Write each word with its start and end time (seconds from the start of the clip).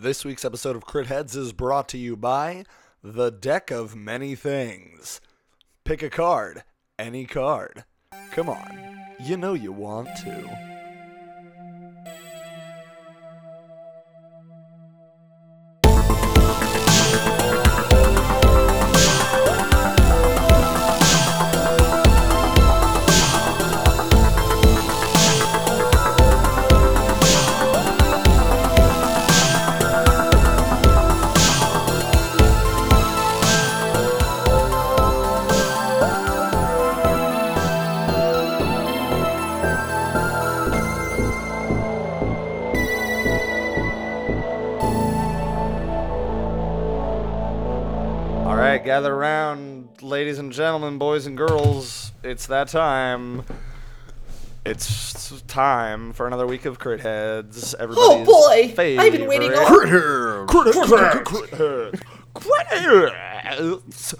This 0.00 0.24
week's 0.24 0.44
episode 0.44 0.76
of 0.76 0.84
Crit 0.84 1.08
Heads 1.08 1.34
is 1.34 1.52
brought 1.52 1.88
to 1.88 1.98
you 1.98 2.14
by 2.14 2.62
The 3.02 3.30
Deck 3.30 3.72
of 3.72 3.96
Many 3.96 4.36
Things. 4.36 5.20
Pick 5.82 6.04
a 6.04 6.08
card, 6.08 6.62
any 6.96 7.26
card. 7.26 7.84
Come 8.30 8.48
on, 8.48 9.00
you 9.18 9.36
know 9.36 9.54
you 9.54 9.72
want 9.72 10.08
to. 10.18 10.67
It's 52.28 52.46
that 52.48 52.68
time. 52.68 53.42
It's 54.66 55.40
time 55.46 56.12
for 56.12 56.26
another 56.26 56.46
week 56.46 56.66
of 56.66 56.78
Crit 56.78 57.00
Heads. 57.00 57.74
Everybody's 57.74 58.04
Oh, 58.06 58.22
boy! 58.22 58.74
I've 58.78 59.12
been 59.12 59.26
waiting 59.26 59.50
favorite- 59.50 59.58
all- 59.58 59.66
Crit 59.66 59.88
Heads! 60.74 61.24
Crit 61.24 61.48
Heads! 61.50 62.02
Crit 62.34 62.66
Heads! 62.66 64.14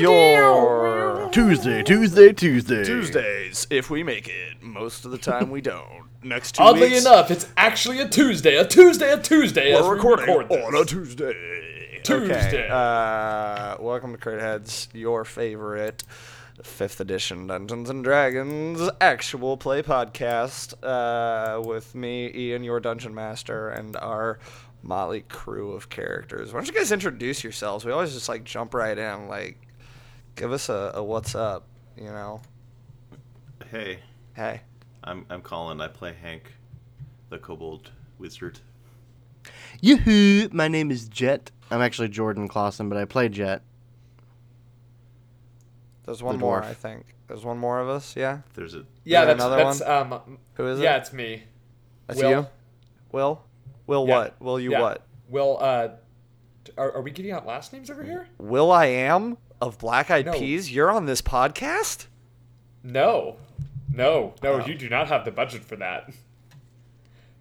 Your 0.00 1.28
Tuesday, 1.30 1.82
Tuesday, 1.82 2.32
Tuesday. 2.32 2.84
Tuesdays, 2.84 3.66
if 3.68 3.90
we 3.90 4.02
make 4.02 4.28
it. 4.28 4.62
Most 4.62 5.04
of 5.04 5.10
the 5.10 5.18
time, 5.18 5.50
we 5.50 5.60
don't. 5.60 6.04
Next 6.22 6.54
two 6.54 6.62
Oddly 6.62 6.88
weeks, 6.92 7.02
enough, 7.04 7.30
it's 7.30 7.46
actually 7.58 8.00
a 8.00 8.08
Tuesday, 8.08 8.56
a 8.56 8.66
Tuesday, 8.66 9.12
a 9.12 9.18
Tuesday. 9.20 9.72
as 9.72 9.82
we're 9.82 9.90
we 9.90 9.96
recording 9.96 10.26
record 10.26 10.48
this. 10.48 10.64
on 10.64 10.74
a 10.74 10.84
Tuesday. 10.86 12.00
Tuesday. 12.02 12.64
Okay. 12.64 12.68
Uh, 12.70 13.76
welcome 13.78 14.12
to 14.12 14.18
Crit 14.18 14.40
Heads, 14.40 14.88
your 14.94 15.26
favorite 15.26 16.02
fifth 16.62 17.00
edition 17.00 17.46
Dungeons 17.46 17.90
and 17.90 18.02
Dragons 18.02 18.88
actual 19.00 19.56
play 19.56 19.82
podcast 19.82 20.74
uh, 20.82 21.60
with 21.60 21.94
me, 21.94 22.30
Ian, 22.34 22.64
your 22.64 22.80
dungeon 22.80 23.14
master, 23.14 23.68
and 23.68 23.96
our 23.96 24.38
motley 24.82 25.22
crew 25.22 25.72
of 25.72 25.88
characters. 25.88 26.52
Why 26.52 26.60
don't 26.60 26.68
you 26.68 26.74
guys 26.74 26.92
introduce 26.92 27.42
yourselves? 27.44 27.84
We 27.84 27.92
always 27.92 28.12
just 28.12 28.28
like 28.28 28.44
jump 28.44 28.74
right 28.74 28.96
in, 28.96 29.28
like 29.28 29.58
give 30.34 30.52
us 30.52 30.68
a, 30.68 30.92
a 30.94 31.02
what's 31.02 31.34
up, 31.34 31.66
you 31.96 32.04
know? 32.04 32.40
Hey, 33.70 34.00
Hey. 34.34 34.60
I'm 35.02 35.24
I'm 35.30 35.40
Colin. 35.40 35.80
I 35.80 35.88
play 35.88 36.14
Hank, 36.20 36.52
the 37.30 37.38
kobold 37.38 37.90
wizard. 38.18 38.58
Yoo-hoo! 39.80 40.48
My 40.52 40.68
name 40.68 40.90
is 40.90 41.08
Jet. 41.08 41.50
I'm 41.70 41.80
actually 41.80 42.08
Jordan 42.08 42.48
Clausen, 42.48 42.88
but 42.88 42.98
I 42.98 43.04
play 43.04 43.28
Jet. 43.28 43.62
There's 46.06 46.22
one 46.22 46.36
The 46.36 46.40
more. 46.40 46.62
I 46.62 46.72
think. 46.72 47.04
There's 47.26 47.44
one 47.44 47.58
more 47.58 47.80
of 47.80 47.88
us, 47.88 48.14
yeah? 48.16 48.38
There's 48.54 48.74
a 48.74 48.84
Yeah, 49.04 49.24
there 49.24 49.34
that's 49.34 49.44
another 49.44 49.64
that's 49.64 49.80
um. 49.82 50.38
Who 50.54 50.66
is 50.68 50.78
it? 50.80 50.82
yeah, 50.84 50.96
it's 50.96 51.12
me. 51.12 51.42
That's 52.06 52.20
Will. 52.20 52.30
you? 52.30 52.46
Will? 53.12 53.42
Will 53.86 54.06
Yeah. 54.08 54.14
what? 54.16 54.40
Will 54.40 54.60
you 54.60 54.70
Yeah. 54.72 54.80
what? 54.80 55.02
Will 55.28 55.58
uh, 55.60 55.88
are, 56.78 56.92
are 56.92 57.02
we 57.02 57.10
giving 57.10 57.32
out 57.32 57.46
last 57.46 57.72
names 57.72 57.90
over 57.90 58.04
here? 58.04 58.28
will.i.am 58.38 59.36
of 59.60 59.78
Black 59.78 60.10
Eyed 60.10 60.26
No. 60.26 60.32
Peas? 60.32 60.70
You're 60.72 60.90
on 60.90 61.06
this 61.06 61.20
podcast? 61.22 62.06
No, 62.84 63.36
no, 63.92 64.34
no. 64.42 64.52
Oh. 64.62 64.66
You 64.66 64.74
do 64.76 64.88
not 64.88 65.08
have 65.08 65.24
the 65.24 65.30
budget 65.32 65.64
for 65.64 65.74
that. 65.76 66.10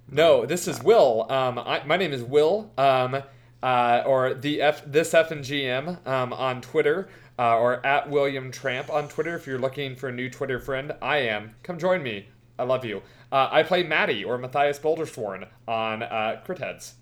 No, 0.09 0.45
this 0.45 0.67
is 0.67 0.81
Will. 0.83 1.25
Um, 1.31 1.59
I, 1.59 1.83
my 1.85 1.97
name 1.97 2.13
is 2.13 2.23
Will. 2.23 2.71
Um, 2.77 3.21
uh, 3.63 4.03
or 4.05 4.33
the 4.35 4.61
F 4.61 4.83
this 4.85 5.13
F 5.13 5.31
and 5.31 5.43
GM 5.43 6.05
um, 6.07 6.33
on 6.33 6.61
Twitter, 6.61 7.09
uh, 7.37 7.57
or 7.57 7.85
at 7.85 8.09
William 8.09 8.51
Tramp 8.51 8.89
on 8.89 9.07
Twitter. 9.07 9.35
If 9.35 9.47
you're 9.47 9.59
looking 9.59 9.95
for 9.95 10.09
a 10.09 10.11
new 10.11 10.29
Twitter 10.29 10.59
friend, 10.59 10.93
I 11.01 11.17
am. 11.17 11.55
Come 11.63 11.77
join 11.77 12.03
me. 12.03 12.29
I 12.57 12.63
love 12.63 12.85
you. 12.85 13.01
Uh, 13.31 13.49
I 13.51 13.63
play 13.63 13.83
Maddie 13.83 14.23
or 14.23 14.37
Matthias 14.37 14.79
Bouldersworn 14.79 15.47
on 15.67 16.03
uh, 16.03 16.41
Crit 16.45 16.59
Heads. 16.59 16.95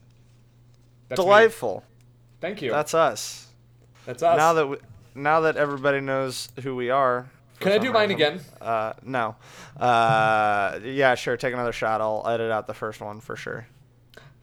That's 1.10 1.20
me. 1.20 1.26
Delightful. 1.26 1.84
Thank 2.42 2.62
you. 2.62 2.72
That's 2.72 2.94
us. 2.94 3.48
That's 4.06 4.24
us. 4.24 4.38
Now 4.38 4.54
that 4.54 4.68
we, 4.68 4.78
now 5.16 5.42
that 5.42 5.58
everybody 5.58 6.00
knows 6.00 6.50
who 6.64 6.76
we 6.76 6.90
are. 6.90 7.30
Can 7.60 7.72
I 7.72 7.78
do 7.78 7.92
mine 7.92 8.10
reason. 8.10 8.22
again? 8.22 8.42
Uh, 8.60 8.94
no. 9.04 9.36
Uh, 9.78 10.80
yeah, 10.84 11.16
sure. 11.16 11.38
Take 11.38 11.54
another 11.54 11.72
shot. 11.72 12.02
I'll 12.02 12.28
edit 12.28 12.52
out 12.52 12.68
the 12.68 12.74
first 12.74 13.00
one 13.00 13.22
for 13.22 13.36
sure. 13.36 13.68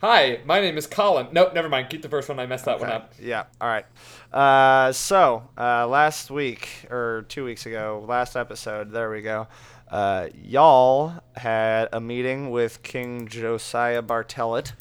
Hi, 0.02 0.40
my 0.46 0.62
name 0.62 0.78
is 0.78 0.86
Colin. 0.86 1.26
Nope, 1.30 1.52
never 1.52 1.68
mind. 1.68 1.90
Keep 1.90 2.00
the 2.00 2.08
first 2.08 2.26
one. 2.30 2.40
I 2.40 2.46
messed 2.46 2.64
that 2.64 2.80
one 2.80 2.88
up. 2.88 3.12
Yeah. 3.20 3.44
All 3.60 3.68
right. 3.68 3.84
Uh, 4.32 4.92
so 4.92 5.46
uh, 5.58 5.86
last 5.86 6.30
week 6.30 6.86
or 6.90 7.26
two 7.28 7.44
weeks 7.44 7.66
ago, 7.66 8.02
last 8.08 8.34
episode, 8.34 8.92
there 8.92 9.10
we 9.10 9.20
go. 9.20 9.46
Uh, 9.90 10.28
y'all 10.42 11.12
had 11.36 11.90
a 11.92 12.00
meeting 12.00 12.50
with 12.50 12.82
King 12.82 13.28
Josiah 13.28 14.02
Bartellet, 14.02 14.72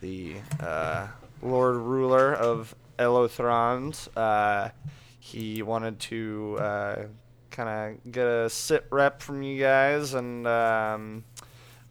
the 0.00 0.36
uh, 0.58 1.08
Lord 1.42 1.76
Ruler 1.76 2.32
of 2.32 2.74
Elothrons. 2.98 4.08
Uh, 4.16 4.70
he 5.18 5.62
wanted 5.62 6.00
to 6.00 6.56
uh, 6.58 7.02
kind 7.50 7.98
of 7.98 8.10
get 8.10 8.26
a 8.26 8.48
sit 8.48 8.86
rep 8.88 9.20
from 9.20 9.42
you 9.42 9.60
guys 9.60 10.14
and. 10.14 10.46
Um, 10.46 11.24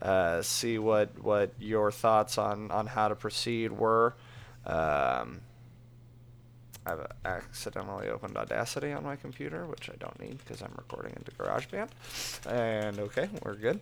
uh, 0.01 0.41
see 0.41 0.77
what 0.77 1.21
what 1.23 1.51
your 1.59 1.91
thoughts 1.91 2.37
on 2.37 2.71
on 2.71 2.87
how 2.87 3.07
to 3.07 3.15
proceed 3.15 3.71
were. 3.71 4.15
Um, 4.65 5.41
I've 6.85 7.05
accidentally 7.25 8.09
opened 8.09 8.37
Audacity 8.37 8.93
on 8.93 9.03
my 9.03 9.15
computer, 9.15 9.65
which 9.65 9.89
I 9.89 9.95
don't 9.99 10.19
need 10.19 10.39
because 10.39 10.61
I'm 10.61 10.73
recording 10.75 11.13
into 11.15 11.31
GarageBand. 11.31 11.89
And 12.47 12.99
okay, 12.99 13.29
we're 13.43 13.55
good. 13.55 13.81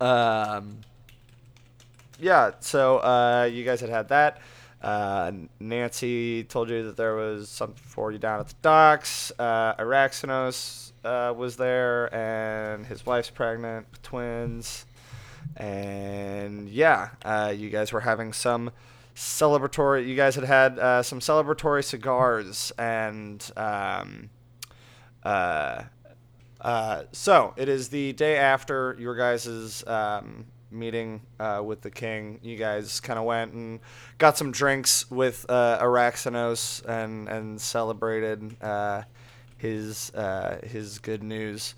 Um, 0.00 0.78
yeah, 2.18 2.52
so 2.60 2.98
uh, 2.98 3.48
you 3.52 3.64
guys 3.64 3.80
had 3.80 3.90
had 3.90 4.08
that. 4.08 4.40
Uh, 4.80 5.32
Nancy 5.60 6.44
told 6.44 6.68
you 6.68 6.84
that 6.84 6.96
there 6.96 7.14
was 7.14 7.48
something 7.48 7.80
for 7.82 8.12
you 8.12 8.18
down 8.18 8.40
at 8.40 8.48
the 8.48 8.54
docks. 8.62 9.32
Uh, 9.38 9.74
Araxanos 9.76 10.92
uh, 11.04 11.32
was 11.34 11.56
there, 11.56 12.14
and 12.14 12.84
his 12.86 13.04
wife's 13.06 13.30
pregnant 13.30 13.86
twins. 14.02 14.86
And 15.56 16.68
yeah, 16.68 17.10
uh, 17.24 17.52
you 17.56 17.70
guys 17.70 17.92
were 17.92 18.00
having 18.00 18.32
some 18.32 18.70
celebratory. 19.14 20.06
You 20.06 20.16
guys 20.16 20.34
had 20.34 20.44
had 20.44 20.78
uh, 20.78 21.02
some 21.02 21.20
celebratory 21.20 21.84
cigars, 21.84 22.72
and 22.78 23.48
um, 23.56 24.30
uh, 25.22 25.84
uh, 26.60 27.02
so 27.12 27.54
it 27.56 27.68
is 27.68 27.88
the 27.88 28.12
day 28.14 28.36
after 28.36 28.96
your 28.98 29.14
guys' 29.14 29.84
um, 29.86 30.46
meeting 30.70 31.20
uh, 31.38 31.62
with 31.64 31.82
the 31.82 31.90
king. 31.90 32.40
You 32.42 32.56
guys 32.56 33.00
kind 33.00 33.18
of 33.18 33.24
went 33.24 33.52
and 33.52 33.80
got 34.18 34.36
some 34.36 34.50
drinks 34.50 35.10
with 35.10 35.46
uh, 35.48 35.78
and 36.86 37.28
and 37.28 37.60
celebrated 37.60 38.56
uh, 38.62 39.02
his 39.58 40.10
uh, 40.14 40.58
his 40.64 40.98
good 40.98 41.22
news. 41.22 41.74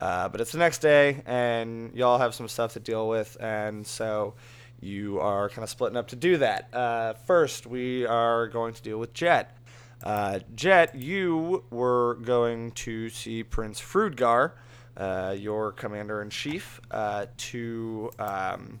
Uh, 0.00 0.28
but 0.28 0.40
it's 0.40 0.52
the 0.52 0.58
next 0.58 0.78
day, 0.78 1.22
and 1.26 1.94
y'all 1.94 2.18
have 2.18 2.34
some 2.34 2.48
stuff 2.48 2.74
to 2.74 2.80
deal 2.80 3.08
with, 3.08 3.36
and 3.40 3.86
so 3.86 4.34
you 4.80 5.18
are 5.18 5.48
kind 5.48 5.64
of 5.64 5.70
splitting 5.70 5.96
up 5.96 6.08
to 6.08 6.16
do 6.16 6.36
that. 6.36 6.72
Uh, 6.72 7.14
first, 7.26 7.66
we 7.66 8.06
are 8.06 8.46
going 8.46 8.72
to 8.74 8.82
deal 8.82 8.98
with 8.98 9.12
Jet. 9.12 9.56
Uh, 10.04 10.38
Jet, 10.54 10.94
you 10.94 11.64
were 11.70 12.14
going 12.22 12.70
to 12.72 13.08
see 13.08 13.42
Prince 13.42 13.80
Frudgar, 13.80 14.52
uh, 14.96 15.34
your 15.36 15.72
commander 15.72 16.22
in 16.22 16.30
chief, 16.30 16.80
uh, 16.92 17.26
to 17.36 18.10
um, 18.20 18.78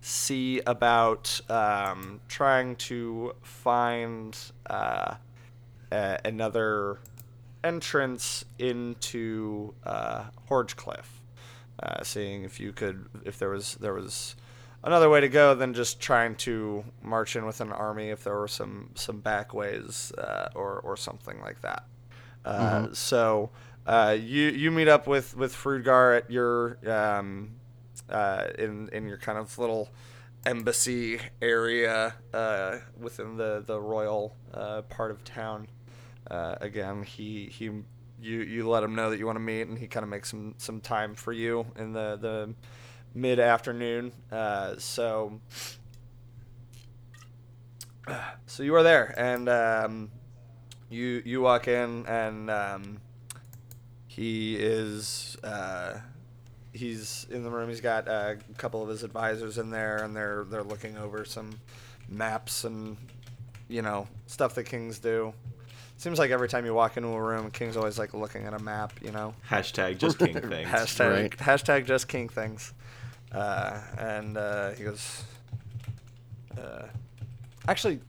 see 0.00 0.60
about 0.66 1.38
um, 1.50 2.20
trying 2.28 2.76
to 2.76 3.34
find 3.42 4.38
another 5.90 6.98
entrance 7.64 8.44
into 8.58 9.74
uh, 9.84 10.24
Horgecliff. 10.48 11.06
Uh, 11.82 12.02
seeing 12.04 12.44
if 12.44 12.60
you 12.60 12.72
could, 12.72 13.06
if 13.24 13.38
there 13.38 13.48
was 13.50 13.74
there 13.76 13.94
was 13.94 14.36
another 14.84 15.08
way 15.08 15.20
to 15.20 15.28
go 15.28 15.54
than 15.54 15.74
just 15.74 16.00
trying 16.00 16.34
to 16.36 16.84
march 17.02 17.34
in 17.34 17.46
with 17.46 17.60
an 17.60 17.72
army. 17.72 18.10
If 18.10 18.24
there 18.24 18.36
were 18.36 18.48
some 18.48 18.90
some 18.94 19.20
back 19.20 19.54
ways 19.54 20.12
uh, 20.18 20.48
or 20.54 20.78
or 20.80 20.96
something 20.96 21.40
like 21.40 21.60
that. 21.62 21.84
Uh, 22.44 22.88
So 22.92 23.50
uh, 23.86 24.16
you 24.20 24.48
you 24.50 24.70
meet 24.70 24.88
up 24.88 25.06
with 25.06 25.36
with 25.36 25.54
Frudgar 25.54 26.18
at 26.18 26.30
your 26.30 26.78
um, 26.88 27.52
uh, 28.08 28.48
in 28.58 28.88
in 28.92 29.06
your 29.08 29.18
kind 29.18 29.38
of 29.38 29.58
little 29.58 29.88
embassy 30.44 31.20
area 31.40 32.14
uh, 32.34 32.78
within 33.00 33.36
the 33.36 33.62
the 33.66 33.80
royal 33.80 34.36
uh, 34.54 34.82
part 34.82 35.10
of 35.10 35.24
town. 35.24 35.68
Uh, 36.32 36.56
again, 36.62 37.02
he 37.02 37.44
he 37.52 37.66
you 38.20 38.40
you 38.40 38.68
let 38.68 38.82
him 38.82 38.94
know 38.94 39.10
that 39.10 39.18
you 39.18 39.26
want 39.26 39.36
to 39.36 39.40
meet, 39.40 39.68
and 39.68 39.78
he 39.78 39.86
kind 39.86 40.02
of 40.02 40.08
makes 40.08 40.30
some 40.30 40.54
some 40.56 40.80
time 40.80 41.14
for 41.14 41.32
you 41.32 41.66
in 41.76 41.92
the 41.92 42.16
the 42.18 42.54
mid 43.14 43.38
afternoon. 43.38 44.12
Uh, 44.30 44.74
so 44.78 45.40
so 48.46 48.62
you 48.62 48.74
are 48.74 48.82
there, 48.82 49.14
and 49.18 49.48
um, 49.48 50.10
you 50.88 51.22
you 51.24 51.42
walk 51.42 51.68
in, 51.68 52.06
and 52.06 52.50
um, 52.50 52.98
he 54.06 54.56
is 54.56 55.36
uh, 55.44 55.98
he's 56.72 57.26
in 57.30 57.44
the 57.44 57.50
room. 57.50 57.68
He's 57.68 57.82
got 57.82 58.08
a 58.08 58.38
couple 58.56 58.82
of 58.82 58.88
his 58.88 59.02
advisors 59.02 59.58
in 59.58 59.68
there, 59.68 59.98
and 59.98 60.16
they're 60.16 60.44
they're 60.44 60.62
looking 60.62 60.96
over 60.96 61.26
some 61.26 61.58
maps 62.08 62.64
and 62.64 62.96
you 63.68 63.82
know 63.82 64.08
stuff 64.26 64.54
that 64.54 64.64
kings 64.64 64.98
do. 64.98 65.34
Seems 66.02 66.18
like 66.18 66.32
every 66.32 66.48
time 66.48 66.66
you 66.66 66.74
walk 66.74 66.96
into 66.96 67.10
a 67.10 67.22
room, 67.22 67.52
king's 67.52 67.76
always 67.76 67.96
like 67.96 68.12
looking 68.12 68.42
at 68.44 68.54
a 68.54 68.58
map. 68.58 68.92
You 69.00 69.12
know, 69.12 69.34
Hashtag 69.48 69.98
just 69.98 70.18
king 70.18 70.32
things. 70.48 70.68
hashtag 70.68 71.10
Right. 71.12 71.36
hashtag 71.36 71.86
just 71.86 72.08
king 72.08 72.28
things. 72.28 72.74
Uh, 73.30 73.80
and 73.96 74.36
uh, 74.36 74.70
he 74.72 74.82
goes, 74.82 75.22
uh, 76.60 76.86
actually, 77.68 78.00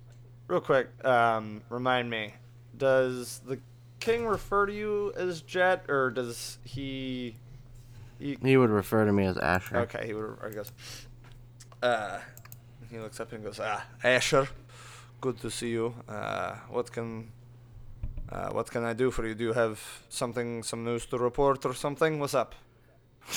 real 0.47 0.59
quick, 0.59 0.87
um, 1.05 1.61
remind 1.69 2.09
me, 2.09 2.33
does 2.75 3.41
the 3.45 3.59
king 3.99 4.25
refer 4.25 4.65
to 4.65 4.73
you 4.73 5.13
as 5.15 5.41
Jet, 5.41 5.85
or 5.87 6.09
does 6.09 6.57
he? 6.63 7.35
he 8.17 8.39
He 8.41 8.57
would 8.57 8.71
refer 8.71 9.05
to 9.05 9.13
me 9.13 9.25
as 9.25 9.37
Asher. 9.37 9.77
okay, 9.81 10.07
he 10.07 10.15
would. 10.15 10.23
Or 10.23 10.47
he 10.49 10.55
goes. 10.55 10.71
Uh, 11.83 12.17
he 12.89 12.97
looks 12.97 13.19
up 13.19 13.31
and 13.33 13.43
goes, 13.43 13.59
Ah, 13.61 13.85
Asher, 14.03 14.47
good 15.21 15.39
to 15.41 15.51
see 15.51 15.69
you. 15.69 15.93
Uh, 16.09 16.55
what 16.69 16.91
can, 16.91 17.29
uh, 18.33 18.49
what 18.49 18.69
can 18.71 18.83
I 18.83 18.93
do 18.93 19.11
for 19.11 19.25
you? 19.27 19.35
Do 19.35 19.43
you 19.43 19.53
have 19.53 19.79
something, 20.09 20.63
some 20.63 20.83
news 20.83 21.05
to 21.07 21.17
report 21.17 21.65
or 21.65 21.73
something? 21.73 22.19
What's 22.19 22.33
up? 22.33 22.55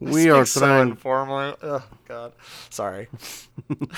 We 0.00 0.30
are 0.30 0.46
so 0.46 0.60
trying. 0.60 0.90
informally. 0.90 1.54
Oh 1.60 1.84
God, 2.06 2.32
sorry. 2.70 3.08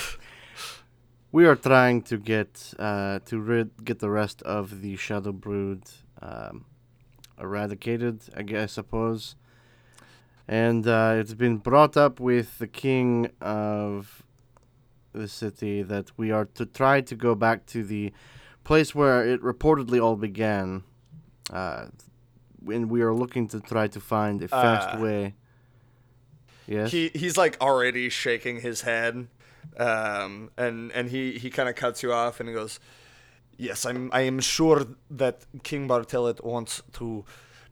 We 1.32 1.47
are 1.47 1.55
trying 1.55 2.02
to 2.02 2.17
get 2.19 2.75
uh, 2.79 3.20
to 3.26 3.38
rid 3.38 3.85
get 3.85 4.00
the 4.00 4.11
rest 4.11 4.43
of 4.43 4.81
the 4.81 4.97
Shadow 4.97 5.31
Brood 5.32 5.82
um, 6.20 6.64
eradicated. 7.38 8.23
I 8.37 8.43
guess 8.43 8.62
I 8.62 8.67
suppose. 8.67 9.37
And 10.49 10.88
uh, 10.88 11.14
it's 11.19 11.35
been 11.35 11.58
brought 11.58 11.96
up 11.96 12.19
with 12.19 12.58
the 12.58 12.67
king 12.67 13.31
of 13.41 14.25
the 15.12 15.29
city 15.29 15.82
that 15.82 16.11
we 16.17 16.32
are 16.32 16.46
to 16.55 16.67
try 16.67 17.00
to 17.03 17.14
go 17.14 17.37
back 17.37 17.67
to 17.67 17.85
the 17.85 18.12
place 18.65 18.95
where 18.95 19.27
it 19.27 19.43
reportedly 19.43 20.01
all 20.03 20.17
began. 20.17 20.83
Uh, 21.53 21.87
and 22.69 22.91
we 22.91 23.03
are 23.03 23.15
looking 23.15 23.49
to 23.49 23.61
try 23.61 23.89
to 23.89 24.01
find 24.01 24.43
a 24.43 24.49
fast 24.49 24.97
Uh, 24.97 25.01
way. 25.03 25.35
Yes. 26.67 26.93
He 26.93 27.11
he's 27.15 27.37
like 27.37 27.57
already 27.61 28.09
shaking 28.09 28.61
his 28.61 28.83
head, 28.83 29.27
um, 29.77 30.51
and 30.57 30.93
and 30.93 31.11
he 31.11 31.33
he 31.39 31.51
kind 31.51 31.69
of 31.69 31.75
cuts 31.75 32.03
you 32.03 32.12
off 32.12 32.39
and 32.41 32.49
he 32.49 32.55
goes, 32.55 32.79
"Yes, 33.57 33.85
I'm 33.85 34.11
I 34.12 34.21
am 34.21 34.39
sure 34.41 34.85
that 35.11 35.47
King 35.63 35.89
Bartelet 35.89 36.45
wants 36.45 36.83
to." 36.99 37.25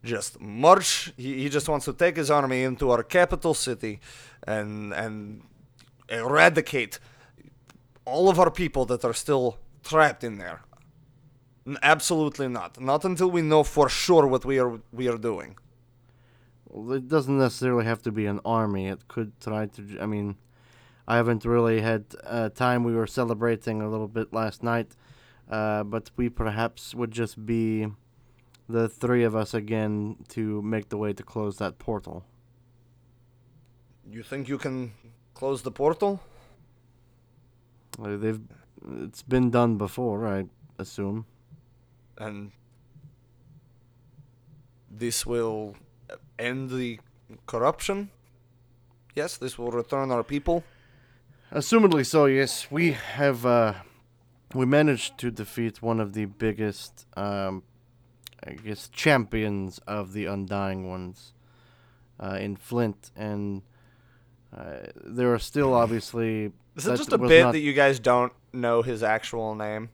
Just 0.05 0.41
march. 0.41 1.13
He, 1.17 1.43
he 1.43 1.49
just 1.49 1.69
wants 1.69 1.85
to 1.87 1.93
take 1.93 2.17
his 2.17 2.31
army 2.31 2.63
into 2.63 2.93
our 2.93 3.03
capital 3.03 3.53
city, 3.53 3.99
and 4.47 4.93
and 4.95 5.43
eradicate 6.09 7.01
all 8.05 8.29
of 8.29 8.39
our 8.39 8.51
people 8.51 8.85
that 8.87 9.05
are 9.05 9.13
still 9.13 9.59
trapped 9.83 10.23
in 10.23 10.39
there. 10.39 10.61
Absolutely 11.83 12.49
not. 12.49 12.81
Not 12.81 13.05
until 13.05 13.31
we 13.31 13.43
know 13.43 13.63
for 13.63 13.89
sure 13.89 14.27
what 14.27 14.45
we 14.45 14.59
are 14.59 14.81
we 14.93 15.09
are 15.09 15.19
doing. 15.19 15.57
Well, 16.69 16.93
it 16.93 17.09
doesn't 17.09 17.39
necessarily 17.39 17.85
have 17.85 18.03
to 18.03 18.13
be 18.13 18.27
an 18.27 18.41
army. 18.45 18.87
It 18.89 19.09
could 19.09 19.39
try 19.41 19.67
to. 19.67 19.99
I 20.01 20.07
mean, 20.07 20.37
I 21.07 21.17
haven't 21.17 21.45
really 21.45 21.81
had 21.81 22.05
uh, 22.25 22.51
time. 22.51 22.85
We 22.85 22.95
were 22.95 23.07
celebrating 23.07 23.83
a 23.83 23.89
little 23.89 24.09
bit 24.09 24.33
last 24.33 24.63
night, 24.63 24.95
uh, 25.51 25.85
but 25.85 26.11
we 26.17 26.29
perhaps 26.29 26.95
would 26.95 27.11
just 27.11 27.45
be 27.45 27.89
the 28.69 28.89
three 28.89 29.25
of 29.25 29.35
us 29.35 29.55
again 29.55 30.17
to 30.29 30.63
make 30.63 30.91
the 30.91 30.99
way 30.99 31.13
to 31.13 31.23
close 31.23 31.57
that 31.59 31.79
portal. 31.79 32.25
You 34.11 34.23
think 34.23 34.49
you 34.49 34.59
can 34.59 34.93
close 35.35 35.63
the 35.63 35.73
portal? 35.73 36.21
Uh, 38.03 38.17
they've. 38.17 38.41
It's 39.03 39.23
been 39.23 39.51
done 39.51 39.77
before, 39.77 40.27
I 40.27 40.45
assume. 40.79 41.27
And 42.19 42.53
this 44.91 45.25
will 45.27 45.77
end 46.39 46.71
the 46.71 47.01
corruption. 47.47 48.11
Yes, 49.15 49.37
this 49.37 49.59
will 49.59 49.71
return 49.71 50.11
our 50.11 50.23
people. 50.23 50.65
Assumedly 51.53 52.05
so, 52.05 52.27
yes. 52.27 52.71
We 52.71 52.93
have 52.93 53.47
uh 53.47 53.75
we 54.55 54.67
managed 54.67 55.19
to 55.19 55.31
defeat 55.31 55.83
one 55.83 56.01
of 56.01 56.13
the 56.13 56.27
biggest 56.27 57.07
um 57.17 57.63
I 58.47 58.53
guess 58.53 58.89
champions 58.89 59.79
of 59.87 60.13
the 60.13 60.27
Undying 60.27 60.89
Ones 60.89 61.33
uh, 62.21 62.39
in 62.41 62.57
Flint 62.57 63.11
and 63.17 63.63
uh, 64.57 64.87
there 65.05 65.33
are 65.35 65.39
still 65.39 65.75
obviously 65.75 66.53
Is 66.77 66.87
it 66.87 66.97
just 66.97 67.13
a 67.13 67.19
bit 67.19 67.43
not- 67.43 67.53
that 67.53 67.61
you 67.61 67.73
guys 67.73 67.99
don't 67.99 68.33
know 68.53 68.83
his 68.83 69.03
actual 69.03 69.55
name? 69.55 69.91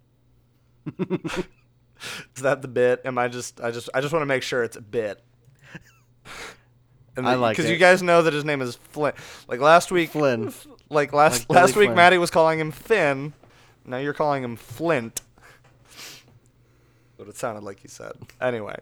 Is 2.36 2.42
that 2.42 2.62
the 2.62 2.68
bit? 2.68 3.00
Am 3.04 3.18
I 3.18 3.28
just 3.28 3.60
I 3.60 3.70
just 3.70 3.88
I 3.94 4.00
just 4.00 4.12
want 4.12 4.22
to 4.22 4.26
make 4.26 4.42
sure 4.42 4.62
it's 4.62 4.76
a 4.76 4.82
bit. 4.82 5.22
And 7.16 7.28
I 7.28 7.34
like 7.34 7.56
because 7.56 7.70
you 7.70 7.76
guys 7.76 8.02
know 8.02 8.22
that 8.22 8.32
his 8.32 8.44
name 8.44 8.60
is 8.60 8.76
Flint. 8.76 9.14
Like 9.46 9.60
last 9.60 9.92
week, 9.92 10.10
Flynn. 10.10 10.52
Like 10.90 11.12
last 11.12 11.48
Like 11.48 11.56
last 11.56 11.76
week, 11.76 11.86
Flynn. 11.86 11.96
Maddie 11.96 12.18
was 12.18 12.30
calling 12.30 12.58
him 12.58 12.72
Finn. 12.72 13.32
Now 13.84 13.98
you're 13.98 14.14
calling 14.14 14.42
him 14.42 14.56
Flint. 14.56 15.20
But 17.16 17.28
it 17.28 17.36
sounded 17.36 17.62
like 17.62 17.84
you 17.84 17.88
said. 17.88 18.12
Anyway, 18.40 18.76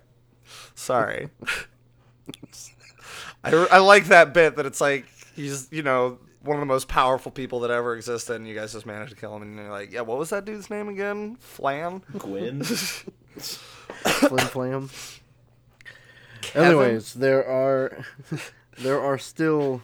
sorry. 0.75 1.29
I, 3.45 3.53
I 3.73 3.79
like 3.79 4.07
that 4.07 4.33
bit 4.33 4.57
that 4.57 4.65
it's 4.65 4.81
like 4.81 5.05
he's 5.35 5.69
you 5.71 5.83
know 5.83 6.19
one 6.43 6.57
of 6.57 6.61
the 6.61 6.67
most 6.67 6.89
powerful 6.89 7.31
people 7.33 7.61
that 7.61 7.71
ever 7.71 7.97
existed, 7.97 8.35
and 8.37 8.47
you 8.47 8.55
guys 8.55 8.73
just 8.73 8.87
managed 8.87 9.11
to 9.11 9.17
kill 9.17 9.35
him, 9.37 9.43
and 9.43 9.57
you're 9.57 9.71
like, 9.71 9.93
yeah, 9.93 10.01
what 10.01 10.19
was 10.19 10.31
that 10.31 10.45
dude's 10.45 10.71
name 10.71 10.89
again? 10.89 11.37
Flan? 11.37 12.03
Gwyn. 12.19 12.63
Flim 12.63 14.39
Flam. 14.49 14.91
Anyways, 16.55 17.15
there 17.15 17.47
are 17.47 18.05
there 18.79 19.01
are 19.01 19.19
still 19.19 19.83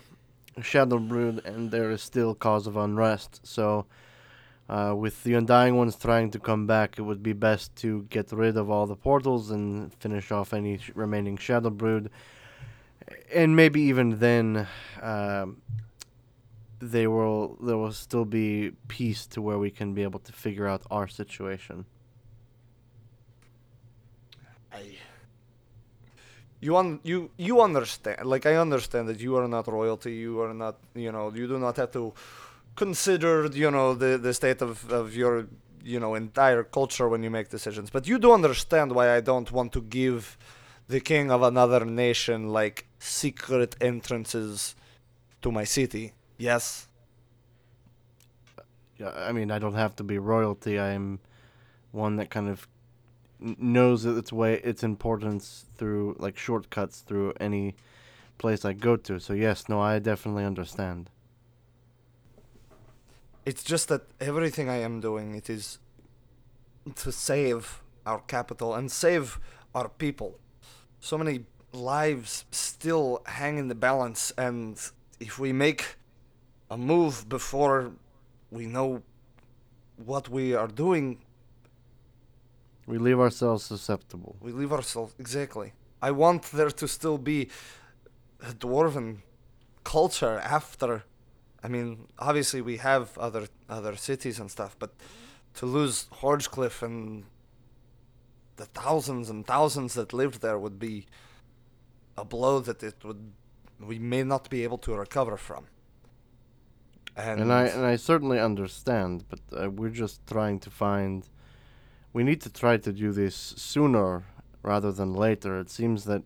Shadow 0.62 0.99
Brood 0.99 1.43
and 1.45 1.71
there 1.71 1.91
is 1.91 2.03
still 2.03 2.35
cause 2.35 2.67
of 2.67 2.77
unrest. 2.77 3.41
So 3.45 3.87
uh, 4.69 4.95
with 4.97 5.23
the 5.25 5.35
Undying 5.35 5.77
Ones 5.77 5.97
trying 5.97 6.31
to 6.33 6.38
come 6.38 6.67
back, 6.67 6.99
it 6.99 7.03
would 7.03 7.23
be 7.23 7.33
best 7.33 7.75
to 7.77 8.03
get 8.11 8.33
rid 8.33 8.57
of 8.57 8.71
all 8.71 8.87
the 8.87 8.97
portals 8.97 9.50
and 9.50 9.93
finish 9.95 10.31
off 10.31 10.53
any 10.53 10.79
sh- 10.79 10.91
remaining 10.95 11.37
Shadow 11.37 11.71
Brood. 11.71 12.11
And 13.33 13.57
maybe 13.57 13.81
even 13.83 14.19
then, 14.19 14.67
um, 15.00 15.62
they 16.80 17.06
will 17.06 17.56
there 17.61 17.76
will 17.76 17.92
still 17.92 18.25
be 18.25 18.73
peace 18.87 19.26
to 19.26 19.42
where 19.42 19.58
we 19.58 19.70
can 19.70 19.94
be 19.94 20.02
able 20.02 20.20
to 20.20 20.32
figure 20.32 20.66
out 20.66 20.82
our 20.90 21.08
situation. 21.08 21.85
I. 24.73 24.97
You 26.61 26.76
un- 26.76 27.00
you 27.04 27.30
you 27.37 27.61
understand 27.61 28.25
like 28.25 28.44
I 28.44 28.56
understand 28.56 29.08
that 29.08 29.20
you 29.20 29.37
are 29.37 29.47
not 29.47 29.68
royalty 29.68 30.14
you 30.14 30.40
are 30.40 30.52
not 30.52 30.76
you 30.94 31.12
know 31.12 31.32
you 31.32 31.47
do 31.47 31.58
not 31.58 31.76
have 31.76 31.92
to 31.92 32.12
consider 32.75 33.47
you 33.47 33.70
know 33.70 33.94
the 33.94 34.18
the 34.18 34.35
state 34.35 34.61
of, 34.61 34.90
of 34.90 35.14
your 35.14 35.47
you 35.85 36.00
know 36.00 36.16
entire 36.16 36.64
culture 36.64 37.08
when 37.08 37.23
you 37.23 37.30
make 37.30 37.49
decisions 37.49 37.90
but 37.90 38.08
you 38.08 38.18
do 38.18 38.32
understand 38.32 38.90
why 38.90 39.14
I 39.14 39.20
don't 39.20 39.52
want 39.52 39.73
to 39.75 39.80
give 39.80 40.37
the 40.88 40.99
king 41.00 41.30
of 41.30 41.42
another 41.42 41.85
nation 41.85 42.49
like 42.49 42.87
secret 42.99 43.76
entrances 43.80 44.75
to 45.42 45.52
my 45.52 45.62
city 45.62 46.12
yes 46.38 46.88
Yeah, 48.99 49.12
I 49.14 49.33
mean, 49.33 49.50
I 49.50 49.59
don't 49.59 49.75
have 49.75 49.95
to 49.97 50.04
be 50.04 50.18
royalty. 50.18 50.78
I 50.78 50.90
am 50.90 51.21
one 51.92 52.16
that 52.16 52.30
kind 52.30 52.49
of 52.49 52.66
knows 53.40 54.04
its 54.04 54.33
way, 54.33 54.54
its 54.64 54.83
importance 54.83 55.66
through 55.76 56.16
like 56.18 56.37
shortcuts 56.37 57.00
through 57.00 57.33
any 57.40 57.76
place 58.38 58.64
I 58.64 58.73
go 58.73 58.97
to. 58.97 59.21
So 59.21 59.33
yes, 59.35 59.68
no, 59.68 59.80
I 59.80 60.00
definitely 60.00 60.45
understand. 60.45 61.11
It's 63.47 63.62
just 63.62 63.88
that 63.88 64.02
everything 64.21 64.68
I 64.68 64.78
am 64.78 65.00
doing 65.00 65.35
it 65.35 65.49
is 65.49 65.78
to 66.97 67.12
save 67.12 67.83
our 68.04 68.21
capital 68.21 68.75
and 68.75 68.90
save 68.90 69.38
our 69.75 69.88
people. 69.88 70.40
So 71.00 71.16
many 71.16 71.45
lives 71.73 72.45
still 72.50 73.23
hang 73.26 73.59
in 73.59 73.68
the 73.68 73.75
balance 73.75 74.33
and 74.37 74.80
if 75.21 75.38
we 75.38 75.52
make 75.52 75.97
a 76.71 76.77
move 76.77 77.29
before 77.29 77.93
we 78.51 78.67
know 78.67 79.03
what 79.97 80.29
we 80.29 80.55
are 80.55 80.69
doing. 80.69 81.19
We 82.87 82.99
leave 82.99 83.21
ourselves 83.21 83.65
susceptible. 83.65 84.37
We 84.41 84.53
leave 84.53 84.73
ourselves 84.73 85.15
exactly. 85.19 85.73
I 86.01 86.11
want 86.13 86.43
there 86.53 86.71
to 86.71 86.89
still 86.89 87.19
be 87.19 87.49
a 88.41 88.53
dwarven 88.53 89.19
culture 89.85 90.39
after. 90.39 91.05
I 91.63 91.69
mean, 91.69 92.07
obviously 92.19 92.61
we 92.61 92.77
have 92.79 93.19
other 93.19 93.49
other 93.69 93.97
cities 93.97 94.39
and 94.39 94.51
stuff, 94.51 94.77
but 94.79 94.93
to 95.55 95.67
lose 95.67 96.07
Horgecliff 96.23 96.83
and 96.83 97.25
the 98.57 98.67
thousands 98.67 99.29
and 99.29 99.47
thousands 99.47 99.95
that 99.95 100.13
lived 100.13 100.41
there 100.41 100.59
would 100.59 100.79
be 100.79 101.07
a 102.17 102.25
blow 102.25 102.61
that 102.61 102.83
it 102.83 103.05
would 103.05 103.33
we 103.81 103.99
may 103.99 104.23
not 104.23 104.49
be 104.51 104.63
able 104.65 104.79
to 104.79 104.95
recover 104.95 105.37
from. 105.37 105.67
And, 107.19 107.41
And 107.41 107.53
I 107.53 107.65
and 107.65 107.85
I 107.85 107.97
certainly 107.97 108.39
understand, 108.39 109.25
but 109.29 109.41
uh, 109.53 109.71
we're 109.71 109.97
just 110.05 110.25
trying 110.27 110.61
to 110.61 110.71
find. 110.71 111.29
We 112.13 112.23
need 112.23 112.41
to 112.43 112.51
try 112.51 112.77
to 112.77 112.93
do 112.93 113.13
this 113.13 113.35
sooner 113.35 114.25
rather 114.63 114.93
than 114.93 115.15
later. 115.15 115.59
It 115.59 115.69
seems 115.69 116.05
that 116.05 116.23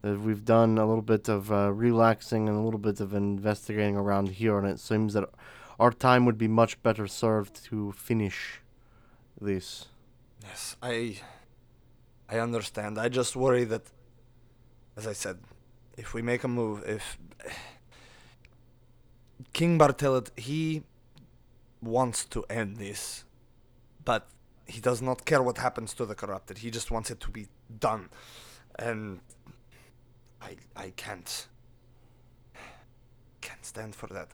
that 0.00 0.18
we've 0.20 0.44
done 0.44 0.78
a 0.78 0.86
little 0.86 1.02
bit 1.02 1.28
of 1.28 1.52
uh, 1.52 1.70
relaxing 1.72 2.48
and 2.48 2.56
a 2.56 2.60
little 2.62 2.80
bit 2.80 2.98
of 3.00 3.12
investigating 3.12 3.96
around 3.96 4.30
here, 4.30 4.58
and 4.58 4.66
it 4.66 4.80
seems 4.80 5.12
that 5.12 5.28
our 5.78 5.92
time 5.92 6.24
would 6.24 6.38
be 6.38 6.48
much 6.48 6.82
better 6.82 7.06
served 7.06 7.64
to 7.64 7.92
finish 7.92 8.60
this. 9.40 9.86
Yes, 10.42 10.76
I 10.82 11.20
I 12.28 12.38
understand. 12.38 12.98
I 12.98 13.08
just 13.10 13.36
worry 13.36 13.64
that 13.64 13.82
as 14.96 15.06
I 15.06 15.12
said, 15.12 15.38
if 15.96 16.14
we 16.14 16.22
make 16.22 16.42
a 16.42 16.48
move, 16.48 16.82
if 16.86 17.18
King 19.52 19.78
Bartelet 19.78 20.30
he 20.38 20.82
wants 21.80 22.24
to 22.26 22.44
end 22.48 22.76
this, 22.76 23.24
but 24.04 24.28
he 24.66 24.80
does 24.80 25.02
not 25.02 25.24
care 25.24 25.42
what 25.42 25.58
happens 25.58 25.94
to 25.94 26.06
the 26.06 26.14
corrupted. 26.14 26.58
He 26.58 26.70
just 26.70 26.90
wants 26.90 27.10
it 27.10 27.20
to 27.20 27.30
be 27.30 27.48
done. 27.80 28.08
And 28.78 29.20
I 30.40 30.56
I 30.76 30.92
can't 30.96 31.48
can't 33.40 33.64
stand 33.64 33.94
for 33.94 34.06
that. 34.08 34.28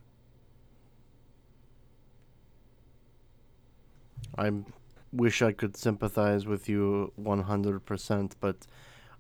I 4.37 4.53
wish 5.13 5.43
I 5.43 5.53
could 5.53 5.77
sympathize 5.77 6.47
with 6.47 6.69
you 6.69 7.13
100%, 7.21 8.33
but 8.41 8.67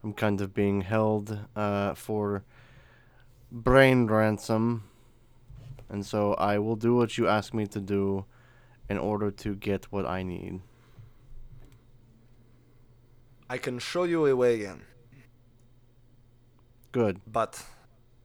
I'm 0.04 0.12
kind 0.12 0.40
of 0.40 0.54
being 0.54 0.82
held 0.82 1.38
uh, 1.56 1.94
for 1.94 2.44
brain 3.50 4.06
ransom. 4.06 4.84
And 5.88 6.04
so 6.04 6.34
I 6.34 6.58
will 6.58 6.76
do 6.76 6.94
what 6.94 7.16
you 7.16 7.28
ask 7.28 7.54
me 7.54 7.66
to 7.68 7.80
do 7.80 8.26
in 8.88 8.98
order 8.98 9.30
to 9.30 9.54
get 9.54 9.90
what 9.92 10.06
I 10.06 10.22
need. 10.22 10.60
I 13.50 13.56
can 13.56 13.78
show 13.78 14.04
you 14.04 14.26
a 14.26 14.36
way 14.36 14.64
in, 14.64 14.82
Good. 16.92 17.20
but 17.26 17.64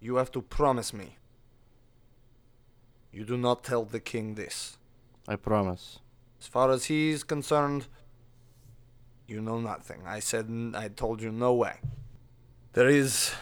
you 0.02 0.16
have 0.18 0.32
to 0.34 0.42
promise 0.42 0.94
me. 0.94 1.18
You 3.14 3.24
do 3.24 3.38
not 3.38 3.64
tell 3.64 3.86
the 3.86 4.02
king 4.02 4.36
this. 4.36 4.78
I 5.28 5.38
promise. 5.38 6.00
As 6.42 6.48
far 6.48 6.72
as 6.72 6.86
he's 6.86 7.24
concerned, 7.24 7.88
you 9.28 9.40
know 9.40 9.60
nothing. 9.60 10.02
I 10.06 10.20
said 10.20 10.74
I 10.76 10.90
told 10.90 11.22
you 11.22 11.32
no 11.32 11.54
way. 11.54 11.80
There 12.74 12.90
is 12.90 13.34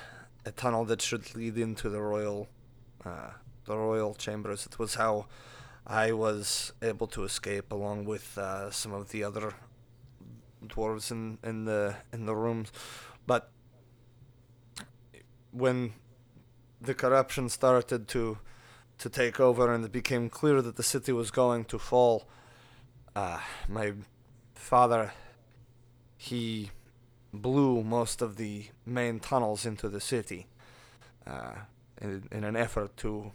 a 0.46 0.52
tunnel 0.52 0.86
that 0.86 1.02
should 1.02 1.34
lead 1.36 1.58
into 1.58 1.90
the 1.90 2.02
royal, 2.02 2.48
uh, 3.04 3.32
the 3.66 3.78
royal 3.78 4.14
chambers. 4.14 4.66
It 4.66 4.80
was 4.80 4.96
how 4.96 5.28
I 5.86 6.12
was 6.12 6.74
able 6.82 7.08
to 7.08 7.24
escape, 7.24 7.72
along 7.72 8.06
with 8.06 8.38
uh, 8.38 8.72
some 8.72 8.94
of 8.94 9.10
the 9.10 9.24
other 9.24 9.54
dwarves 10.66 11.12
in, 11.12 11.38
in 11.44 11.66
the 11.66 11.96
in 12.14 12.26
the 12.26 12.36
rooms. 12.36 12.72
But 13.26 13.50
when 15.52 15.94
the 16.80 16.94
corruption 16.94 17.50
started 17.50 18.08
to 18.10 18.38
to 19.00 19.10
take 19.10 19.40
over, 19.40 19.74
and 19.74 19.84
it 19.84 19.92
became 19.92 20.30
clear 20.30 20.62
that 20.62 20.76
the 20.76 20.84
city 20.84 21.12
was 21.12 21.32
going 21.32 21.66
to 21.66 21.80
fall 21.80 22.28
uh, 23.16 23.40
my 23.68 23.94
father, 24.54 25.14
he 26.18 26.70
blew 27.34 27.84
most 27.84 28.22
of 28.22 28.36
the 28.36 28.66
main 28.86 29.20
tunnels 29.20 29.66
into 29.66 29.90
the 29.90 30.00
city 30.00 30.48
uh, 31.26 31.54
in, 32.02 32.24
in 32.32 32.44
an 32.44 32.56
effort 32.56 32.96
to 32.98 33.32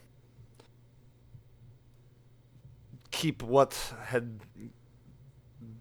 keep 3.20 3.42
what 3.42 3.72
had 4.12 4.26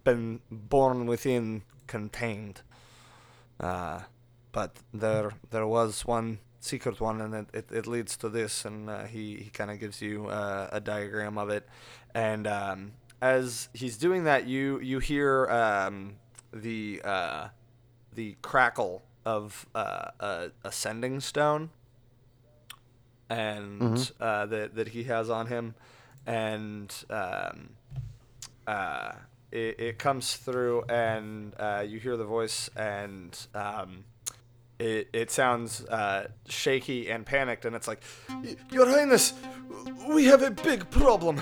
been 0.04 0.40
born 0.52 1.06
within 1.06 1.64
contained. 1.88 2.62
Uh, 3.60 4.02
but 4.52 4.78
there 4.94 5.32
there 5.52 5.68
was 5.68 6.06
one 6.06 6.40
secret 6.60 7.00
one, 7.00 7.22
and 7.22 7.34
it, 7.34 7.48
it, 7.54 7.66
it 7.72 7.88
leads 7.88 8.18
to 8.18 8.30
this, 8.30 8.66
and 8.66 8.90
uh, 8.90 9.04
he, 9.06 9.36
he 9.38 9.50
kind 9.50 9.70
of 9.72 9.80
gives 9.80 10.02
you 10.02 10.28
uh, 10.28 10.70
a 10.72 10.80
diagram 10.80 11.38
of 11.38 11.50
it. 11.50 11.68
And 12.14 12.48
um, 12.48 12.94
as 13.22 13.70
he's 13.74 13.98
doing 13.98 14.24
that, 14.26 14.48
you 14.48 14.80
you 14.80 15.00
hear 15.00 15.48
um, 15.50 16.16
the 16.54 17.02
uh, 17.04 17.48
the 18.14 18.36
crackle 18.42 19.04
of 19.26 19.66
uh, 19.76 20.10
a, 20.20 20.52
a 20.64 20.72
sending 20.72 21.20
stone, 21.20 21.70
and 23.30 23.82
Mhm. 23.82 24.12
uh, 24.20 24.46
that 24.48 24.76
that 24.76 24.88
he 24.90 25.04
has 25.06 25.30
on 25.30 25.48
him, 25.48 25.76
and 26.26 26.94
um, 27.10 27.70
uh, 28.68 29.14
it, 29.52 29.80
it 29.80 30.00
comes 30.00 30.36
through, 30.36 30.84
and 30.84 31.54
uh, 31.60 31.84
you 31.88 32.00
hear 32.00 32.18
the 32.18 32.26
voice, 32.26 32.70
and 32.76 33.38
um, 33.54 34.04
it 34.80 35.10
it 35.14 35.32
sounds 35.32 35.86
uh, 35.86 36.28
shaky 36.48 37.10
and 37.10 37.26
panicked, 37.26 37.66
and 37.66 37.76
it's 37.76 37.88
like, 37.88 38.02
Your 38.72 38.88
Highness, 38.88 39.34
we 40.10 40.26
have 40.26 40.42
a 40.42 40.52
big 40.52 40.90
problem. 40.90 41.40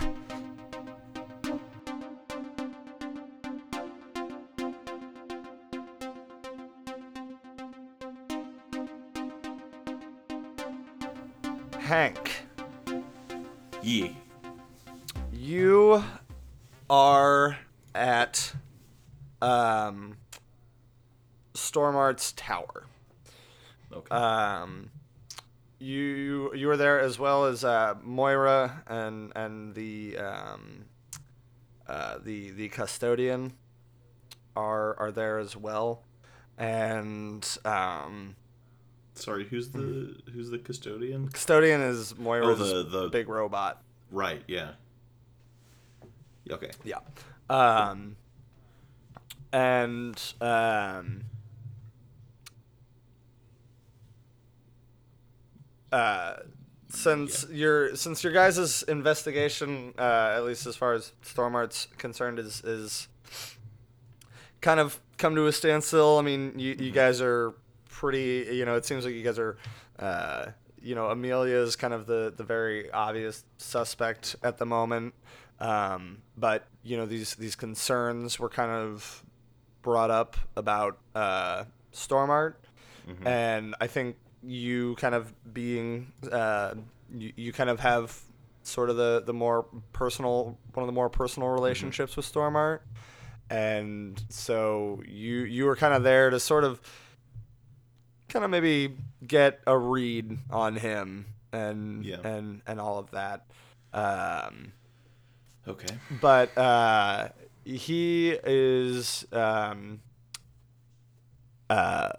Hank, 11.79 12.22
Tower. 22.31 22.85
Okay. 23.91 24.15
Um, 24.15 24.89
you 25.79 26.51
you 26.55 26.67
were 26.67 26.77
there 26.77 26.99
as 26.99 27.19
well 27.19 27.45
as 27.45 27.63
uh, 27.63 27.95
Moira 28.01 28.83
and 28.87 29.31
and 29.35 29.75
the 29.75 30.17
um, 30.17 30.85
uh, 31.87 32.17
the 32.23 32.51
the 32.51 32.69
custodian 32.69 33.53
are 34.55 34.97
are 34.99 35.11
there 35.11 35.37
as 35.39 35.55
well, 35.57 36.03
and 36.57 37.45
um, 37.65 38.35
Sorry, 39.15 39.45
who's 39.45 39.69
the 39.69 40.15
who's 40.33 40.49
the 40.49 40.57
custodian? 40.57 41.27
custodian 41.29 41.81
is 41.81 42.17
Moira's 42.17 42.59
Oh, 42.61 42.83
the- 42.83 42.89
the- 43.01 43.09
big 43.09 43.27
robot. 43.29 43.81
Right. 44.09 44.41
Yeah. 44.47 44.71
Okay. 46.49 46.71
Yeah. 46.83 46.99
Um, 47.49 48.15
and 49.51 50.19
um, 50.41 51.23
uh, 55.93 56.37
since 56.89 57.45
your 57.49 57.95
since 57.95 58.23
your 58.23 58.33
guys' 58.33 58.83
investigation, 58.83 59.93
uh, 59.97 60.33
at 60.35 60.43
least 60.43 60.65
as 60.65 60.75
far 60.75 60.93
as 60.93 61.11
Stormart's 61.23 61.87
concerned, 61.97 62.39
is 62.39 62.61
is 62.63 63.07
kind 64.61 64.79
of 64.79 64.99
come 65.17 65.35
to 65.35 65.45
a 65.47 65.51
standstill. 65.51 66.17
I 66.17 66.21
mean, 66.23 66.57
you 66.57 66.75
you 66.77 66.91
guys 66.91 67.21
are 67.21 67.53
pretty. 67.89 68.47
You 68.51 68.65
know, 68.65 68.75
it 68.75 68.85
seems 68.85 69.05
like 69.05 69.13
you 69.13 69.23
guys 69.23 69.39
are. 69.39 69.57
Uh, 69.99 70.47
you 70.81 70.95
know, 70.95 71.07
Amelia 71.09 71.55
is 71.57 71.75
kind 71.75 71.93
of 71.93 72.07
the 72.07 72.33
the 72.35 72.43
very 72.43 72.91
obvious 72.91 73.45
suspect 73.57 74.35
at 74.43 74.57
the 74.57 74.65
moment. 74.65 75.13
Um, 75.59 76.23
but 76.35 76.65
you 76.83 76.97
know, 76.97 77.05
these 77.05 77.35
these 77.35 77.55
concerns 77.55 78.39
were 78.39 78.49
kind 78.49 78.71
of 78.71 79.23
brought 79.81 80.09
up 80.11 80.35
about 80.57 80.97
uh, 81.15 81.65
Stormart, 81.93 82.55
and 83.25 83.75
I 83.79 83.87
think 83.87 84.17
you 84.45 84.95
kind 84.95 85.15
of 85.15 85.33
being 85.53 86.11
uh, 86.31 86.73
you, 87.13 87.31
you 87.35 87.53
kind 87.53 87.69
of 87.69 87.79
have 87.79 88.19
sort 88.63 88.89
of 88.89 88.95
the 88.97 89.21
the 89.25 89.33
more 89.33 89.65
personal 89.93 90.57
one 90.73 90.83
of 90.83 90.87
the 90.87 90.93
more 90.93 91.09
personal 91.09 91.49
relationships 91.49 92.15
with 92.15 92.31
Stormart, 92.31 92.79
and 93.49 94.23
so 94.29 95.01
you 95.07 95.39
you 95.39 95.65
were 95.65 95.75
kind 95.75 95.93
of 95.93 96.03
there 96.03 96.29
to 96.29 96.39
sort 96.39 96.63
of 96.63 96.79
kind 98.29 98.43
of 98.45 98.51
maybe 98.51 98.95
get 99.27 99.59
a 99.67 99.77
read 99.77 100.37
on 100.49 100.75
him 100.77 101.25
and 101.51 102.03
Yeah. 102.05 102.17
and 102.23 102.61
and 102.65 102.79
all 102.81 102.99
of 102.99 103.11
that. 103.11 103.45
Um, 103.93 104.73
Okay. 105.67 105.95
but 106.19 106.57
uh, 106.57 107.29
he 107.63 108.31
is 108.43 109.25
um, 109.31 110.01
uh, 111.69 112.09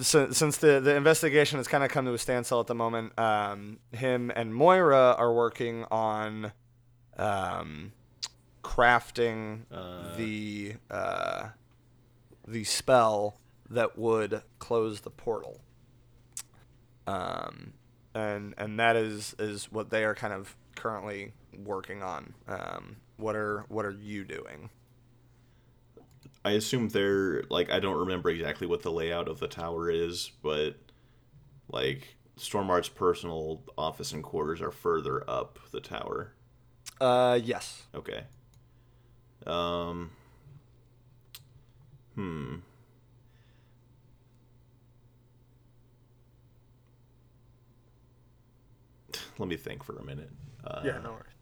since, 0.00 0.36
since 0.38 0.56
the, 0.58 0.80
the 0.80 0.94
investigation 0.94 1.58
has 1.58 1.68
kind 1.68 1.82
of 1.84 1.90
come 1.90 2.04
to 2.06 2.12
a 2.14 2.18
standstill 2.18 2.60
at 2.60 2.66
the 2.66 2.74
moment, 2.74 3.18
um, 3.18 3.78
him 3.92 4.30
and 4.34 4.54
Moira 4.54 5.14
are 5.18 5.32
working 5.32 5.84
on 5.90 6.52
um, 7.18 7.92
crafting 8.62 9.62
Uh. 9.70 10.16
the 10.16 10.74
uh, 10.90 11.48
the 12.46 12.64
spell 12.64 13.38
that 13.70 13.98
would 13.98 14.42
close 14.58 15.00
the 15.00 15.10
portal. 15.10 15.60
Um, 17.06 17.72
and 18.14 18.54
and 18.58 18.78
that 18.80 18.96
is 18.96 19.34
is 19.38 19.70
what 19.70 19.90
they 19.90 20.04
are 20.04 20.14
kind 20.14 20.32
of 20.32 20.56
currently 20.74 21.32
working 21.56 22.02
on. 22.02 22.34
Um, 22.48 22.96
what 23.16 23.36
are 23.36 23.64
what 23.68 23.84
are 23.84 23.96
you 23.98 24.24
doing? 24.24 24.70
I 26.46 26.52
assume 26.52 26.88
they're 26.90 27.42
like 27.50 27.72
I 27.72 27.80
don't 27.80 27.98
remember 27.98 28.30
exactly 28.30 28.68
what 28.68 28.82
the 28.82 28.92
layout 28.92 29.26
of 29.26 29.40
the 29.40 29.48
tower 29.48 29.90
is, 29.90 30.30
but 30.44 30.76
like 31.68 32.16
Stormart's 32.38 32.88
personal 32.88 33.64
office 33.76 34.12
and 34.12 34.22
quarters 34.22 34.60
are 34.62 34.70
further 34.70 35.28
up 35.28 35.58
the 35.72 35.80
tower. 35.80 36.34
Uh, 37.00 37.40
yes. 37.42 37.82
Okay. 37.96 38.22
Um. 39.44 40.12
Hmm. 42.14 42.54
Let 49.38 49.48
me 49.48 49.56
think 49.56 49.82
for 49.82 49.96
a 49.98 50.04
minute. 50.04 50.30
Uh, 50.64 50.82
yeah, 50.84 50.98
no 51.02 51.10
worries. 51.10 51.35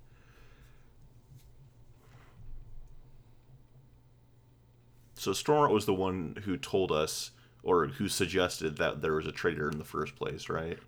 So 5.24 5.30
Stormart 5.30 5.70
was 5.70 5.86
the 5.86 5.94
one 5.94 6.36
who 6.44 6.58
told 6.58 6.92
us, 6.92 7.30
or 7.62 7.86
who 7.86 8.10
suggested 8.10 8.76
that 8.76 9.00
there 9.00 9.14
was 9.14 9.26
a 9.26 9.32
traitor 9.32 9.70
in 9.70 9.78
the 9.78 9.84
first 9.84 10.16
place, 10.16 10.50
right? 10.50 10.78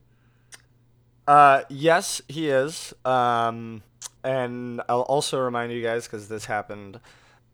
Uh, 1.27 1.63
yes, 1.71 2.21
he 2.29 2.51
is. 2.51 2.93
Um, 3.07 3.83
and 4.23 4.83
I'll 4.91 5.01
also 5.01 5.41
remind 5.41 5.73
you 5.73 5.83
guys 5.83 6.07
because 6.07 6.29
this 6.29 6.45
happened 6.45 7.01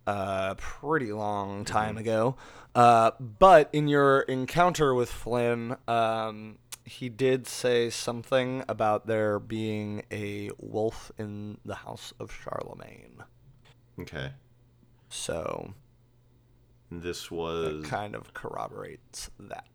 a 0.08 0.56
pretty 0.58 1.12
long 1.12 1.64
time 1.64 1.96
ago. 1.96 2.34
Uh, 2.74 3.12
but 3.20 3.70
in 3.72 3.86
your 3.86 4.22
encounter 4.22 4.92
with 4.92 5.08
Flynn, 5.08 5.76
um, 5.86 6.58
he 6.84 7.08
did 7.08 7.46
say 7.46 7.90
something 7.90 8.64
about 8.68 9.06
there 9.06 9.38
being 9.38 10.02
a 10.10 10.50
wolf 10.58 11.12
in 11.16 11.58
the 11.64 11.76
house 11.76 12.12
of 12.18 12.32
Charlemagne. 12.32 13.22
Okay. 14.00 14.32
So 15.08 15.74
This 17.00 17.28
that 17.28 17.34
was. 17.34 17.86
kind 17.86 18.14
of 18.14 18.34
corroborates 18.34 19.30
that. 19.40 19.66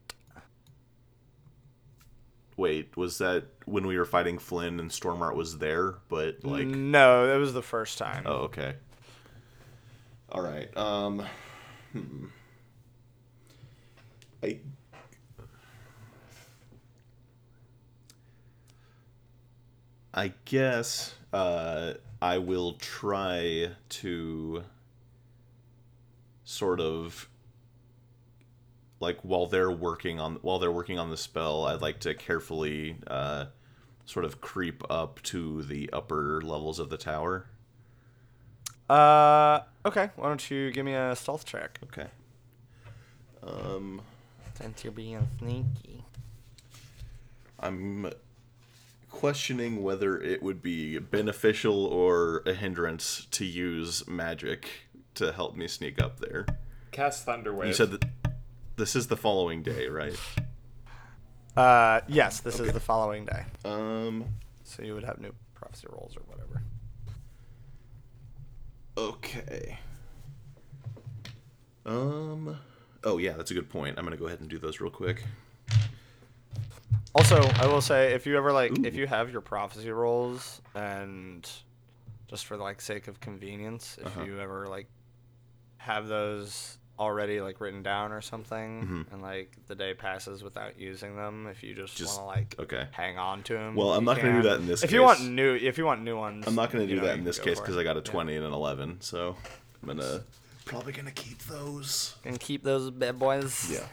Wait, 2.55 2.97
was 2.97 3.19
that 3.19 3.45
when 3.65 3.85
we 3.85 3.97
were 3.97 4.05
fighting 4.05 4.39
Flynn 4.39 4.79
and 4.79 4.89
Stormart 4.89 5.35
was 5.35 5.59
there? 5.59 5.95
But 6.09 6.43
like, 6.43 6.65
no, 6.65 7.27
that 7.27 7.37
was 7.37 7.53
the 7.53 7.61
first 7.61 7.97
time. 7.97 8.23
oh, 8.25 8.45
okay. 8.45 8.75
All 10.31 10.41
right. 10.41 10.75
Um. 10.75 11.25
Hmm. 11.93 12.25
I. 14.43 14.59
I 20.13 20.33
guess 20.45 21.13
uh, 21.31 21.93
I 22.21 22.39
will 22.39 22.73
try 22.73 23.69
to 23.89 24.63
sort 26.47 26.79
of 26.79 27.27
like 29.01 29.19
while 29.21 29.47
they're 29.47 29.69
working 29.69 30.17
on 30.17 30.35
while 30.41 30.59
they're 30.59 30.71
working 30.71 30.97
on 30.97 31.09
the 31.09 31.17
spell, 31.17 31.65
I'd 31.65 31.81
like 31.81 31.99
to 31.99 32.13
carefully 32.13 32.95
uh, 33.05 33.47
sort 34.05 34.25
of 34.25 34.39
creep 34.39 34.81
up 34.89 35.21
to 35.23 35.61
the 35.63 35.89
upper 35.91 36.41
levels 36.41 36.79
of 36.79 36.89
the 36.89 36.97
tower. 36.97 37.47
Uh, 38.89 39.59
okay. 39.85 40.09
Why 40.15 40.29
don't 40.29 40.49
you 40.49 40.71
give 40.71 40.85
me 40.85 40.93
a 40.93 41.15
stealth 41.15 41.45
check? 41.45 41.79
Okay. 41.83 42.07
Um, 43.43 44.01
Since 44.57 44.85
you're 44.85 44.93
being 44.93 45.27
sneaky. 45.39 46.05
I'm 47.59 48.11
questioning 49.11 49.83
whether 49.83 50.17
it 50.21 50.41
would 50.41 50.61
be 50.61 50.99
beneficial 50.99 51.85
or 51.85 52.43
a 52.45 52.53
hindrance 52.53 53.27
to 53.31 53.43
use 53.43 54.07
magic 54.07 54.86
to 55.17 55.31
help 55.31 55.55
me 55.55 55.67
sneak 55.67 56.01
up 56.01 56.19
there. 56.19 56.45
Cast 56.91 57.25
Thunderwave. 57.25 57.67
You 57.67 57.73
said 57.73 57.91
that 57.91 58.05
this 58.75 58.95
is 58.95 59.07
the 59.07 59.17
following 59.17 59.61
day, 59.63 59.87
right? 59.87 60.17
Uh, 61.55 62.01
yes, 62.07 62.39
this 62.41 62.55
Okay. 62.59 62.67
is 62.67 62.73
the 62.73 62.79
following 62.79 63.25
day. 63.25 63.43
Um, 63.65 64.25
So 64.63 64.83
you 64.83 64.93
would 64.93 65.03
have 65.03 65.19
new 65.19 65.33
prophecy 65.55 65.87
rolls 65.89 66.15
or 66.15 66.21
whatever. 66.27 66.61
okay. 68.97 69.77
Um, 71.85 72.57
oh 73.03 73.17
yeah, 73.17 73.33
that's 73.33 73.51
a 73.51 73.53
good 73.53 73.69
point. 73.69 73.97
I'm 73.97 74.03
gonna 74.03 74.17
go 74.17 74.27
ahead 74.27 74.39
and 74.41 74.49
do 74.49 74.59
those 74.59 74.79
real 74.81 74.91
quick. 74.91 75.23
Also, 77.15 77.41
I 77.59 77.65
will 77.65 77.81
say 77.81 78.13
if 78.13 78.25
you 78.27 78.37
ever 78.37 78.51
like 78.51 78.85
if 78.85 78.95
you 78.95 79.07
have 79.07 79.31
your 79.31 79.41
prophecy 79.41 79.89
rolls 79.89 80.61
and 80.75 81.49
just 82.27 82.45
for 82.45 82.57
like 82.57 82.81
sake 82.81 83.07
of 83.07 83.19
convenience, 83.19 83.97
if 83.99 84.07
Uh-huh. 84.07 84.25
you 84.25 84.39
ever 84.39 84.67
like 84.67 84.87
have 85.77 86.07
those 86.07 86.77
already 86.99 87.39
like 87.41 87.61
written 87.61 87.83
down 87.83 88.11
or 88.11 88.21
something 88.21 88.81
Mhm. 89.07 89.13
and 89.13 89.21
like 89.21 89.55
the 89.67 89.75
day 89.75 89.93
passes 89.93 90.43
without 90.43 90.79
using 90.79 91.15
them, 91.15 91.45
if 91.45 91.61
you 91.61 91.75
just, 91.75 91.95
Just- 91.95 92.19
want 92.19 92.35
to 92.35 92.41
like 92.41 92.55
Okay. 92.73 92.87
hang 92.91 93.19
on 93.19 93.43
to 93.43 93.53
them. 93.53 93.75
Well, 93.75 93.93
I'm 93.93 94.03
not 94.03 94.17
gonna 94.17 94.41
do 94.41 94.49
that 94.49 94.59
in 94.61 94.65
this 94.67 94.83
If 94.83 94.91
you 94.91 95.03
want 95.03 95.23
new 95.23 95.53
if 95.53 95.77
you 95.77 95.85
want 95.85 96.01
new 96.01 96.17
ones, 96.17 96.45
I'm 96.47 96.55
not 96.55 96.71
gonna 96.71 96.85
you 96.85 96.89
do 96.89 96.95
know, 96.97 97.05
that 97.07 97.13
you 97.13 97.19
in 97.19 97.23
this 97.23 97.37
case 97.39 97.59
because. 97.59 97.77
I 97.77 97.83
got 97.83 97.97
a 97.97 97.99
Yeah. 97.99 98.11
20 98.11 98.35
and 98.35 98.45
an 98.45 98.51
11, 98.53 98.99
so 99.01 99.37
I'm 99.83 99.87
gonna 99.89 100.23
probably 100.65 100.91
gonna 100.91 101.11
keep 101.11 101.37
those. 101.43 102.15
And 102.25 102.39
keep 102.39 102.63
those 102.63 102.89
bad 102.89 103.19
boys. 103.19 103.69
Yeah. 103.71 103.87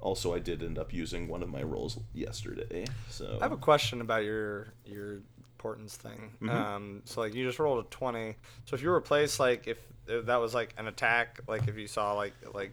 Also, 0.00 0.34
I 0.34 0.38
did 0.38 0.62
end 0.62 0.78
up 0.78 0.92
using 0.92 1.28
one 1.28 1.42
of 1.42 1.48
my 1.50 1.62
rolls 1.62 1.98
yesterday, 2.14 2.86
so 3.10 3.36
I 3.40 3.44
have 3.44 3.52
a 3.52 3.56
question 3.56 4.00
about 4.00 4.24
your 4.24 4.72
your 4.86 5.20
importance 5.60 5.94
thing. 5.94 6.32
Mhm. 6.40 6.50
Um, 6.50 7.02
so 7.04 7.20
like 7.20 7.34
you 7.34 7.44
just 7.46 7.58
rolled 7.58 7.84
a 7.84 7.88
twenty. 7.90 8.34
So 8.64 8.74
if 8.74 8.82
you 8.82 8.90
replace 8.90 9.38
like 9.38 9.66
if, 9.68 9.76
if 10.06 10.24
that 10.24 10.36
was 10.40 10.54
like 10.54 10.72
an 10.78 10.86
attack, 10.88 11.40
like 11.46 11.68
if 11.68 11.76
you 11.76 11.86
saw 11.86 12.14
like 12.14 12.32
like 12.54 12.72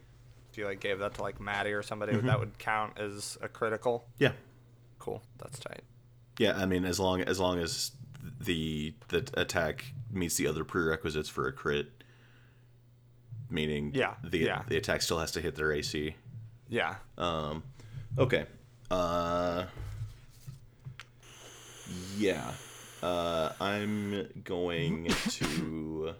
if 0.50 0.56
you 0.56 0.64
like 0.64 0.80
gave 0.80 0.98
that 1.00 1.12
to 1.14 1.22
like 1.22 1.38
Maddie 1.38 1.72
or 1.74 1.82
somebody, 1.82 2.14
Mhm. 2.14 2.22
that 2.22 2.40
would 2.40 2.58
count 2.58 2.98
as 2.98 3.36
a 3.42 3.48
critical. 3.48 4.06
yeah, 4.18 4.32
Cool, 4.98 5.22
that's 5.36 5.58
tight. 5.58 5.82
yeah. 6.38 6.56
I 6.56 6.64
mean, 6.64 6.86
as 6.86 6.98
long 6.98 7.20
as 7.20 7.38
long 7.38 7.58
as 7.58 7.92
the 8.40 8.94
the 9.08 9.28
attack 9.34 9.84
meets 10.10 10.36
the 10.36 10.46
other 10.46 10.64
prerequisites 10.64 11.28
for 11.28 11.46
a 11.46 11.52
crit, 11.52 11.88
meaning 13.50 13.92
Yeah, 13.94 14.14
the 14.24 14.38
yeah. 14.38 14.62
the 14.66 14.78
attack 14.78 15.02
still 15.02 15.18
has 15.18 15.30
to 15.32 15.42
hit 15.42 15.56
their 15.56 15.72
AC. 15.72 16.14
Yeah. 16.70 16.96
Um, 17.18 17.62
okay. 18.16 18.46
Uh, 18.90 19.66
yeah. 22.16 22.52
Uh, 23.02 23.52
I'm 23.60 24.28
going 24.44 25.06
to. 25.30 26.14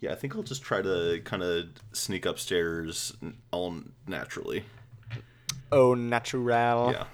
Yeah, 0.00 0.12
I 0.12 0.16
think 0.16 0.36
I'll 0.36 0.42
just 0.42 0.62
try 0.62 0.82
to 0.82 1.20
kind 1.24 1.42
of 1.42 1.68
sneak 1.92 2.26
upstairs 2.26 3.14
all 3.52 3.74
naturally. 4.06 4.64
Oh, 5.72 5.94
natural. 5.94 6.92
Yeah. 6.92 7.04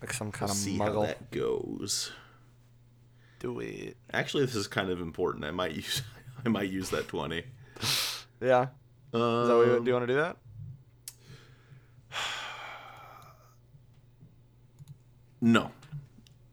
Like 0.00 0.12
some 0.12 0.32
kind 0.32 0.50
of 0.50 0.56
See 0.56 0.78
how 0.78 1.02
that 1.02 1.30
goes. 1.30 2.12
Do 3.38 3.60
it. 3.60 3.96
Actually, 4.12 4.46
this 4.46 4.54
is 4.54 4.66
kind 4.66 4.90
of 4.90 5.00
important. 5.00 5.44
I 5.44 5.50
might 5.50 5.72
use. 5.72 6.02
I 6.44 6.48
might 6.48 6.70
use 6.70 6.90
that 6.90 7.08
twenty. 7.08 7.44
Yeah. 8.40 8.66
Um, 9.12 9.42
Is 9.42 9.48
that 9.48 9.56
what 9.56 9.66
you, 9.66 9.80
do 9.80 9.86
you 9.86 9.92
want 9.92 10.06
to 10.06 10.12
do 10.12 10.16
that? 10.16 10.36
No. 15.40 15.70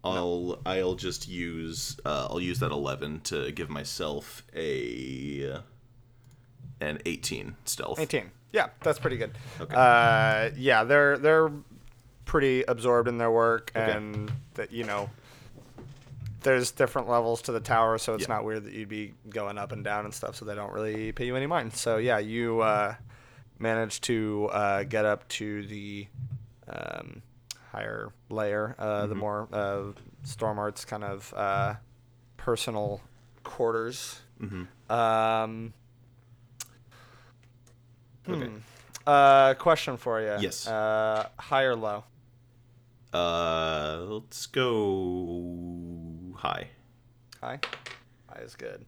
I'll 0.06 0.60
I'll 0.66 0.96
just 0.96 1.28
use 1.28 1.98
uh, 2.06 2.28
I'll 2.30 2.40
use 2.42 2.60
that 2.60 2.72
eleven 2.72 3.20
to 3.22 3.52
give 3.52 3.70
myself 3.70 4.44
a 4.56 5.62
an 6.82 7.00
eighteen 7.06 7.56
stealth. 7.66 8.00
18. 8.00 8.30
Yeah, 8.52 8.68
that's 8.82 9.00
pretty 9.00 9.18
good. 9.18 9.32
Okay. 9.60 9.74
Uh, 9.76 10.52
yeah, 10.58 10.84
they're 10.84 11.18
they're 11.18 11.52
pretty 12.26 12.64
absorbed 12.64 13.08
in 13.08 13.18
their 13.18 13.32
work, 13.32 13.72
Okay. 13.76 13.92
and 13.92 14.32
that 14.56 14.72
you 14.72 14.84
know, 14.84 15.10
there's 16.42 16.72
different 16.72 17.10
levels 17.10 17.42
to 17.44 17.52
the 17.52 17.60
tower, 17.60 17.98
so 17.98 18.14
it's 18.14 18.24
Yeah. 18.28 18.36
not 18.36 18.46
weird 18.46 18.64
that 18.66 18.74
you'd 18.74 18.90
be 18.90 19.14
going 19.30 19.58
up 19.58 19.72
and 19.72 19.84
down 19.84 20.06
and 20.06 20.14
stuff. 20.14 20.36
So 20.36 20.46
they 20.46 20.56
don't 20.56 20.72
really 20.74 21.12
pay 21.12 21.26
you 21.26 21.36
any 21.36 21.48
mind. 21.48 21.74
So 21.74 21.98
yeah, 21.98 22.20
you 22.20 22.62
uh, 22.62 22.96
managed 23.60 24.04
to 24.06 24.50
uh, 24.52 24.84
get 24.84 25.06
up 25.06 25.28
to 25.30 25.66
the 25.68 26.08
um, 26.68 27.22
higher 27.76 28.10
layer, 28.30 28.76
uh, 28.80 29.06
the 29.08 29.16
Mhm. 29.16 29.20
more 29.20 29.48
uh, 29.52 29.92
Stormart's 30.24 30.86
kind 30.86 31.04
of 31.04 31.34
uh, 31.34 31.76
personal 32.38 33.02
quarters. 33.44 34.22
Mm-hmm. 34.42 34.92
Um, 34.92 35.74
Okay. 38.28 38.48
hmm. 38.48 38.58
Uh, 39.06 39.54
question 39.56 39.98
for 39.98 40.20
you. 40.20 40.36
Yes. 40.40 40.66
Uh, 40.68 41.28
high 41.38 41.64
or 41.64 41.76
low? 41.76 42.04
Uh, 43.14 43.98
let's 44.08 44.48
go 44.48 46.34
high. 46.38 46.70
High. 47.42 47.60
High 48.28 48.42
is 48.42 48.56
good. 48.56 48.84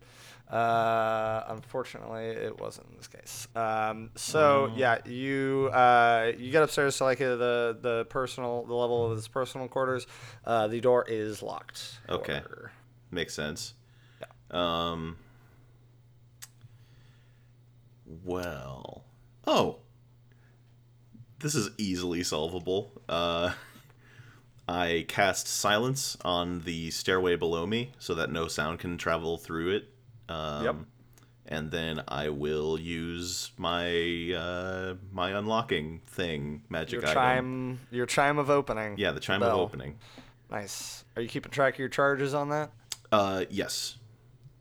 Uh, 0.49 1.43
unfortunately, 1.49 2.23
it 2.23 2.57
wasn't 2.59 2.87
in 2.89 2.95
this 2.95 3.07
case. 3.07 3.47
Um, 3.53 4.11
so 4.15 4.71
yeah, 4.77 4.99
you 5.05 5.69
uh, 5.73 6.31
you 6.37 6.51
get 6.51 6.63
upstairs 6.63 6.97
to 6.97 7.03
like 7.03 7.19
uh, 7.19 7.35
the 7.35 7.77
the 7.81 8.05
personal 8.05 8.63
the 8.65 8.73
level 8.73 9.05
of 9.05 9.17
his 9.17 9.27
personal 9.27 9.67
quarters. 9.67 10.07
Uh, 10.45 10.67
the 10.67 10.79
door 10.79 11.05
is 11.07 11.43
locked. 11.43 11.99
Okay. 12.07 12.33
however. 12.35 12.71
Makes 13.11 13.33
sense. 13.33 13.73
Yeah. 14.21 14.27
Um. 14.91 15.17
Well. 18.23 19.03
Oh. 19.45 19.79
This 21.39 21.55
is 21.55 21.69
easily 21.77 22.23
solvable. 22.23 22.91
Uh, 23.07 23.51
I 24.67 25.05
cast 25.07 25.47
silence 25.47 26.17
on 26.25 26.61
the 26.61 26.89
stairway 26.91 27.35
below 27.35 27.65
me 27.65 27.91
so 27.99 28.15
that 28.15 28.31
no 28.31 28.47
sound 28.47 28.79
can 28.79 28.97
travel 28.97 29.37
through 29.37 29.75
it. 29.75 29.93
Um, 30.29 30.63
Yep. 30.65 30.75
And 31.49 31.71
then 31.71 32.03
I 32.09 32.27
will 32.27 32.77
use 32.77 33.51
my 33.57 34.33
uh, 34.37 34.95
my 35.13 35.29
unlocking 35.31 36.01
thing, 36.05 36.63
magic 36.67 36.99
Your 36.99 37.03
item. 37.03 37.13
chime, 37.13 37.79
your 37.89 38.05
chime 38.05 38.37
of 38.37 38.49
opening. 38.49 38.95
Yeah, 38.97 39.11
the 39.11 39.21
chime 39.21 39.41
of 39.41 39.53
opening. 39.53 39.97
Nice. 40.51 41.05
Are 41.15 41.21
you 41.21 41.29
keeping 41.29 41.49
track 41.51 41.75
of 41.75 41.79
your 41.79 41.87
charges 41.87 42.33
on 42.33 42.49
that? 42.49 42.71
Uh, 43.13 43.45
yes. 43.49 43.95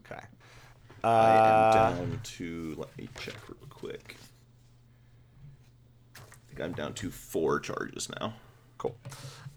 Okay. 0.05 0.23
I 1.03 1.09
Uh, 1.09 1.91
am 1.97 1.97
down 2.11 2.21
to. 2.23 2.75
Let 2.79 2.97
me 2.97 3.09
check 3.19 3.35
real 3.49 3.67
quick. 3.69 4.17
I 6.17 6.21
think 6.49 6.61
I'm 6.61 6.73
down 6.73 6.95
to 6.95 7.11
four 7.11 7.59
charges 7.59 8.09
now. 8.21 8.35
Cool. 8.79 8.97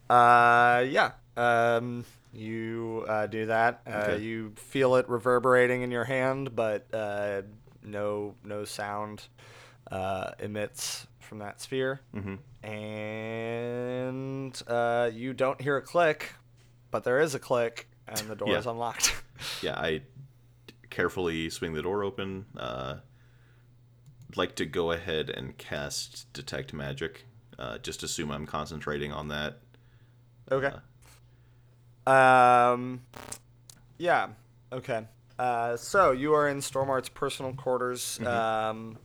Uh, 0.10 0.84
yeah. 0.89 1.12
Um, 1.38 2.06
you 2.34 3.06
uh, 3.08 3.28
do 3.28 3.46
that. 3.48 3.82
Uh, 3.88 4.15
You 4.20 4.54
feel 4.56 4.96
it 4.96 5.10
reverberating 5.10 5.82
in 5.82 5.92
your 5.92 6.04
hand, 6.06 6.56
but 6.56 6.86
uh, 6.94 7.42
no 7.84 8.36
no 8.44 8.65
sound 8.65 9.24
uh, 9.92 10.32
emits 10.39 11.08
from 11.20 11.39
that 11.39 11.62
sphere. 11.62 12.02
Mm-hmm. 12.15 12.36
And 13.70 14.62
uh, 14.68 15.10
you 15.13 15.34
don't 15.34 15.60
hear 15.62 15.78
a 15.78 15.82
click, 15.82 16.34
but 16.92 17.04
there 17.04 17.20
is 17.20 17.36
a 17.36 17.39
click, 17.39 17.88
and 18.08 18.20
the 18.28 18.36
door 18.36 18.50
Yeah. 18.50 18.58
is 18.60 18.65
unlocked. 18.65 19.15
Yeah, 19.62 19.76
I 19.80 20.02
carefully 20.89 21.50
swing 21.50 21.72
the 21.74 21.82
door 21.82 22.04
open. 22.04 22.46
Uh, 22.58 22.96
I'd 24.30 24.36
like 24.38 24.56
to 24.58 24.65
go 24.65 24.92
ahead 24.92 25.30
and 25.30 25.58
cast 25.58 26.32
detect 26.34 26.74
magic. 26.74 27.26
Uh, 27.58 27.78
just 27.78 28.04
assume 28.04 28.32
I'm 28.32 28.46
concentrating 28.46 29.13
on 29.13 29.30
that. 29.30 29.60
Okay. 30.52 30.72
Um, 32.08 33.02
yeah. 33.98 34.28
Okay. 34.72 35.06
Uh, 35.38 35.78
so 35.78 36.12
you 36.12 36.34
are 36.34 36.48
in 36.50 36.58
Stormart's 36.60 37.10
personal 37.10 37.54
quarters. 37.54 38.20
Um, 38.22 38.98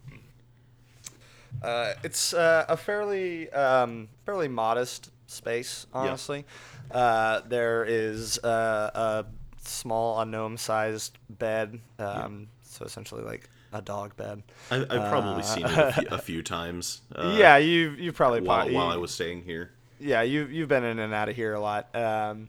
uh, 1.63 1.95
it's 2.03 2.35
uh, 2.35 2.65
a 2.69 2.77
fairly 2.77 3.49
um, 3.51 4.09
fairly 4.27 4.49
modest 4.49 5.11
space, 5.27 5.87
honestly. 5.95 6.45
Uh, 6.91 7.41
there 7.49 7.85
is 7.85 8.39
uh, 8.39 8.91
a 8.95 9.27
small, 9.63 10.21
unknown-sized 10.21 11.17
bed. 11.31 11.79
Um, 11.99 12.49
So 12.63 12.85
essentially, 12.85 13.23
like 13.23 13.49
a 13.73 13.81
dog 13.81 14.17
bed. 14.17 14.43
I, 14.71 14.79
I've 14.81 15.11
probably 15.11 15.43
Uh, 15.43 15.43
seen 15.43 15.65
it 15.67 15.79
a 15.79 15.93
few, 15.93 16.09
a 16.11 16.19
few 16.19 16.43
times. 16.43 17.03
Uh, 17.15 17.35
yeah, 17.39 17.57
you 17.57 17.91
you 17.91 18.13
probably 18.13 18.41
While, 18.41 18.67
po- 18.67 18.73
while 18.73 18.87
you- 18.89 18.95
I 18.95 18.97
was 18.97 19.13
staying 19.15 19.45
here. 19.45 19.71
yeah, 20.01 20.23
you 20.23 20.47
you've 20.47 20.69
been 20.69 20.83
in 20.85 20.99
and 20.99 21.15
out 21.15 21.29
of 21.29 21.37
here 21.37 21.55
a 21.55 21.61
lot. 21.61 21.95
Um, 21.95 22.49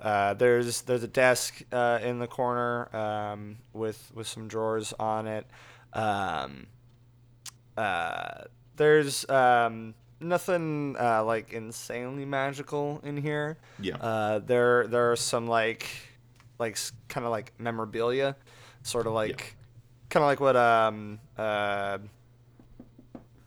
uh, 0.00 0.34
there's 0.34 0.82
there's 0.82 1.02
a 1.02 1.08
desk 1.08 1.62
uh, 1.72 1.98
in 2.02 2.18
the 2.18 2.26
corner 2.26 2.94
um, 2.94 3.58
with 3.72 4.10
with 4.14 4.26
some 4.26 4.48
drawers 4.48 4.92
on 4.98 5.26
it. 5.26 5.46
Um, 5.92 6.66
uh, 7.76 8.44
there's 8.76 9.28
um, 9.28 9.94
nothing 10.20 10.96
uh, 10.98 11.24
like 11.24 11.52
insanely 11.52 12.24
magical 12.24 13.00
in 13.04 13.16
here. 13.16 13.58
Yeah. 13.80 13.96
Uh, 13.96 14.38
there 14.40 14.86
there 14.86 15.12
are 15.12 15.16
some 15.16 15.46
like 15.46 15.86
like 16.58 16.78
kind 17.08 17.24
of 17.26 17.30
like 17.32 17.52
memorabilia, 17.58 18.36
sort 18.82 19.06
of 19.06 19.12
like 19.12 19.56
kind 20.08 20.22
of 20.22 20.28
like 20.28 20.40
what 20.40 20.56
um 20.56 21.18
uh 21.36 21.98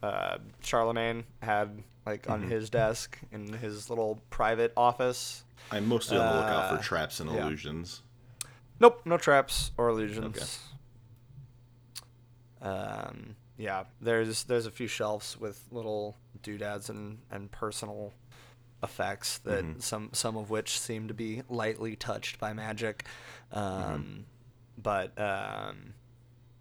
uh 0.04 0.38
Charlemagne 0.62 1.24
had 1.42 1.84
like 2.06 2.30
on 2.30 2.44
Mhm. 2.44 2.50
his 2.50 2.70
desk 2.70 3.18
in 3.32 3.54
his 3.54 3.90
little 3.90 4.20
private 4.30 4.74
office. 4.78 5.44
I'm 5.72 5.88
mostly 5.88 6.18
on 6.18 6.28
the 6.28 6.34
lookout 6.40 6.64
uh, 6.72 6.78
for 6.78 6.84
traps 6.84 7.20
and 7.20 7.30
yeah. 7.32 7.46
illusions. 7.46 8.02
Nope, 8.80 9.02
no 9.06 9.18
traps 9.18 9.72
or 9.78 9.90
illusions. 9.90 10.60
Um, 12.62 13.36
yeah, 13.58 13.84
there's 14.02 14.44
there's 14.46 14.66
a 14.66 14.72
few 14.72 14.88
shelves 14.88 15.38
with 15.40 15.64
little 15.72 16.18
doodads 16.42 16.90
and, 16.90 17.20
and 17.32 17.52
personal 17.52 18.14
effects 18.82 19.38
that 19.40 19.66
Mhm. 19.66 19.82
some 19.82 20.10
some 20.14 20.38
of 20.38 20.50
which 20.50 20.80
seem 20.80 21.08
to 21.08 21.14
be 21.14 21.44
lightly 21.50 21.96
touched 21.96 22.40
by 22.40 22.54
magic. 22.54 23.06
Um, 23.52 24.26
But 24.82 25.20
um, 25.20 25.94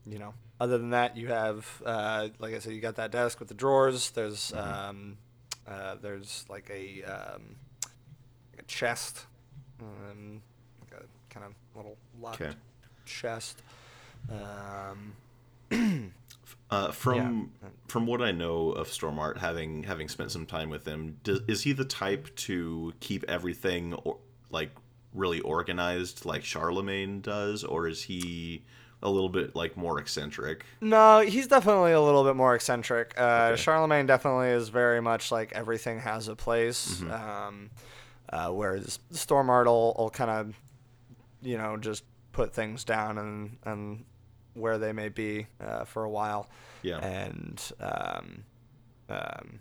you 0.05 0.19
know, 0.19 0.35
other 0.61 0.77
than 0.79 0.91
that, 0.91 1.17
you 1.17 1.29
have 1.29 1.81
uh, 1.87 2.29
like 2.41 2.55
I 2.55 2.59
said, 2.59 2.73
you 2.73 2.81
got 2.81 2.97
that 2.97 3.13
desk 3.13 3.39
with 3.39 3.49
the 3.49 3.55
drawers. 3.55 4.11
There's 4.11 4.51
Mhm. 4.51 4.59
um, 4.89 5.19
uh, 5.67 5.95
there's 5.97 6.45
like 6.49 6.69
a 6.71 7.03
um, 7.05 7.43
like 7.43 7.57
a 7.57 7.68
chest, 8.69 9.27
um, 9.81 10.41
like 10.81 11.01
a 11.01 11.05
kind 11.35 11.45
of 11.47 11.53
little 11.75 11.97
locked 12.21 12.41
Okay. 12.43 12.55
chest. 13.05 13.63
Um, 14.31 15.15
Uh, 16.71 16.91
from 16.93 17.51
Yeah. 17.63 17.69
from 17.89 18.07
what 18.07 18.21
I 18.21 18.31
know 18.31 18.73
of 18.73 18.89
Stormart, 18.89 19.39
having 19.39 19.85
having 19.85 20.07
spent 20.09 20.31
some 20.31 20.45
time 20.45 20.69
with 20.69 20.87
him, 20.87 21.17
does, 21.25 21.41
is 21.49 21.63
he 21.63 21.73
the 21.73 21.85
type 21.87 22.35
to 22.37 22.93
keep 23.01 23.25
everything 23.27 23.95
or, 23.95 24.19
like 24.51 24.71
really 25.15 25.41
organized, 25.41 26.27
like 26.27 26.45
Charlemagne 26.45 27.23
does, 27.23 27.65
or 27.65 27.89
is 27.89 28.03
he 28.03 28.63
a 29.03 29.09
little 29.11 29.31
bit 29.31 29.57
like 29.57 29.79
more 29.79 29.99
eccentric? 29.99 30.65
no, 30.83 31.21
he's 31.21 31.47
definitely 31.47 31.93
a 31.93 32.03
little 32.03 32.23
bit 32.25 32.37
more 32.37 32.55
eccentric. 32.55 33.15
Uh, 33.17 33.49
Okay. 33.53 33.63
Charlemagne 33.63 34.05
definitely 34.05 34.49
is 34.49 34.69
very 34.69 35.01
much 35.01 35.33
like 35.33 35.53
everything 35.53 36.01
has 36.01 36.29
a 36.29 36.37
place. 36.37 37.01
Mhm. 37.01 37.11
Um, 37.19 37.71
uh, 38.33 38.51
whereas 38.51 38.99
Stormart 39.13 39.67
will, 39.67 39.95
will 39.99 40.11
kind 40.11 40.31
of, 40.31 40.55
you 41.43 41.57
know, 41.59 41.77
just 41.77 42.05
put 42.33 42.53
things 42.53 42.85
down 42.85 43.19
and 43.19 43.57
and 43.65 44.05
where 44.55 44.79
they 44.79 44.93
may 44.93 45.09
be 45.09 45.47
uh, 45.61 45.85
for 45.85 46.05
a 46.05 46.11
while. 46.11 46.49
Yeah. 46.83 46.99
and 46.99 47.61
um, 47.81 48.45
um, 49.09 49.61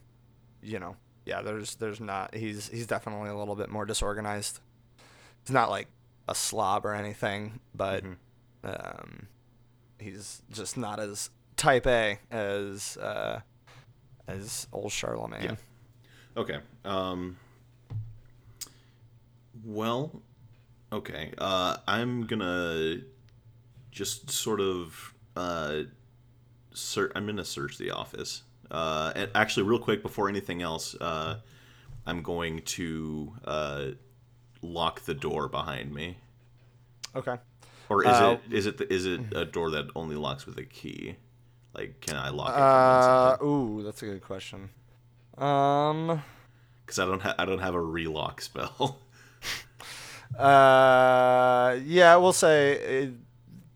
you 0.62 0.80
know, 0.80 0.96
yeah, 1.26 1.42
there's 1.42 1.76
there's 1.76 2.00
not 2.00 2.34
he's 2.36 2.70
he's 2.70 2.88
definitely 2.88 3.30
a 3.30 3.36
little 3.36 3.56
bit 3.56 3.70
more 3.70 3.86
disorganized. 3.86 4.60
He's 5.44 5.54
not 5.54 5.70
like 5.70 5.88
a 6.28 6.36
slob 6.36 6.86
or 6.86 6.94
anything, 6.94 7.60
but 7.74 8.04
Mhm. 8.04 8.16
um, 8.64 9.28
he's 10.00 10.42
just 10.52 10.78
not 10.78 11.00
as 11.00 11.30
type 11.56 11.88
A 11.88 12.20
as 12.30 12.98
uh, 12.98 13.40
as 14.28 14.68
old 14.74 14.92
Charlemagne. 14.92 15.44
Yeah. 15.44 15.56
Okay. 16.42 16.60
Um. 16.86 17.38
Well, 19.68 20.22
okay. 20.94 21.34
Uh, 21.38 21.76
I'm 21.88 22.26
gonna 22.26 23.00
just 23.92 24.32
sort 24.32 24.62
of 24.62 25.14
uh, 25.36 25.82
search. 26.74 27.12
I'm 27.16 27.26
gonna 27.26 27.44
search 27.44 27.78
the 27.78 27.92
office. 27.92 28.44
Uh, 28.72 29.12
and 29.14 29.30
actually, 29.36 29.64
real 29.64 29.80
quick 29.80 30.02
before 30.02 30.30
anything 30.30 30.62
else, 30.62 30.96
uh, 30.96 31.40
I'm 32.06 32.22
going 32.22 32.62
to 32.62 33.34
uh, 33.44 33.86
lock 34.62 35.02
the 35.02 35.14
door 35.14 35.50
behind 35.50 35.94
me. 35.94 36.18
Okay. 37.14 37.38
Or 37.90 38.04
is 38.06 38.10
Uh, 38.10 38.38
it 38.46 38.54
is 38.54 38.66
it 38.66 38.78
the, 38.78 38.94
is 38.94 39.06
it 39.06 39.22
a 39.36 39.44
door 39.44 39.72
that 39.72 39.88
only 39.96 40.16
locks 40.16 40.46
with 40.46 40.58
a 40.58 40.64
key? 40.66 41.18
Like, 41.74 42.00
can 42.00 42.16
I 42.16 42.30
lock 42.30 42.50
it 42.50 42.56
from 42.56 42.64
Uh, 42.64 43.46
ooh, 43.46 43.84
that's 43.84 44.02
a 44.02 44.06
good 44.06 44.22
question. 44.22 44.70
Um. 45.38 46.24
Because 46.86 47.00
I 47.00 47.06
don't 47.06 47.22
have 47.22 47.36
I 47.38 47.44
don't 47.44 47.60
have 47.60 47.76
a 47.76 47.82
relock 47.82 48.40
spell. 48.40 49.00
Uh, 50.36 51.78
yeah, 51.86 52.14
I 52.14 52.18
will 52.18 52.34
say 52.34 53.06
uh, 53.08 53.12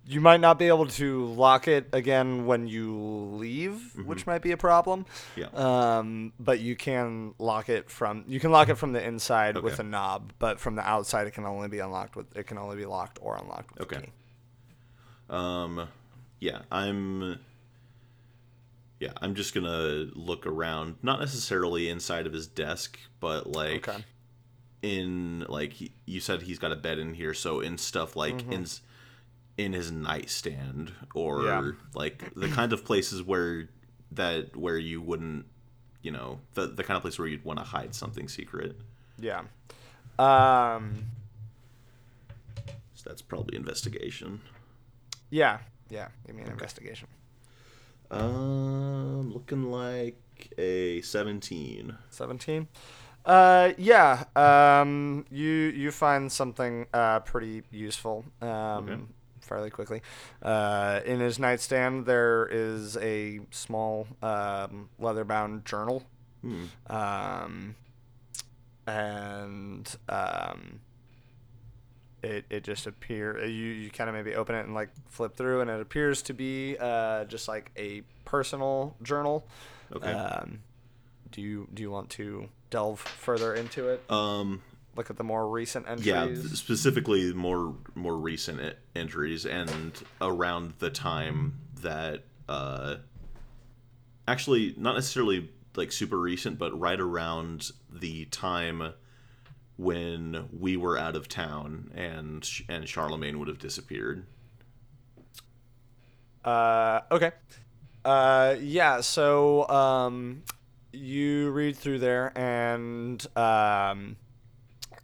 you 0.08 0.20
might 0.22 0.40
not 0.42 0.60
be 0.60 0.68
able 0.68 0.88
to 0.88 1.26
lock 1.26 1.68
it 1.68 1.88
again 1.94 2.46
when 2.46 2.68
you 2.68 2.94
leave, 3.34 3.96
which 4.06 4.26
might 4.28 4.42
be 4.42 4.52
a 4.52 4.58
problem. 4.58 5.06
Yeah. 5.36 5.48
Um, 5.54 6.34
but 6.40 6.60
you 6.60 6.76
can 6.76 7.34
lock 7.40 7.70
it 7.70 7.90
from 7.90 8.26
you 8.28 8.40
can 8.40 8.52
lock 8.52 8.70
it 8.70 8.76
from 8.76 8.94
the 8.94 9.04
inside 9.06 9.58
with 9.58 9.80
a 9.80 9.84
knob, 9.84 10.34
but 10.40 10.60
from 10.60 10.76
the 10.76 10.88
outside 10.88 11.28
it 11.28 11.32
can 11.32 11.46
only 11.46 11.68
be 11.68 11.80
unlocked 11.80 12.16
with 12.16 12.36
it 12.36 12.48
can 12.48 12.58
only 12.58 12.76
be 12.76 12.86
locked 12.86 13.20
or 13.22 13.38
unlocked 13.38 13.72
with 13.74 13.80
a 13.92 13.96
Okay. 13.96 14.06
key. 14.06 14.12
Um, 15.30 15.88
yeah, 16.40 16.64
I'm. 16.72 17.40
Yeah, 19.00 19.14
I'm 19.20 19.34
just 19.34 19.56
gonna 19.56 20.10
look 20.14 20.46
around, 20.46 20.98
not 21.02 21.20
necessarily 21.20 21.90
inside 21.90 22.28
of 22.28 22.34
his 22.34 22.46
desk, 22.46 23.00
but 23.20 23.48
like 23.48 23.88
Okay. 23.90 24.04
In 24.82 25.46
like 25.48 25.74
he- 25.74 25.92
you 26.06 26.20
said 26.20 26.42
he's 26.44 26.60
got 26.60 26.72
a 26.72 26.76
bed 26.76 26.98
in 27.00 27.14
here, 27.14 27.34
so 27.34 27.60
in 27.60 27.78
stuff 27.78 28.16
like 28.16 28.38
Mm-hmm. 28.40 28.54
in 28.54 28.66
in 29.58 29.74
his 29.74 29.92
nightstand 29.92 30.92
or 31.14 31.44
Yeah. 31.44 31.72
like 31.94 32.34
the 32.36 32.48
kind 32.48 32.74
of 32.74 32.84
places 32.86 33.22
where 33.22 33.70
that 34.12 34.56
where 34.56 34.78
you 34.78 35.02
wouldn't, 35.02 35.46
you 36.02 36.12
know, 36.12 36.40
the 36.56 36.68
the 36.68 36.84
kind 36.84 36.96
of 36.98 37.02
place 37.04 37.20
where 37.20 37.28
you'd 37.28 37.46
want 37.46 37.60
to 37.60 37.66
hide 37.66 37.94
something 37.94 38.28
secret. 38.28 38.76
Yeah. 39.20 39.44
Um, 40.18 41.06
So 42.96 43.10
that's 43.10 43.22
probably 43.22 43.56
investigation. 43.58 44.42
yeah. 45.30 45.60
Yeah. 45.90 46.08
Give 46.26 46.36
me 46.36 46.44
an 46.44 46.50
investigation. 46.52 47.08
Um, 48.10 49.32
looking 49.34 49.72
like 49.72 50.54
a 50.58 51.02
seventeen. 51.02 51.98
17 52.10 52.68
uh 53.26 53.72
yeah 53.78 54.24
um 54.36 55.26
you 55.30 55.48
you 55.50 55.92
find 55.92 56.32
something 56.32 56.88
uh 56.94 57.20
pretty 57.20 57.64
useful 57.72 58.26
um 58.42 58.80
Okay. 58.80 58.98
fairly 59.42 59.70
quickly 59.70 60.02
uh 60.42 61.02
in 61.06 61.20
his 61.20 61.38
nightstand 61.40 62.06
there 62.06 62.48
is 62.52 62.98
a 62.98 63.40
small 63.52 64.08
um 64.24 64.90
leather 65.00 65.24
bound 65.24 65.66
journal 65.66 66.04
Hmm. 66.42 66.66
um 66.90 67.76
and 68.88 69.96
um 70.10 70.80
it, 72.24 72.46
it 72.50 72.64
just 72.64 72.86
appear 72.86 73.44
you, 73.46 73.50
you 73.68 73.90
kind 73.90 74.10
of 74.10 74.16
maybe 74.16 74.36
open 74.36 74.56
it 74.56 74.66
and 74.66 74.74
like 74.76 74.90
flip 75.10 75.36
through 75.36 75.62
and 75.62 75.70
it 75.70 75.82
appears 75.82 76.22
to 76.24 76.34
be 76.34 76.78
uh, 76.80 77.26
just 77.26 77.48
like 77.48 77.72
a 77.78 78.02
personal 78.26 78.96
journal 79.02 79.48
Okay. 79.96 80.14
um, 80.14 80.60
do 81.32 81.42
you 81.42 81.68
do 81.74 81.82
you 81.82 81.90
want 81.92 82.10
to 82.12 82.48
delve 82.72 83.00
further 83.00 83.54
into 83.54 83.90
it? 83.90 84.10
Um, 84.10 84.64
Look 84.96 85.10
at 85.12 85.18
the 85.18 85.24
more 85.24 85.48
recent 85.48 85.88
entries. 85.88 86.08
yeah, 86.08 86.28
specifically 86.54 87.34
more 87.34 87.76
more 87.96 88.18
recent 88.18 88.76
entries 88.96 89.46
and 89.46 89.94
around 90.20 90.74
the 90.80 90.90
time 90.90 91.60
that 91.82 92.24
uh, 92.50 92.96
actually 94.28 94.74
not 94.78 94.96
necessarily 94.96 95.50
like 95.76 95.92
super 95.92 96.20
recent, 96.20 96.58
but 96.58 96.78
right 96.78 97.00
around 97.00 97.72
the 97.90 98.26
time 98.26 98.94
when 99.78 100.50
we 100.60 100.76
were 100.76 100.98
out 100.98 101.16
of 101.16 101.28
town 101.30 101.92
and 101.96 102.50
and 102.68 102.88
Charlemagne 102.90 103.40
would 103.40 103.48
have 103.48 103.60
disappeared. 103.60 104.26
Uh, 106.44 107.02
okay. 107.12 107.32
Uh, 108.04 108.56
yeah. 108.60 109.00
So 109.02 109.70
um, 109.70 110.44
you 110.92 111.50
read 111.52 111.78
through 111.78 112.00
there, 112.00 112.32
and 112.38 113.26
um, 113.38 114.16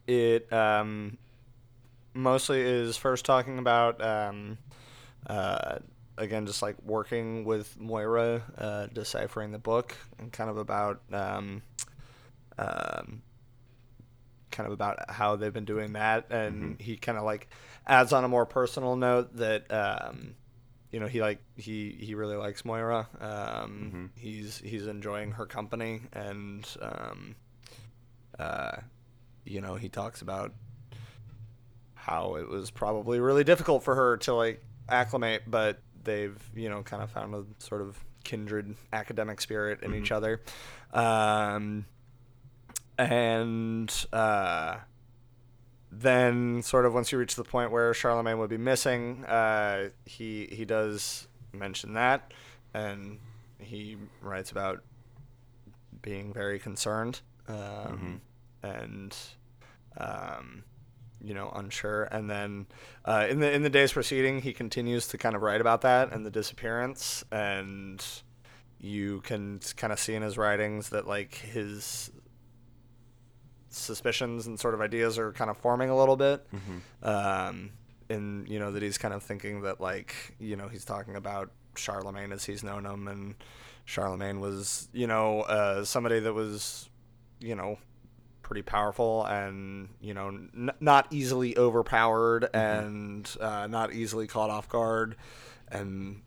it 0.05 0.51
um, 0.51 1.17
mostly 2.13 2.61
is 2.61 2.97
first 2.97 3.25
talking 3.25 3.59
about 3.59 4.03
um, 4.03 4.57
uh, 5.27 5.79
again 6.17 6.45
just 6.45 6.61
like 6.61 6.75
working 6.83 7.45
with 7.45 7.79
Moira, 7.79 8.41
uh, 8.57 8.87
deciphering 8.87 9.51
the 9.51 9.59
book, 9.59 9.95
and 10.19 10.31
kind 10.31 10.49
of 10.49 10.57
about 10.57 11.01
um, 11.11 11.61
um, 12.57 13.21
kind 14.51 14.67
of 14.67 14.73
about 14.73 15.09
how 15.09 15.35
they've 15.35 15.53
been 15.53 15.65
doing 15.65 15.93
that, 15.93 16.31
and 16.31 16.79
he 16.81 16.97
kind 16.97 17.17
of 17.17 17.23
like 17.23 17.47
adds 17.85 18.13
on 18.13 18.23
a 18.23 18.27
more 18.27 18.45
personal 18.45 18.95
note 18.95 19.35
that 19.37 19.71
um, 19.71 20.35
you 20.91 20.99
know 20.99 21.07
he 21.07 21.21
like 21.21 21.39
he 21.55 21.97
he 21.99 22.15
really 22.15 22.35
likes 22.37 22.63
Moira. 22.63 23.07
Um, 23.19 24.11
He's 24.15 24.59
he's 24.59 24.87
enjoying 24.87 25.31
her 25.31 25.45
company, 25.45 26.01
and 26.13 26.67
um, 26.81 27.35
uh, 28.39 28.77
you 29.45 29.61
know 29.61 29.75
he 29.75 29.89
talks 29.89 30.21
about 30.21 30.53
how 31.93 32.35
it 32.35 32.47
was 32.47 32.71
probably 32.71 33.19
really 33.19 33.43
difficult 33.43 33.83
for 33.83 33.95
her 33.95 34.17
to 34.17 34.33
like 34.33 34.63
acclimate, 34.87 35.43
but 35.47 35.79
they've 36.03 36.41
you 36.55 36.69
know 36.69 36.83
kind 36.83 37.03
of 37.03 37.11
found 37.11 37.35
a 37.35 37.43
sort 37.59 37.81
of 37.81 37.97
kindred 38.23 38.75
academic 38.93 39.41
spirit 39.41 39.83
in 39.83 39.93
each 39.93 40.11
other. 40.11 40.41
Um, 40.93 41.85
and 42.97 43.93
uh, 44.11 44.77
then 45.91 46.61
sort 46.61 46.85
of 46.85 46.93
once 46.93 47.11
you 47.11 47.17
reach 47.17 47.35
the 47.35 47.43
point 47.43 47.71
where 47.71 47.93
Charlemagne 47.93 48.37
would 48.39 48.49
be 48.49 48.57
missing, 48.57 49.25
uh, 49.25 49.89
he 50.05 50.47
he 50.51 50.65
does 50.65 51.27
mention 51.53 51.93
that, 51.93 52.33
and 52.73 53.19
he 53.59 53.97
writes 54.21 54.51
about 54.51 54.83
being 56.01 56.33
very 56.33 56.59
concerned 56.59 57.21
um, 57.47 58.21
and 58.63 59.15
um, 59.97 60.63
you 61.23 61.33
know 61.33 61.51
unsure. 61.55 62.03
And 62.05 62.29
then 62.29 62.67
uh, 63.05 63.27
in 63.29 63.39
the 63.39 63.51
in 63.51 63.63
the 63.63 63.69
days 63.69 63.93
preceding, 63.93 64.41
he 64.41 64.53
continues 64.53 65.07
to 65.09 65.17
kind 65.17 65.35
of 65.35 65.41
write 65.41 65.61
about 65.61 65.81
that 65.81 66.11
and 66.11 66.25
the 66.25 66.31
disappearance, 66.31 67.23
and 67.31 68.03
you 68.79 69.21
can 69.21 69.59
kind 69.75 69.91
of 69.91 69.99
see 69.99 70.13
in 70.13 70.21
his 70.21 70.37
writings 70.37 70.89
that 70.89 71.07
like 71.07 71.35
his 71.35 72.11
suspicions 73.69 74.47
and 74.47 74.59
sort 74.59 74.73
of 74.73 74.81
ideas 74.81 75.17
are 75.17 75.31
kind 75.33 75.49
of 75.49 75.57
forming 75.57 75.89
a 75.89 75.97
little 75.97 76.15
bit. 76.17 76.45
Um, 77.03 77.71
and 78.09 78.47
you 78.47 78.57
know 78.59 78.71
that 78.71 78.81
he's 78.81 78.97
kind 78.97 79.13
of 79.13 79.21
thinking 79.23 79.61
that 79.63 79.81
like 79.81 80.35
you 80.39 80.55
know 80.55 80.67
he's 80.69 80.85
talking 80.85 81.15
about 81.15 81.51
Charlemagne 81.75 82.31
as 82.31 82.45
he's 82.45 82.63
known 82.63 82.85
him, 82.85 83.07
and 83.07 83.35
Charlemagne 83.85 84.39
was 84.39 84.87
you 84.93 85.07
know 85.07 85.41
uh, 85.41 85.83
somebody 85.83 86.19
that 86.21 86.33
was 86.33 86.89
you 87.39 87.55
know 87.55 87.77
pretty 88.43 88.61
powerful 88.61 89.25
and 89.25 89.89
you 89.99 90.13
know 90.13 90.27
n- 90.29 90.71
not 90.79 91.05
easily 91.11 91.57
overpowered 91.57 92.47
and 92.53 93.29
uh, 93.41 93.67
not 93.67 93.91
easily 93.93 94.25
caught 94.25 94.49
off 94.49 94.69
guard, 94.69 95.17
and 95.69 96.21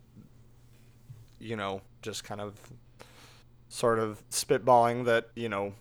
you 1.38 1.56
know 1.56 1.80
just 2.02 2.24
kind 2.24 2.40
of 2.42 2.54
sort 3.68 3.98
of 3.98 4.22
spitballing 4.30 5.06
that 5.06 5.28
you 5.34 5.48
know 5.48 5.72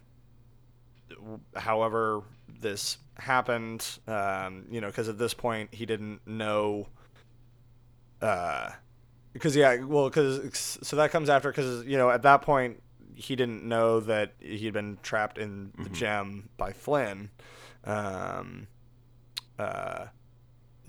however 1.56 2.22
this 2.62 2.98
happened 3.16 3.86
um, 4.08 4.66
you 4.70 4.82
know 4.82 4.88
because 4.88 5.10
at 5.10 5.18
this 5.18 5.34
point 5.34 5.74
he 5.74 5.86
didn't 5.86 6.20
know 6.26 6.88
uh 8.22 8.70
because 9.34 9.56
yeah 9.56 9.76
well 9.84 10.10
because 10.10 10.78
so 10.82 10.96
that 10.96 11.12
comes 11.12 11.30
after 11.30 11.50
because 11.50 11.86
you 11.86 11.98
know 11.98 12.10
at 12.10 12.22
that 12.24 12.42
point 12.42 12.82
he 13.16 13.36
didn't 13.36 13.64
know 13.64 14.00
that 14.00 14.34
he'd 14.40 14.74
been 14.74 14.98
trapped 15.04 15.38
in 15.38 15.72
the 15.84 15.90
gem 15.90 16.50
by 16.58 16.72
flynn. 16.72 17.30
Um 17.84 18.68
uh 19.58 20.06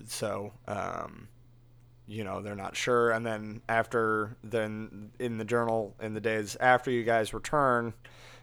so 0.06 0.52
um 0.68 1.28
you 2.06 2.22
know 2.24 2.40
they're 2.40 2.54
not 2.54 2.76
sure. 2.76 3.10
And 3.10 3.26
then 3.26 3.62
after 3.68 4.36
then 4.44 5.10
in 5.18 5.38
the 5.38 5.44
journal 5.44 5.96
in 6.00 6.14
the 6.14 6.20
days 6.20 6.56
after 6.60 6.90
you 6.90 7.02
guys 7.02 7.34
return 7.34 7.92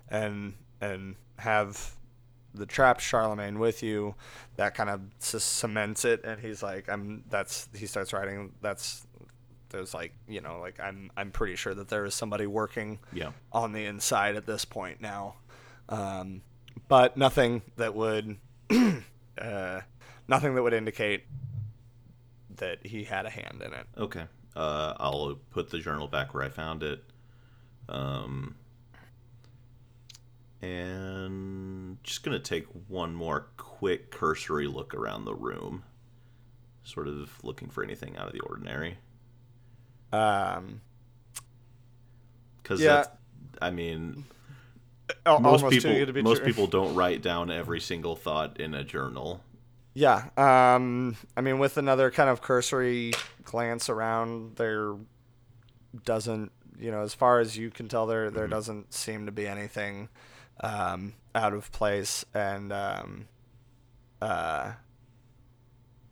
and 0.10 0.54
and 0.82 1.16
have 1.38 1.96
the 2.54 2.66
trapped 2.66 3.02
Charlemagne 3.02 3.60
with 3.60 3.84
you, 3.84 4.16
that 4.56 4.74
kind 4.76 4.90
of 4.90 5.02
cements 5.20 6.06
it. 6.06 6.24
And 6.24 6.40
he's 6.42 6.64
like, 6.64 6.90
I'm. 6.90 7.24
That's 7.30 7.70
he 7.76 7.86
starts 7.86 8.14
writing. 8.14 8.54
That's 8.62 9.06
there's 9.70 9.94
like 9.94 10.14
you 10.30 10.40
know 10.42 10.60
like 10.62 10.80
I'm 10.80 11.12
I'm 11.18 11.30
pretty 11.32 11.56
sure 11.58 11.74
that 11.74 11.90
there 11.90 12.06
is 12.06 12.16
somebody 12.16 12.48
working 12.48 13.00
Yeah. 13.12 13.32
on 13.52 13.74
the 13.74 13.84
inside 13.86 14.36
at 14.38 14.46
this 14.46 14.64
point 14.66 15.02
now, 15.02 15.36
um, 15.90 16.42
but 16.88 17.18
nothing 17.18 17.62
that 17.76 17.94
would 17.94 18.38
uh, 19.42 19.82
nothing 20.28 20.56
that 20.56 20.64
would 20.64 20.74
indicate 20.74 21.26
that 22.56 22.86
he 22.86 23.04
had 23.04 23.26
a 23.26 23.30
hand 23.30 23.62
in 23.64 23.74
it. 23.74 23.86
Okay. 23.98 24.24
Uh, 24.56 24.94
I'll 25.00 25.38
put 25.52 25.70
the 25.70 25.80
journal 25.80 26.08
back 26.08 26.34
where 26.34 26.44
I 26.44 26.50
found 26.50 26.82
it. 26.82 27.04
Um, 27.90 28.56
and 30.62 31.98
just 32.04 32.24
gonna 32.24 32.40
take 32.40 32.66
one 32.88 33.14
more 33.14 33.48
quick 33.58 34.12
cursory 34.12 34.68
look 34.68 34.94
around 34.94 35.26
the 35.26 35.36
room, 35.36 35.84
sort 36.84 37.08
of 37.08 37.32
looking 37.44 37.70
for 37.70 37.84
anything 37.84 38.18
out 38.18 38.28
of 38.28 38.34
the 38.34 38.40
ordinary. 38.42 38.98
Um, 40.12 40.82
Because 42.62 42.82
Yeah. 42.82 43.06
I 43.62 43.72
mean, 43.72 44.26
al- 45.26 45.40
most 45.40 45.70
people 45.70 46.06
to 46.06 46.22
most 46.24 46.44
people 46.44 46.68
don't 46.68 46.94
write 46.96 47.22
down 47.22 47.50
every 47.50 47.80
single 47.80 48.16
thought 48.16 48.60
in 48.60 48.74
a 48.74 48.84
journal. 48.84 49.42
Yeah. 49.94 50.30
Um, 50.38 51.16
I 51.36 51.42
mean, 51.42 51.60
with 51.60 51.78
another 51.78 52.12
kind 52.12 52.30
of 52.30 52.42
cursory 52.42 53.14
glance 53.44 53.90
around, 53.90 54.58
there 54.58 54.96
doesn't, 56.04 56.52
you 56.78 56.92
know, 56.92 57.02
as 57.02 57.14
far 57.14 57.40
as 57.40 57.58
you 57.58 57.72
can 57.72 57.88
tell, 57.88 58.06
there 58.06 58.30
there 58.30 58.48
doesn't 58.48 58.94
seem 58.94 59.26
to 59.26 59.32
be 59.32 59.48
anything 59.48 60.10
um, 60.62 61.14
out 61.36 61.54
of 61.54 61.72
place, 61.72 62.26
and 62.34 62.72
um, 62.74 63.28
uh, 64.22 64.72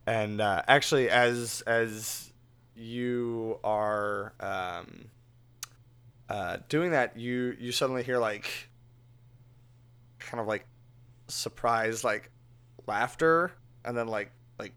and 0.06 0.40
uh, 0.42 0.62
actually, 0.68 1.10
as 1.10 1.62
as 1.66 2.32
you 2.76 3.60
are 3.64 4.34
um, 4.40 5.06
uh, 6.30 6.58
doing 6.70 6.92
that, 6.92 7.18
you 7.18 7.56
you 7.60 7.72
suddenly 7.72 8.04
hear 8.04 8.18
like 8.20 8.70
kind 10.20 10.40
of 10.42 10.48
like 10.48 10.66
surprised 11.28 12.04
like 12.04 12.30
laughter 12.88 13.52
and 13.84 13.96
then 13.98 14.08
like 14.08 14.32
like 14.60 14.74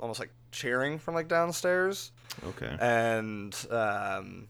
almost 0.00 0.20
like 0.20 0.30
cheering 0.52 0.98
from 0.98 1.14
like 1.14 1.28
downstairs 1.28 2.12
Okay. 2.44 2.76
and 2.80 3.54
um 3.70 4.48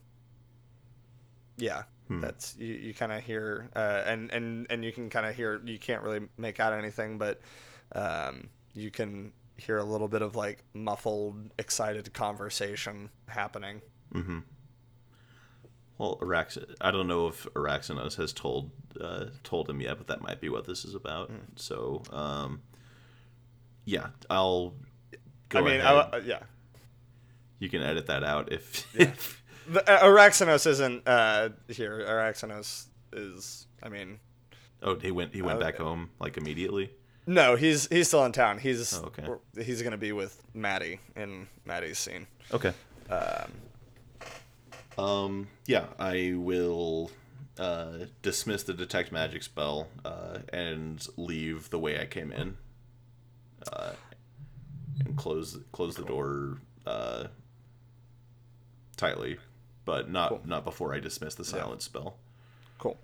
yeah 1.57 1.83
Hmm. 2.09 2.21
that's 2.21 2.57
you, 2.57 2.73
you 2.73 2.93
kind 2.93 3.11
of 3.11 3.23
hear 3.23 3.69
uh, 3.75 4.01
and 4.05 4.31
and 4.31 4.65
and 4.69 4.83
you 4.83 4.91
can 4.91 5.09
kind 5.09 5.25
of 5.25 5.35
hear 5.35 5.61
you 5.63 5.77
can't 5.77 6.01
really 6.01 6.27
make 6.37 6.59
out 6.59 6.73
anything 6.73 7.17
but 7.19 7.39
um 7.93 8.49
you 8.73 8.89
can 8.89 9.31
hear 9.57 9.77
a 9.77 9.83
little 9.83 10.07
bit 10.07 10.21
of 10.21 10.35
like 10.35 10.63
muffled 10.73 11.51
excited 11.57 12.11
conversation 12.13 13.09
happening 13.27 13.81
Mm-hmm. 14.13 14.39
Well, 15.99 16.17
Arax, 16.19 16.57
I 16.81 16.89
don't 16.89 17.07
know 17.07 17.27
if 17.27 17.45
Araxanos 17.53 18.15
has 18.15 18.33
told 18.33 18.71
uh, 18.99 19.25
told 19.43 19.69
him 19.69 19.81
yet, 19.81 19.99
but 19.99 20.07
that 20.07 20.21
might 20.21 20.41
be 20.41 20.49
what 20.49 20.65
this 20.65 20.83
is 20.83 20.95
about. 20.95 21.29
Hmm. 21.29 21.35
So, 21.57 22.01
um, 22.11 22.61
yeah, 23.85 24.07
I'll 24.31 24.73
go 25.49 25.59
i 25.59 25.61
mean 25.61 25.79
ahead. 25.79 25.85
I, 25.85 25.99
uh, 25.99 26.21
yeah 26.25 26.39
you 27.59 27.69
can 27.69 27.83
edit 27.83 28.07
that 28.07 28.23
out 28.23 28.51
if, 28.51 28.87
if 28.95 29.38
the, 29.69 29.89
uh, 29.91 30.03
Araxanos 30.03 30.65
isn't 30.67 31.07
uh 31.07 31.49
here 31.67 31.99
Araxanos 32.07 32.85
is 33.13 33.67
i 33.83 33.89
mean 33.89 34.19
oh 34.83 34.95
he 34.99 35.11
went 35.11 35.33
he 35.33 35.41
went 35.41 35.57
Uh, 35.57 35.61
back 35.65 35.77
home 35.77 36.09
like 36.19 36.37
immediately. 36.37 36.91
no 37.27 37.55
he's 37.55 37.87
he's 37.87 38.07
still 38.07 38.25
in 38.25 38.31
town 38.31 38.57
he's 38.59 38.93
Oh, 38.93 39.05
okay. 39.11 39.27
he's 39.63 39.81
gonna 39.81 39.97
be 39.97 40.11
with 40.11 40.41
maddie 40.53 40.99
in 41.15 41.47
maddie's 41.65 41.99
scene 41.99 42.27
Okay. 42.53 42.73
um 43.09 43.51
Um, 44.97 45.47
yeah, 45.65 45.85
I 45.97 46.33
will 46.35 47.09
uh, 47.57 48.05
dismiss 48.21 48.63
the 48.63 48.73
detect 48.73 49.13
magic 49.13 49.43
spell 49.43 49.87
uh, 50.03 50.39
and 50.51 51.05
leave 51.15 51.69
the 51.69 51.79
way 51.79 52.01
I 52.01 52.05
came 52.05 52.33
in, 52.33 52.57
uh, 53.71 53.93
and 55.05 55.15
close 55.15 55.57
close 55.71 55.95
the 55.95 56.03
door 56.03 56.57
uh, 56.85 57.27
tightly, 58.97 59.37
but 59.89 60.09
not 60.09 60.29
Cool. 60.29 60.41
not 60.45 60.63
before 60.63 60.93
I 60.93 60.99
dismiss 60.99 61.33
the 61.35 61.43
silence 61.45 61.83
spell. 61.85 62.09
Cool. 62.77 62.97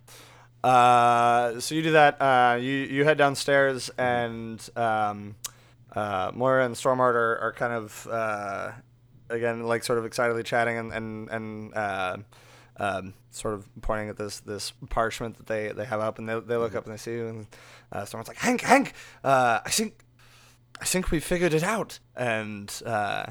Uh, 0.64 1.60
so 1.60 1.74
you 1.76 1.82
do 1.82 1.92
that. 1.94 2.22
Uh, 2.22 2.58
you 2.60 2.72
you 2.96 3.04
head 3.04 3.18
downstairs, 3.18 3.90
and 3.98 4.60
um, 4.76 5.36
uh, 5.96 6.32
Moira 6.34 6.66
and 6.66 6.76
Stormart 6.76 7.16
are, 7.16 7.38
are 7.40 7.54
kind 7.54 7.74
of 7.74 8.08
uh, 8.10 8.72
again 9.30 9.64
like 9.64 9.84
sort 9.84 10.00
of 10.00 10.06
excitedly 10.06 10.44
chatting 10.44 10.78
and 10.78 10.92
and 10.94 11.30
and 11.30 11.74
uh, 11.76 12.18
um, 12.78 13.14
sort 13.32 13.54
of 13.54 13.68
pointing 13.82 14.10
at 14.10 14.18
this 14.18 14.40
this 14.42 14.74
parchment 14.90 15.38
that 15.38 15.48
they, 15.48 15.72
they 15.72 15.86
have 15.86 16.00
up, 16.02 16.20
and 16.20 16.28
they, 16.30 16.40
they 16.40 16.58
look 16.58 16.76
up 16.76 16.86
and 16.86 16.94
they 16.94 16.98
see 16.98 17.14
you, 17.14 17.28
and 17.28 17.48
uh, 17.92 18.02
Stormart's 18.04 18.28
like 18.28 18.38
Hank 18.38 18.62
Hank, 18.62 18.94
uh, 19.24 19.60
I 19.66 19.70
think 19.70 19.94
I 20.82 20.86
think 20.86 21.12
we 21.12 21.20
figured 21.20 21.54
it 21.54 21.64
out, 21.64 22.00
and 22.16 22.72
uh, 22.86 23.26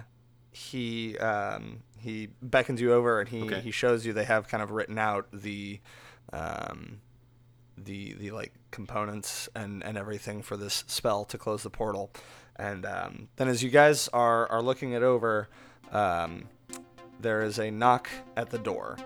he 0.52 1.18
um, 1.18 1.82
he 2.04 2.28
beckons 2.42 2.80
you 2.80 2.92
over 2.92 3.18
and 3.20 3.28
he, 3.28 3.42
Okay. 3.42 3.60
he 3.60 3.70
shows 3.70 4.04
you 4.06 4.12
they 4.12 4.24
have 4.24 4.46
kind 4.46 4.62
of 4.62 4.70
written 4.70 4.98
out 4.98 5.26
the 5.32 5.80
um, 6.32 7.00
the 7.76 8.12
the 8.14 8.30
like 8.30 8.52
components 8.70 9.48
and, 9.56 9.82
and 9.82 9.98
everything 9.98 10.42
for 10.42 10.56
this 10.56 10.84
spell 10.86 11.24
to 11.24 11.36
close 11.38 11.62
the 11.64 11.70
portal, 11.70 12.12
and 12.56 12.86
um, 12.86 13.28
then 13.36 13.48
as 13.48 13.62
you 13.62 13.70
guys 13.70 14.08
are 14.12 14.46
are 14.50 14.62
looking 14.62 14.92
it 14.92 15.02
over, 15.02 15.48
um, 15.90 16.44
there 17.20 17.42
is 17.42 17.58
a 17.58 17.70
knock 17.70 18.08
at 18.36 18.50
the 18.50 18.58
door. 18.58 18.96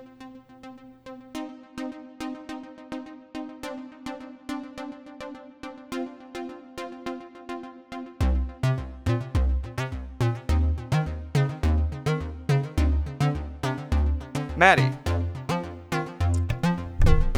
Maddie. 14.58 14.90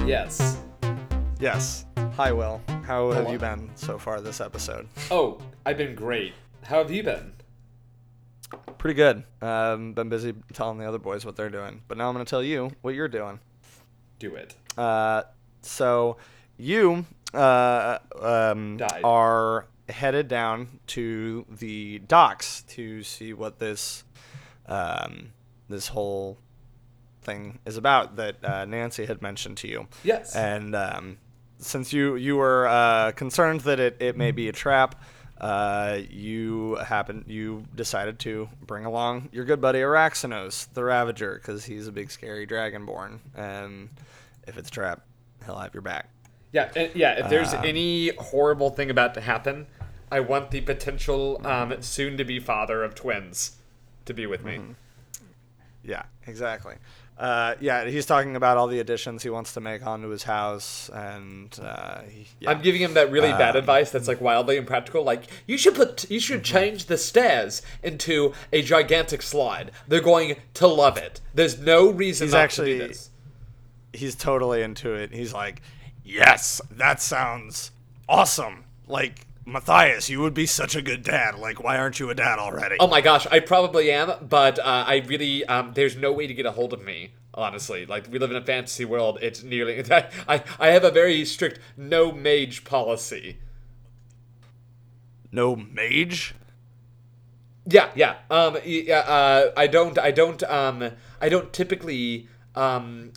Yes. 0.06 0.56
Yes. 1.38 1.84
Hi, 2.16 2.32
Will. 2.32 2.62
How 2.82 3.10
have 3.10 3.24
Hello. 3.24 3.32
you 3.32 3.38
been 3.38 3.70
so 3.74 3.98
far 3.98 4.22
this 4.22 4.40
episode? 4.40 4.88
Oh, 5.10 5.38
I've 5.66 5.76
been 5.76 5.94
great. 5.94 6.32
How 6.62 6.78
have 6.78 6.90
you 6.90 7.02
been? 7.02 7.34
Pretty 8.78 8.94
good. 8.94 9.24
Um, 9.42 9.92
been 9.92 10.08
busy 10.08 10.32
telling 10.54 10.78
the 10.78 10.86
other 10.86 10.98
boys 10.98 11.26
what 11.26 11.36
they're 11.36 11.50
doing, 11.50 11.82
but 11.88 11.98
now 11.98 12.08
I'm 12.08 12.14
going 12.14 12.24
to 12.24 12.30
tell 12.30 12.42
you 12.42 12.70
what 12.80 12.94
you're 12.94 13.06
doing. 13.06 13.38
Do 14.18 14.36
it. 14.36 14.54
Uh, 14.78 15.24
so 15.60 16.16
you 16.56 17.04
uh, 17.34 17.98
um, 18.18 18.78
Died. 18.78 19.02
are 19.04 19.66
headed 19.90 20.28
down 20.28 20.80
to 20.86 21.44
the 21.50 21.98
docks 21.98 22.62
to 22.62 23.02
see 23.02 23.34
what 23.34 23.58
this 23.58 24.04
um, 24.64 25.34
this 25.68 25.88
whole 25.88 26.38
thing 27.22 27.58
is 27.66 27.76
about 27.76 28.16
that 28.16 28.44
uh, 28.44 28.64
Nancy 28.64 29.06
had 29.06 29.20
mentioned 29.22 29.56
to 29.58 29.68
you. 29.68 29.86
Yes. 30.04 30.34
And 30.34 30.74
um, 30.74 31.18
since 31.58 31.92
you 31.92 32.16
you 32.16 32.36
were 32.36 32.66
uh, 32.66 33.12
concerned 33.12 33.60
that 33.62 33.78
it, 33.78 33.96
it 34.00 34.16
may 34.16 34.30
be 34.30 34.48
a 34.48 34.52
trap, 34.52 35.02
uh, 35.40 35.98
you 36.10 36.76
happen 36.76 37.24
you 37.26 37.64
decided 37.74 38.18
to 38.20 38.48
bring 38.66 38.84
along 38.84 39.28
your 39.32 39.44
good 39.44 39.60
buddy 39.60 39.80
Araxanos, 39.80 40.72
the 40.74 40.82
Ravager, 40.84 41.34
because 41.34 41.64
he's 41.64 41.86
a 41.86 41.92
big 41.92 42.10
scary 42.10 42.46
dragonborn, 42.46 43.18
and 43.34 43.88
if 44.46 44.56
it's 44.56 44.68
a 44.68 44.72
trap, 44.72 45.04
he'll 45.44 45.58
have 45.58 45.74
your 45.74 45.82
back. 45.82 46.08
Yeah, 46.52 46.70
and, 46.74 46.90
yeah. 46.94 47.24
If 47.24 47.30
there's 47.30 47.54
Um, 47.54 47.64
any 47.64 48.10
horrible 48.16 48.70
thing 48.70 48.90
about 48.90 49.14
to 49.14 49.20
happen, 49.20 49.66
I 50.10 50.20
want 50.20 50.50
the 50.50 50.60
potential 50.62 51.40
um, 51.46 51.80
soon-to-be 51.80 52.40
father 52.40 52.82
of 52.82 52.94
twins 52.94 53.56
to 54.06 54.12
be 54.12 54.26
with 54.26 54.44
me. 54.44 54.56
Mm-hmm. 54.56 54.72
Yeah, 55.84 56.02
exactly. 56.26 56.74
Uh, 57.20 57.54
yeah, 57.60 57.84
he's 57.84 58.06
talking 58.06 58.34
about 58.34 58.56
all 58.56 58.66
the 58.66 58.80
additions 58.80 59.22
he 59.22 59.28
wants 59.28 59.52
to 59.52 59.60
make 59.60 59.86
onto 59.86 60.08
his 60.08 60.22
house, 60.22 60.88
and 60.94 61.54
uh, 61.62 62.00
he, 62.08 62.26
yeah. 62.40 62.50
I'm 62.50 62.62
giving 62.62 62.80
him 62.80 62.94
that 62.94 63.10
really 63.10 63.28
bad 63.32 63.56
Um, 63.56 63.58
advice 63.58 63.90
that's 63.90 64.08
like 64.08 64.22
wildly 64.22 64.56
impractical. 64.56 65.04
Like 65.04 65.24
you 65.46 65.58
should 65.58 65.74
put, 65.74 66.10
you 66.10 66.18
should 66.18 66.42
Mm-hmm. 66.42 66.56
change 66.56 66.86
the 66.86 66.96
stairs 66.96 67.60
into 67.82 68.32
a 68.54 68.62
gigantic 68.62 69.20
slide. 69.20 69.70
They're 69.86 70.00
going 70.00 70.36
to 70.54 70.66
love 70.66 70.96
it. 70.96 71.20
There's 71.34 71.58
no 71.60 71.90
reason 71.90 72.28
He's 72.28 72.32
not 72.32 72.40
actually- 72.40 72.78
to 72.78 72.84
do 72.84 72.88
this. 72.88 73.10
he's 73.92 74.14
totally 74.14 74.62
into 74.62 74.94
it. 74.94 75.12
He's 75.12 75.34
like, 75.34 75.60
"Yes, 76.02 76.62
that 76.70 77.02
sounds 77.02 77.70
awesome. 78.08 78.64
Like 78.88 79.26
Matthias, 79.46 80.08
you 80.08 80.20
would 80.20 80.34
be 80.34 80.46
such 80.46 80.76
a 80.76 80.82
good 80.82 81.02
dad. 81.02 81.34
Like, 81.38 81.62
why 81.62 81.76
aren't 81.78 81.98
you 81.98 82.10
a 82.10 82.14
dad 82.14 82.38
already?" 82.38 82.76
Oh 82.78 82.86
my 82.86 83.00
gosh, 83.00 83.26
I 83.30 83.40
probably 83.40 83.90
am, 83.90 84.12
but 84.28 84.58
uh, 84.58 84.84
I 84.86 84.96
really 85.06 85.44
um, 85.46 85.72
there's 85.74 85.96
no 85.96 86.12
way 86.12 86.26
to 86.26 86.34
get 86.34 86.46
a 86.46 86.52
hold 86.52 86.72
of 86.72 86.82
me. 86.84 87.12
Honestly, 87.32 87.86
like 87.86 88.10
we 88.10 88.18
live 88.18 88.30
in 88.30 88.36
a 88.36 88.44
fantasy 88.44 88.84
world, 88.84 89.18
it's 89.22 89.42
nearly. 89.42 89.82
I 90.28 90.42
I 90.58 90.68
have 90.68 90.84
a 90.84 90.90
very 90.90 91.24
strict 91.24 91.58
no 91.76 92.12
mage 92.12 92.64
policy. 92.64 93.38
no 95.32 95.56
mage. 95.56 96.34
Yeah, 97.66 97.90
yeah. 97.94 98.16
Um, 98.30 98.58
yeah. 98.64 98.98
Uh, 99.00 99.52
I 99.56 99.66
don't. 99.66 99.98
I 99.98 100.10
don't. 100.10 100.42
Um, 100.44 100.90
I 101.20 101.28
don't 101.28 101.52
typically 101.52 102.28
um, 102.54 103.12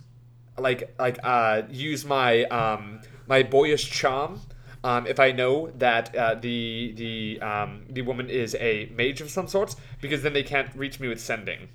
like 0.57 0.93
like 0.99 1.17
uh 1.23 1.63
use 1.71 2.05
my 2.05 2.43
um 2.45 3.01
my 3.27 3.41
boyish 3.43 3.89
charm. 3.89 4.41
Um, 4.83 5.07
if 5.07 5.19
I 5.19 5.31
know 5.31 5.71
that 5.77 6.13
uh, 6.15 6.35
the 6.35 6.93
the 6.95 7.41
um, 7.41 7.85
the 7.89 8.01
woman 8.01 8.29
is 8.29 8.55
a 8.55 8.91
mage 8.93 9.21
of 9.21 9.29
some 9.29 9.47
sorts, 9.47 9.77
because 10.01 10.23
then 10.23 10.33
they 10.33 10.43
can't 10.43 10.69
reach 10.75 10.99
me 10.99 11.07
with 11.07 11.21
sending. 11.21 11.69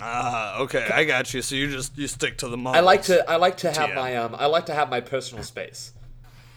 Ah, 0.00 0.58
okay, 0.58 0.88
I 0.92 1.04
got 1.04 1.32
you. 1.32 1.40
So 1.40 1.54
you 1.54 1.70
just 1.70 1.96
you 1.96 2.08
stick 2.08 2.38
to 2.38 2.48
the 2.48 2.56
I 2.56 2.80
like 2.80 3.02
to 3.02 3.28
I 3.30 3.36
like 3.36 3.56
to 3.58 3.68
have 3.72 3.90
TM. 3.90 3.94
my 3.94 4.16
um 4.16 4.34
I 4.36 4.46
like 4.46 4.66
to 4.66 4.74
have 4.74 4.90
my 4.90 5.00
personal 5.00 5.44
space. 5.44 5.92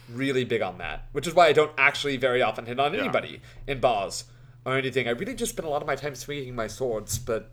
Really 0.09 0.43
big 0.43 0.61
on 0.61 0.79
that, 0.79 1.05
which 1.11 1.27
is 1.27 1.33
why 1.33 1.47
I 1.47 1.53
don't 1.53 1.71
actually 1.77 2.17
very 2.17 2.41
often 2.41 2.65
hit 2.65 2.79
on 2.79 2.95
anybody 2.95 3.41
in 3.67 3.79
bars 3.79 4.23
or 4.65 4.75
anything. 4.77 5.07
I 5.07 5.11
really 5.11 5.35
just 5.35 5.51
spend 5.51 5.67
a 5.67 5.69
lot 5.69 5.81
of 5.81 5.87
my 5.87 5.95
time 5.95 6.15
swinging 6.15 6.55
my 6.55 6.67
swords, 6.67 7.19
but 7.19 7.51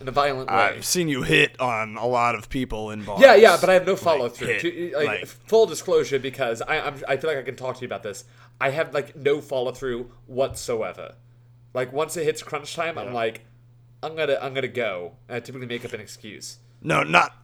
in 0.00 0.08
a 0.08 0.10
violent 0.12 0.48
way. 0.50 0.54
I've 0.56 0.84
seen 0.84 1.08
you 1.08 1.22
hit 1.22 1.58
on 1.60 1.96
a 1.96 2.06
lot 2.06 2.34
of 2.34 2.48
people 2.48 2.90
in 2.90 3.04
bars. 3.04 3.20
Yeah, 3.20 3.34
yeah, 3.34 3.56
but 3.60 3.68
I 3.70 3.74
have 3.74 3.86
no 3.86 3.96
follow 3.96 4.28
through. 4.28 4.46
hit, 4.48 4.60
To, 4.60 4.92
like, 4.96 5.06
like- 5.06 5.26
full 5.26 5.66
disclosure, 5.66 6.18
because 6.18 6.62
I, 6.62 6.80
I'm, 6.80 6.94
I 7.08 7.16
feel 7.16 7.30
like 7.30 7.38
I 7.38 7.42
can 7.42 7.56
talk 7.56 7.76
to 7.76 7.80
you 7.82 7.86
about 7.86 8.02
this. 8.02 8.24
I 8.60 8.70
have 8.70 8.94
like 8.94 9.16
no 9.16 9.40
follow 9.40 9.72
through 9.72 10.10
whatsoever. 10.26 11.14
Like 11.72 11.92
once 11.92 12.16
it 12.16 12.24
hits 12.24 12.42
crunch 12.42 12.74
time, 12.76 12.98
I'm 12.98 13.12
like, 13.12 13.42
I'm 14.02 14.14
gonna, 14.16 14.38
I'm 14.40 14.54
gonna 14.54 14.68
go. 14.68 15.12
And 15.28 15.36
I 15.36 15.40
typically 15.40 15.66
make 15.66 15.84
up 15.84 15.92
an 15.92 16.00
excuse. 16.00 16.58
No, 16.82 17.02
not. 17.02 17.34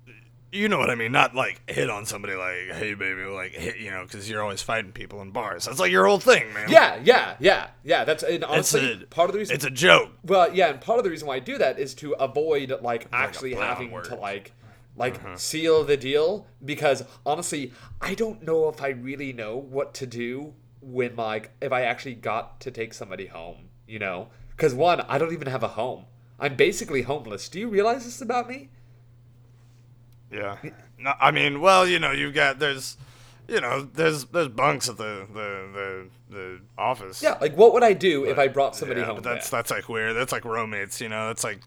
You 0.52 0.68
know 0.68 0.78
what 0.78 0.90
I 0.90 0.96
mean? 0.96 1.12
Not 1.12 1.34
like 1.34 1.68
hit 1.70 1.88
on 1.88 2.06
somebody 2.06 2.34
like, 2.34 2.76
hey 2.76 2.94
baby, 2.94 3.22
like 3.24 3.52
hit, 3.52 3.78
you 3.78 3.90
know, 3.90 4.02
because 4.04 4.28
you're 4.28 4.42
always 4.42 4.62
fighting 4.62 4.90
people 4.90 5.22
in 5.22 5.30
bars. 5.30 5.66
That's 5.66 5.78
like 5.78 5.92
your 5.92 6.06
whole 6.06 6.18
thing, 6.18 6.52
man. 6.52 6.68
Yeah, 6.68 6.98
yeah, 7.04 7.36
yeah, 7.38 7.68
yeah. 7.84 8.04
That's 8.04 8.24
and 8.24 8.42
honestly 8.44 9.00
a 9.02 9.06
part 9.06 9.30
of 9.30 9.34
the 9.34 9.38
reason. 9.38 9.54
It's 9.54 9.64
a 9.64 9.70
joke. 9.70 10.10
Well, 10.24 10.52
yeah, 10.52 10.70
and 10.70 10.80
part 10.80 10.98
of 10.98 11.04
the 11.04 11.10
reason 11.10 11.28
why 11.28 11.36
I 11.36 11.38
do 11.38 11.56
that 11.58 11.78
is 11.78 11.94
to 11.96 12.14
avoid 12.14 12.74
like 12.82 13.06
actually 13.12 13.54
having 13.54 13.92
words. 13.92 14.08
to 14.08 14.16
like 14.16 14.52
like 14.96 15.16
uh-huh. 15.16 15.36
seal 15.36 15.84
the 15.84 15.96
deal 15.96 16.46
because 16.64 17.04
honestly, 17.24 17.72
I 18.00 18.14
don't 18.14 18.42
know 18.42 18.68
if 18.68 18.82
I 18.82 18.88
really 18.88 19.32
know 19.32 19.56
what 19.56 19.94
to 19.94 20.06
do 20.06 20.54
when 20.80 21.16
like 21.16 21.52
if 21.60 21.72
I 21.72 21.82
actually 21.82 22.14
got 22.14 22.60
to 22.60 22.70
take 22.70 22.92
somebody 22.92 23.26
home, 23.26 23.68
you 23.86 23.98
know? 23.98 24.28
Cuz 24.56 24.74
one, 24.74 25.00
I 25.02 25.18
don't 25.18 25.32
even 25.32 25.48
have 25.48 25.62
a 25.62 25.68
home. 25.68 26.06
I'm 26.38 26.56
basically 26.56 27.02
homeless. 27.02 27.48
Do 27.48 27.60
you 27.60 27.68
realize 27.68 28.04
this 28.04 28.20
about 28.20 28.48
me? 28.48 28.70
Yeah. 30.30 30.56
No, 30.98 31.12
I 31.20 31.30
mean, 31.30 31.60
well, 31.60 31.86
you 31.86 31.98
know, 31.98 32.12
you've 32.12 32.34
got 32.34 32.58
there's, 32.58 32.96
you 33.48 33.60
know, 33.60 33.82
there's 33.94 34.24
there's 34.26 34.48
bunks 34.48 34.88
at 34.88 34.96
the 34.96 35.26
the 35.32 35.68
the, 35.72 36.34
the 36.34 36.60
office. 36.78 37.22
Yeah, 37.22 37.36
like 37.40 37.56
what 37.56 37.72
would 37.72 37.82
I 37.82 37.92
do 37.94 38.24
if 38.24 38.38
I 38.38 38.48
brought 38.48 38.76
somebody 38.76 39.00
Yeah, 39.00 39.06
home 39.06 39.16
but 39.16 39.24
that's 39.24 39.50
there? 39.50 39.58
that's 39.58 39.70
like 39.70 39.88
weird. 39.88 40.14
That's 40.16 40.32
like 40.32 40.44
roommates, 40.44 41.00
you 41.00 41.08
know. 41.08 41.28
That's 41.28 41.42
like 41.42 41.60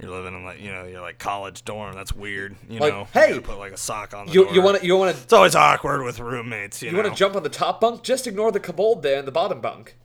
you're 0.00 0.10
living 0.10 0.34
in 0.34 0.44
like 0.44 0.60
you 0.60 0.70
know 0.72 0.84
you're 0.84 1.00
like 1.00 1.18
college 1.18 1.64
dorm. 1.64 1.92
That's 1.94 2.12
weird, 2.14 2.56
you 2.68 2.78
Like, 2.78 2.94
know. 2.94 3.08
hey, 3.12 3.34
you 3.34 3.40
put 3.40 3.58
like 3.58 3.72
a 3.72 3.76
sock 3.76 4.14
on 4.14 4.26
the 4.26 4.32
You 4.32 4.48
you 4.52 4.62
want 4.62 4.78
to 4.80 4.86
you 4.86 4.96
want 4.96 5.14
to 5.16 5.22
It's 5.22 5.32
always 5.32 5.54
awkward 5.56 6.02
with 6.04 6.20
roommates, 6.20 6.80
you, 6.82 6.86
you 6.90 6.92
know. 6.96 7.02
want 7.02 7.12
to 7.12 7.18
jump 7.18 7.34
on 7.36 7.42
the 7.42 7.48
top 7.50 7.80
bunk? 7.80 8.02
Just 8.04 8.26
ignore 8.26 8.52
the 8.52 8.60
kobold 8.60 9.02
there 9.02 9.18
in 9.18 9.24
the 9.24 9.32
bottom 9.32 9.60
bunk. 9.60 9.96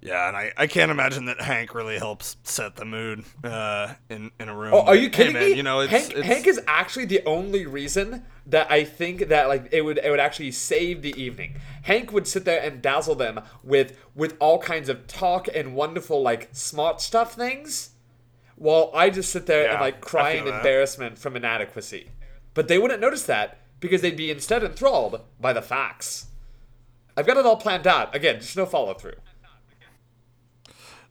Yeah, 0.00 0.28
and 0.28 0.36
I, 0.36 0.52
I 0.56 0.66
can't 0.68 0.92
imagine 0.92 1.24
that 1.24 1.40
Hank 1.40 1.74
really 1.74 1.98
helps 1.98 2.36
set 2.44 2.76
the 2.76 2.84
mood 2.84 3.24
uh, 3.42 3.94
in 4.08 4.30
in 4.38 4.48
a 4.48 4.56
room. 4.56 4.72
Oh, 4.74 4.82
are 4.82 4.94
you 4.94 5.04
Hey, 5.04 5.10
kidding 5.10 5.32
man, 5.32 5.50
me? 5.50 5.56
You 5.56 5.64
know, 5.64 5.80
it's, 5.80 5.90
Hank, 5.90 6.12
it's 6.14 6.26
Hank 6.26 6.46
is 6.46 6.60
actually 6.68 7.06
the 7.06 7.20
only 7.26 7.66
reason 7.66 8.24
that 8.46 8.70
I 8.70 8.84
think 8.84 9.28
that 9.28 9.48
like 9.48 9.68
it 9.72 9.82
would 9.82 9.98
it 9.98 10.08
would 10.10 10.20
actually 10.20 10.52
save 10.52 11.02
the 11.02 11.20
evening. 11.20 11.56
Hank 11.82 12.12
would 12.12 12.28
sit 12.28 12.44
there 12.44 12.62
and 12.62 12.80
dazzle 12.80 13.16
them 13.16 13.40
with 13.64 13.98
with 14.14 14.36
all 14.38 14.60
kinds 14.60 14.88
of 14.88 15.08
talk 15.08 15.48
and 15.52 15.74
wonderful 15.74 16.22
like 16.22 16.50
smart 16.52 17.00
stuff 17.00 17.34
things, 17.34 17.90
while 18.54 18.92
I 18.94 19.10
just 19.10 19.32
sit 19.32 19.46
there 19.46 19.68
and 19.68 19.80
like 19.80 20.00
cry 20.00 20.30
in 20.32 20.46
embarrassment 20.46 21.18
from 21.18 21.34
inadequacy. 21.34 22.10
But 22.54 22.68
they 22.68 22.78
wouldn't 22.78 23.00
notice 23.00 23.24
that 23.24 23.58
because 23.80 24.00
they'd 24.00 24.16
be 24.16 24.30
instead 24.30 24.62
enthralled 24.62 25.22
by 25.40 25.52
the 25.52 25.62
facts. 25.62 26.26
I've 27.16 27.26
got 27.26 27.36
it 27.36 27.46
all 27.46 27.56
planned 27.56 27.86
out. 27.88 28.14
Again, 28.14 28.38
just 28.40 28.56
no 28.56 28.64
follow 28.64 28.94
through. 28.94 29.14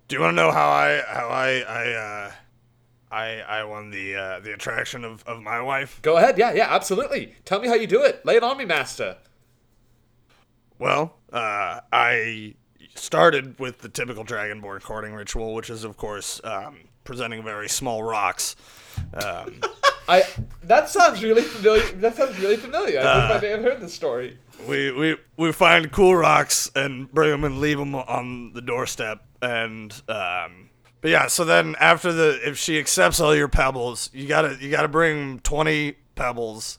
Do 0.08 0.16
you 0.16 0.22
want 0.22 0.38
to 0.38 0.42
know 0.44 0.52
how 0.52 0.70
I 0.70 1.04
how 1.08 1.28
I 1.28 1.60
I 1.68 1.92
uh, 1.94 2.32
I 3.12 3.26
I 3.42 3.64
won 3.66 3.90
the 3.90 4.16
uh, 4.16 4.40
the 4.40 4.54
attraction 4.54 5.04
of, 5.04 5.24
of 5.28 5.42
my 5.42 5.62
wife? 5.62 6.00
Go 6.02 6.18
ahead. 6.18 6.38
Yeah, 6.38 6.54
yeah, 6.54 6.74
absolutely. 6.74 7.36
Tell 7.46 7.60
me 7.60 7.68
how 7.68 7.74
you 7.76 7.88
do 7.88 8.04
it. 8.04 8.26
Lay 8.26 8.38
it 8.38 8.44
on 8.44 8.58
me, 8.58 8.66
master. 8.66 9.18
Well, 10.80 11.16
uh, 11.34 11.82
I 11.92 12.56
started 12.96 13.60
with 13.60 13.80
the 13.80 13.90
typical 13.90 14.24
Dragonborn 14.24 14.82
courting 14.82 15.14
ritual, 15.14 15.54
which 15.54 15.70
is 15.70 15.84
of 15.84 15.98
course 15.98 16.40
um, 16.44 16.78
presenting 17.04 17.44
very 17.44 17.68
small 17.68 18.04
rocks. 18.04 18.56
Um, 19.14 19.60
I 20.10 20.24
that 20.64 20.90
sounds 20.90 21.22
really 21.22 21.42
familiar. 21.42 21.84
That 21.98 22.16
sounds 22.16 22.40
really 22.40 22.56
familiar. 22.58 23.00
I 23.00 23.04
Uh. 23.04 23.28
think 23.28 23.38
I 23.40 23.42
may 23.46 23.50
have 23.52 23.64
heard 23.74 23.82
this 23.82 23.94
story. 23.94 24.38
we, 24.68 24.92
we 24.92 25.18
we 25.36 25.52
find 25.52 25.92
cool 25.92 26.16
rocks 26.16 26.72
and 26.76 27.12
bring 27.12 27.30
them 27.32 27.44
and 27.44 27.60
leave 27.60 27.78
them 27.78 27.94
on 27.94 28.54
the 28.54 28.62
doorstep 28.62 29.22
and 29.42 30.02
um 30.08 30.70
but 31.02 31.12
yeah 31.12 31.28
so 31.28 31.46
then 31.46 31.76
after 31.80 32.12
the 32.12 32.40
if 32.48 32.58
she 32.58 32.78
accepts 32.80 33.20
all 33.20 33.36
your 33.36 33.48
pebbles 33.48 34.10
you 34.14 34.28
gotta 34.28 34.58
you 34.60 34.70
gotta 34.72 34.88
bring 34.88 35.40
20 35.40 35.94
pebbles 36.16 36.78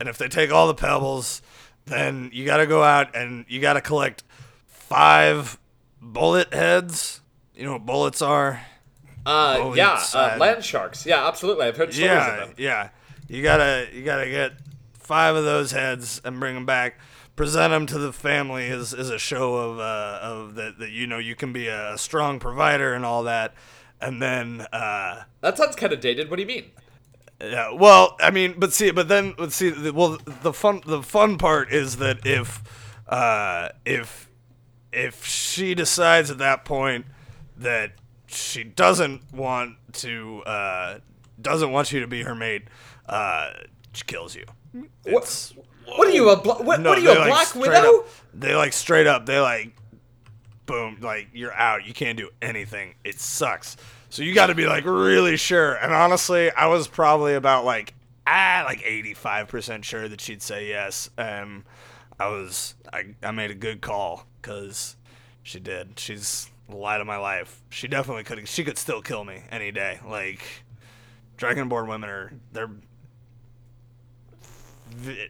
and 0.00 0.08
if 0.08 0.16
they 0.18 0.28
take 0.28 0.50
all 0.50 0.66
the 0.66 0.74
pebbles 0.74 1.42
then 1.86 2.30
you 2.32 2.44
gotta 2.46 2.66
go 2.66 2.82
out 2.82 3.14
and 3.14 3.44
you 3.48 3.60
gotta 3.60 3.80
collect 3.80 4.22
five 4.66 5.58
bullet 6.00 6.52
heads 6.52 7.20
you 7.54 7.64
know 7.64 7.72
what 7.72 7.84
bullets 7.86 8.22
are 8.22 8.62
Uh, 9.26 9.56
Oh, 9.58 9.74
yeah, 9.74 10.00
uh, 10.14 10.18
uh, 10.18 10.36
land 10.38 10.64
sharks. 10.64 11.04
Yeah, 11.04 11.26
absolutely. 11.26 11.66
I've 11.66 11.76
heard 11.76 11.92
stories 11.92 12.10
of 12.10 12.16
yeah, 12.16 12.36
them. 12.36 12.54
yeah. 12.56 12.88
You 13.28 13.42
gotta 13.42 13.88
you 13.92 14.02
gotta 14.02 14.26
get 14.30 14.52
five 14.94 15.36
of 15.36 15.44
those 15.44 15.70
heads 15.72 16.20
and 16.24 16.40
bring 16.40 16.54
them 16.54 16.64
back. 16.64 16.98
Present 17.38 17.70
them 17.70 17.86
to 17.86 17.98
the 17.98 18.12
family 18.12 18.66
as, 18.68 18.92
as 18.92 19.10
a 19.10 19.18
show 19.18 19.54
of 19.54 19.78
uh, 19.78 20.18
of 20.20 20.56
that, 20.56 20.80
that 20.80 20.90
you 20.90 21.06
know 21.06 21.18
you 21.18 21.36
can 21.36 21.52
be 21.52 21.68
a 21.68 21.96
strong 21.96 22.40
provider 22.40 22.92
and 22.94 23.04
all 23.04 23.22
that. 23.22 23.54
And 24.00 24.20
then 24.20 24.62
uh, 24.72 25.22
That 25.40 25.56
sounds 25.56 25.76
kind 25.76 25.92
of 25.92 26.00
dated. 26.00 26.30
What 26.30 26.36
do 26.36 26.42
you 26.42 26.48
mean? 26.48 26.64
yeah, 27.40 27.70
well, 27.72 28.16
I 28.20 28.32
mean, 28.32 28.54
but 28.58 28.72
see, 28.72 28.90
but 28.90 29.06
then 29.06 29.34
let's 29.38 29.54
see. 29.54 29.70
Well, 29.90 30.18
the 30.42 30.52
fun 30.52 30.82
the 30.84 31.00
fun 31.00 31.38
part 31.38 31.72
is 31.72 31.98
that 31.98 32.26
if 32.26 32.60
uh, 33.08 33.68
if 33.86 34.28
if 34.92 35.24
she 35.24 35.76
decides 35.76 36.32
at 36.32 36.38
that 36.38 36.64
point 36.64 37.06
that 37.56 37.92
she 38.26 38.64
doesn't 38.64 39.32
want 39.32 39.76
to 39.92 40.42
uh, 40.44 40.98
doesn't 41.40 41.70
want 41.70 41.92
you 41.92 42.00
to 42.00 42.08
be 42.08 42.22
her 42.24 42.34
mate, 42.34 42.64
uh, 43.08 43.52
she 43.92 44.02
kills 44.04 44.34
you. 44.34 44.44
It's- 45.04 45.54
What 45.54 45.67
are 45.96 46.10
you 46.10 46.30
a 46.30 46.36
bla- 46.36 46.62
what, 46.62 46.80
no, 46.80 46.90
what 46.90 46.98
are 46.98 47.02
you 47.02 47.10
a 47.12 47.18
like, 47.18 47.28
black 47.28 47.54
widow? 47.54 48.00
up- 48.00 48.08
they 48.34 48.54
like 48.54 48.72
straight 48.72 49.06
up. 49.06 49.26
They 49.26 49.40
like 49.40 49.72
boom, 50.66 50.98
like 51.00 51.28
you're 51.32 51.54
out. 51.54 51.86
You 51.86 51.94
can't 51.94 52.18
do 52.18 52.30
anything. 52.42 52.94
It 53.04 53.18
sucks. 53.20 53.76
So 54.10 54.22
you 54.22 54.34
got 54.34 54.46
to 54.46 54.54
be 54.54 54.66
like 54.66 54.84
really 54.84 55.36
sure. 55.36 55.74
And 55.74 55.92
honestly, 55.92 56.50
I 56.52 56.66
was 56.66 56.88
probably 56.88 57.34
about 57.34 57.64
like 57.64 57.94
ah 58.26 58.64
like 58.66 58.80
85% 58.80 59.84
sure 59.84 60.08
that 60.08 60.20
she'd 60.20 60.42
say 60.42 60.68
yes. 60.68 61.10
Um 61.18 61.64
I 62.20 62.28
was 62.28 62.74
I 62.92 63.14
I 63.22 63.30
made 63.30 63.50
a 63.50 63.54
good 63.54 63.80
call 63.80 64.26
cuz 64.42 64.96
she 65.42 65.60
did. 65.60 65.98
She's 65.98 66.50
the 66.68 66.76
light 66.76 67.00
of 67.00 67.06
my 67.06 67.16
life. 67.16 67.62
She 67.70 67.88
definitely 67.88 68.24
could 68.24 68.46
she 68.48 68.64
could 68.64 68.78
still 68.78 69.00
kill 69.02 69.24
me 69.24 69.42
any 69.50 69.72
day. 69.72 70.00
Like 70.06 70.40
Dragonborn 71.38 71.88
women 71.88 72.10
are 72.10 72.32
they're 72.52 72.70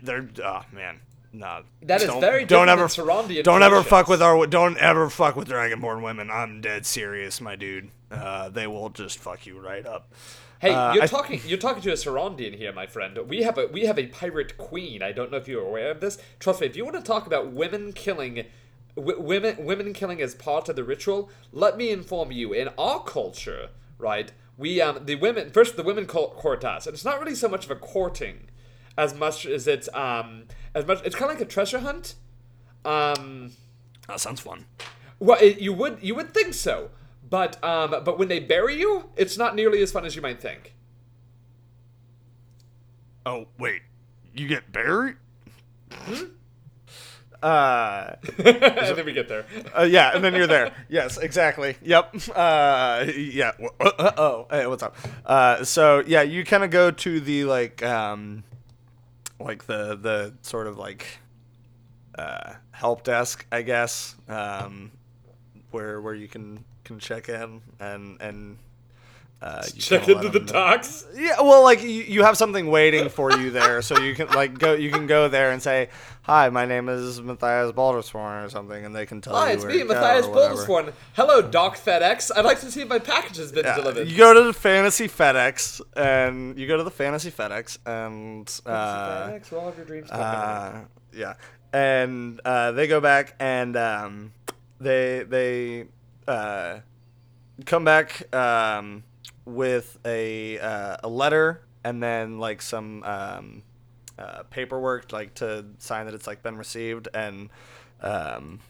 they're 0.03 0.29
oh 0.45 0.63
man. 0.73 1.01
No. 1.33 1.63
That 1.83 2.01
is 2.03 2.11
very 2.15 2.45
don't 2.47 2.69
ever 2.71 2.85
Sarondian 2.87 3.43
don't 3.43 3.63
ever 3.63 3.83
fuck 3.83 4.09
with 4.09 4.23
our 4.23 4.47
don't 4.47 4.79
ever 4.79 5.11
fuck 5.11 5.37
with 5.37 5.49
dragonborn 5.49 6.03
women. 6.03 6.31
I'm 6.31 6.61
dead 6.61 6.87
serious, 6.87 7.41
my 7.41 7.55
dude. 7.57 7.91
Uh, 8.11 8.49
they 8.49 8.67
will 8.67 8.89
just 8.89 9.19
fuck 9.19 9.45
you 9.47 9.61
right 9.61 9.85
up. 9.85 10.13
Hey, 10.61 10.71
Uh, 10.73 10.95
you're 10.95 11.03
I- 11.05 11.07
talking 11.07 11.41
you're 11.47 11.59
talking 11.59 11.83
to 11.83 11.91
a 11.91 11.95
Sarondian 11.95 12.57
here, 12.57 12.73
my 12.73 12.87
friend. 12.87 13.17
We 13.29 13.43
have 13.43 13.59
a 13.59 13.67
we 13.67 13.83
have 13.85 13.99
a 13.99 14.07
pirate 14.07 14.57
queen. 14.57 15.03
I 15.03 15.13
don't 15.13 15.31
know 15.31 15.37
if 15.37 15.47
you're 15.47 15.63
aware 15.67 15.91
of 15.91 16.01
this. 16.01 16.19
Trust 16.41 16.61
me, 16.63 16.67
if 16.67 16.77
you 16.77 16.85
want 16.85 16.97
to 16.97 17.03
talk 17.03 17.27
about 17.27 17.53
women 17.53 17.93
killing 17.93 18.47
w- 18.97 19.21
women 19.21 19.65
women 19.65 19.93
killing 19.93 20.23
as 20.23 20.35
part 20.35 20.69
of 20.71 20.77
the 20.77 20.83
ritual, 20.85 21.29
let 21.53 21.77
me 21.77 21.91
inform 21.91 22.33
you. 22.33 22.55
In 22.55 22.69
our 22.79 23.03
culture, 23.05 23.69
right, 23.99 24.33
we 24.57 24.81
um 24.81 25.05
the 25.05 25.15
women 25.17 25.51
first 25.51 25.77
the 25.77 25.83
women 25.85 26.07
court, 26.07 26.37
court 26.37 26.65
us, 26.65 26.87
and 26.87 26.95
it's 26.95 27.05
not 27.05 27.21
really 27.21 27.35
so 27.37 27.49
much 27.49 27.67
of 27.67 27.71
a 27.71 27.77
courting 27.77 28.48
as 28.99 29.15
much 29.15 29.47
as 29.47 29.67
it's 29.67 29.89
um 29.95 30.45
as 30.75 30.85
much 30.87 31.01
it's 31.07 31.15
kind 31.17 31.31
of 31.31 31.39
like 31.39 31.47
a 31.49 31.51
treasure 31.51 31.79
hunt. 31.79 32.17
Um, 32.85 33.53
That 34.07 34.21
sounds 34.21 34.41
fun. 34.41 34.67
well, 35.19 35.39
it, 35.41 35.59
you 35.61 35.73
would 35.73 35.99
you 36.03 36.15
would 36.15 36.35
think 36.35 36.53
so, 36.55 36.91
but 37.29 37.63
um, 37.65 37.91
but 38.05 38.19
when 38.19 38.29
they 38.29 38.41
bury 38.41 38.75
you, 38.79 39.09
it's 39.17 39.39
not 39.39 39.55
nearly 39.55 39.81
as 39.83 39.91
fun 39.93 40.05
as 40.05 40.15
you 40.17 40.23
might 40.23 40.41
think. 40.41 40.75
Oh 43.25 43.47
wait, 43.59 43.83
you 44.35 44.49
get 44.49 44.71
buried? 44.73 45.17
Uh, 47.43 48.15
and 48.45 48.97
then 48.97 49.05
we 49.07 49.13
get 49.13 49.29
there. 49.29 49.45
uh, 49.79 49.83
yeah, 49.85 50.11
and 50.15 50.25
then 50.25 50.35
you're 50.35 50.47
there. 50.49 50.73
Yes, 50.89 51.19
exactly. 51.19 51.77
Yep. 51.83 52.15
Uh, 52.35 53.07
yeah. 53.17 53.53
Uh 53.79 54.13
oh. 54.17 54.47
Hey, 54.51 54.67
what's 54.67 54.83
up? 54.83 54.97
Uh, 55.25 55.63
so 55.63 56.03
yeah, 56.07 56.23
you 56.23 56.45
kind 56.45 56.65
of 56.65 56.71
go 56.71 56.91
to 56.91 57.21
the 57.21 57.45
like, 57.45 57.81
um, 57.85 58.43
like 59.41 59.67
the 59.67 59.97
the 59.97 60.35
sort 60.43 60.67
of 60.67 60.79
like, 60.79 61.19
uh, 62.19 62.55
help 62.71 63.05
desk, 63.05 63.47
I 63.53 63.63
guess, 63.63 64.17
um, 64.29 64.91
where 65.71 66.01
where 66.01 66.15
you 66.15 66.29
can 66.29 66.65
can 66.85 66.99
check 66.99 67.29
in 67.29 67.61
and 67.81 68.21
and 68.21 68.59
uh, 69.41 69.63
Check 69.79 70.09
into 70.09 70.29
the 70.31 70.39
him 70.41 70.47
know- 70.47 70.53
docks. 70.53 71.07
Yeah, 71.15 71.41
well, 71.43 71.63
like 71.63 71.83
you, 71.83 71.89
you 71.89 72.23
have 72.25 72.37
something 72.37 72.67
waiting 72.69 73.09
for 73.09 73.31
you 73.39 73.51
there, 73.51 73.83
so 73.83 73.99
you 74.01 74.15
can 74.15 74.29
like 74.29 74.59
go. 74.59 74.73
You 74.75 74.91
can 74.91 75.07
go 75.07 75.29
there 75.29 75.53
and 75.53 75.63
say, 75.63 75.91
"Hi, 76.23 76.49
my 76.49 76.65
name 76.67 76.89
is 76.89 77.21
Matthias 77.23 77.71
Baldersworn" 77.73 78.45
or 78.47 78.49
something, 78.51 78.85
and 78.85 78.95
they 78.97 79.07
can 79.07 79.21
tell 79.21 79.37
Hi, 79.37 79.51
you 79.51 79.55
it's 79.55 79.65
where 79.65 79.73
me, 79.73 79.79
to 79.79 79.85
Matthias 79.85 80.27
or 80.27 80.31
whatever. 80.33 80.55
Bullsworn. 80.67 80.93
Hello, 81.15 81.41
Doc 81.41 81.77
FedEx. 81.77 82.33
I'd 82.37 82.45
like 82.45 82.59
to 82.61 82.71
see 82.71 82.81
if 82.83 82.89
my 82.89 82.99
package 82.99 83.37
has 83.37 83.53
been 83.53 83.65
Yeah, 83.65 83.77
delivered. 83.77 84.09
you 84.09 84.17
go 84.17 84.35
to 84.35 84.43
the 84.43 84.53
Fantasy 84.53 85.07
FedEx, 85.09 85.81
and 85.97 86.59
you 86.59 86.67
go 86.67 86.77
to 86.77 86.83
the 86.85 86.91
Fantasy 86.91 87.31
FedEx, 87.31 87.79
and 87.87 88.49
uh, 88.67 89.29
FedEx, 89.29 89.53
roll 89.53 89.69
of 89.69 89.77
your 89.77 89.87
dreams. 89.87 90.11
uh, 90.11 90.81
yeah, 91.13 91.35
and 91.73 92.41
uh, 92.45 92.73
they 92.73 92.89
go 92.89 93.01
back 93.01 93.35
and 93.39 93.77
um, 93.77 94.33
they 94.81 95.23
they 95.23 95.87
uh, 96.27 96.81
come 97.67 97.85
back 97.85 98.35
um, 98.35 99.05
with 99.49 99.99
a 100.05 100.59
uh, 100.59 100.97
a 101.03 101.09
letter 101.09 101.63
and 101.85 102.03
then 102.03 102.39
like 102.39 102.63
some 102.63 103.03
um, 103.05 103.63
uh, 104.19 104.43
paperwork 104.51 105.13
like 105.13 105.35
to 105.35 105.65
sign 105.79 106.07
that 106.07 106.15
it's 106.15 106.27
like 106.27 106.43
been 106.43 106.57
received. 106.57 107.09
And 107.15 107.51
um, 108.01 108.61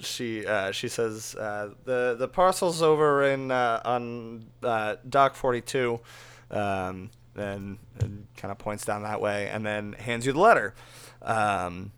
she 0.00 0.46
uh, 0.46 0.72
she 0.72 0.88
says 0.88 1.34
uh, 1.36 1.70
the 1.84 2.16
the 2.18 2.28
parcel's 2.28 2.82
over 2.82 3.24
in 3.24 3.50
uh, 3.50 3.80
on 3.84 4.46
uh, 4.62 4.96
dock 5.08 5.34
42 5.34 6.00
um, 6.50 7.10
and, 7.34 7.78
and 8.00 8.26
kind 8.36 8.52
of 8.52 8.58
points 8.58 8.84
down 8.84 9.02
that 9.02 9.20
way 9.20 9.48
and 9.48 9.64
then 9.64 9.92
hands 9.94 10.26
you 10.26 10.32
the 10.32 10.40
letter 10.40 10.74
um, 11.22 11.92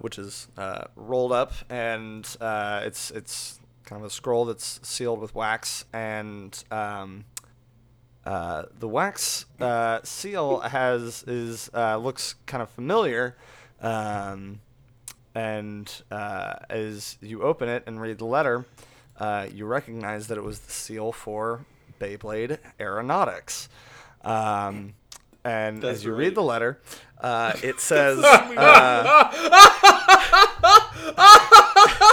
which 0.00 0.18
is 0.18 0.48
rolled 0.96 1.32
up 1.32 1.52
and 1.70 2.36
it's 2.40 3.10
it's 3.10 3.60
kind 3.86 4.02
of 4.02 4.06
a 4.06 4.10
scroll 4.10 4.44
that's 4.44 4.78
sealed 4.82 5.20
with 5.20 5.34
wax 5.34 5.86
and 5.92 6.62
um, 6.70 7.24
uh, 8.26 8.64
the 8.80 8.88
wax 8.88 9.46
uh, 9.60 10.00
seal 10.02 10.58
has 10.60 11.22
is 11.28 11.70
uh, 11.72 11.96
looks 11.96 12.34
kind 12.46 12.60
of 12.60 12.68
familiar, 12.68 13.36
um, 13.80 14.60
and 15.32 16.02
uh, 16.10 16.54
as 16.68 17.18
you 17.20 17.42
open 17.42 17.68
it 17.68 17.84
and 17.86 18.00
read 18.00 18.18
the 18.18 18.24
letter, 18.24 18.66
uh, 19.20 19.46
you 19.54 19.64
recognize 19.64 20.26
that 20.26 20.36
it 20.36 20.42
was 20.42 20.58
the 20.58 20.72
seal 20.72 21.12
for 21.12 21.64
Beyblade 22.00 22.58
Aeronautics. 22.80 23.68
Um, 24.24 24.94
and 25.44 25.80
That's 25.80 25.98
as 25.98 26.04
you 26.04 26.10
right. 26.10 26.18
read 26.18 26.34
the 26.34 26.42
letter, 26.42 26.80
uh, 27.20 27.52
it 27.62 27.78
says. 27.80 28.18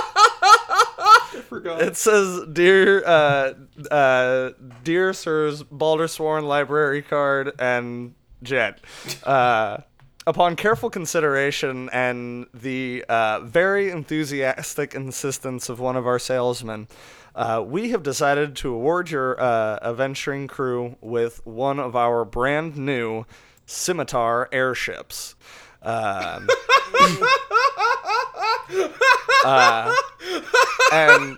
forgot. 1.54 1.82
It 1.82 1.98
says, 1.98 2.42
"Dear, 2.52 3.04
uh, 3.06 3.54
uh, 3.92 4.52
dear 4.84 5.14
Sirs 5.14 5.64
Baldersworn 5.64 6.44
Library 6.44 7.02
Card 7.02 7.54
and 7.60 8.16
Jet, 8.42 8.82
uh, 9.24 9.78
upon 10.26 10.56
careful 10.56 10.90
consideration 10.90 11.90
and 11.92 12.48
the 12.54 13.06
uh, 13.08 13.40
very 13.42 13.90
enthusiastic 13.90 14.96
insistence 14.96 15.70
of 15.70 15.80
one 15.80 15.96
of 15.96 16.08
our 16.08 16.20
salesmen, 16.20 16.88
uh, 17.36 17.64
we 17.66 17.90
have 17.92 18.04
decided 18.04 18.56
to 18.58 18.74
award 18.74 19.12
your 19.12 19.40
uh, 19.40 19.80
adventuring 19.82 20.48
crew 20.48 20.98
with 21.02 21.46
one 21.46 21.80
of 21.80 21.96
our 21.96 22.26
brand 22.26 22.78
new 22.78 23.26
scimitar 23.66 24.50
airships." 24.52 25.36
Um, 25.84 26.48
uh, 29.46 29.94
and 30.92 31.38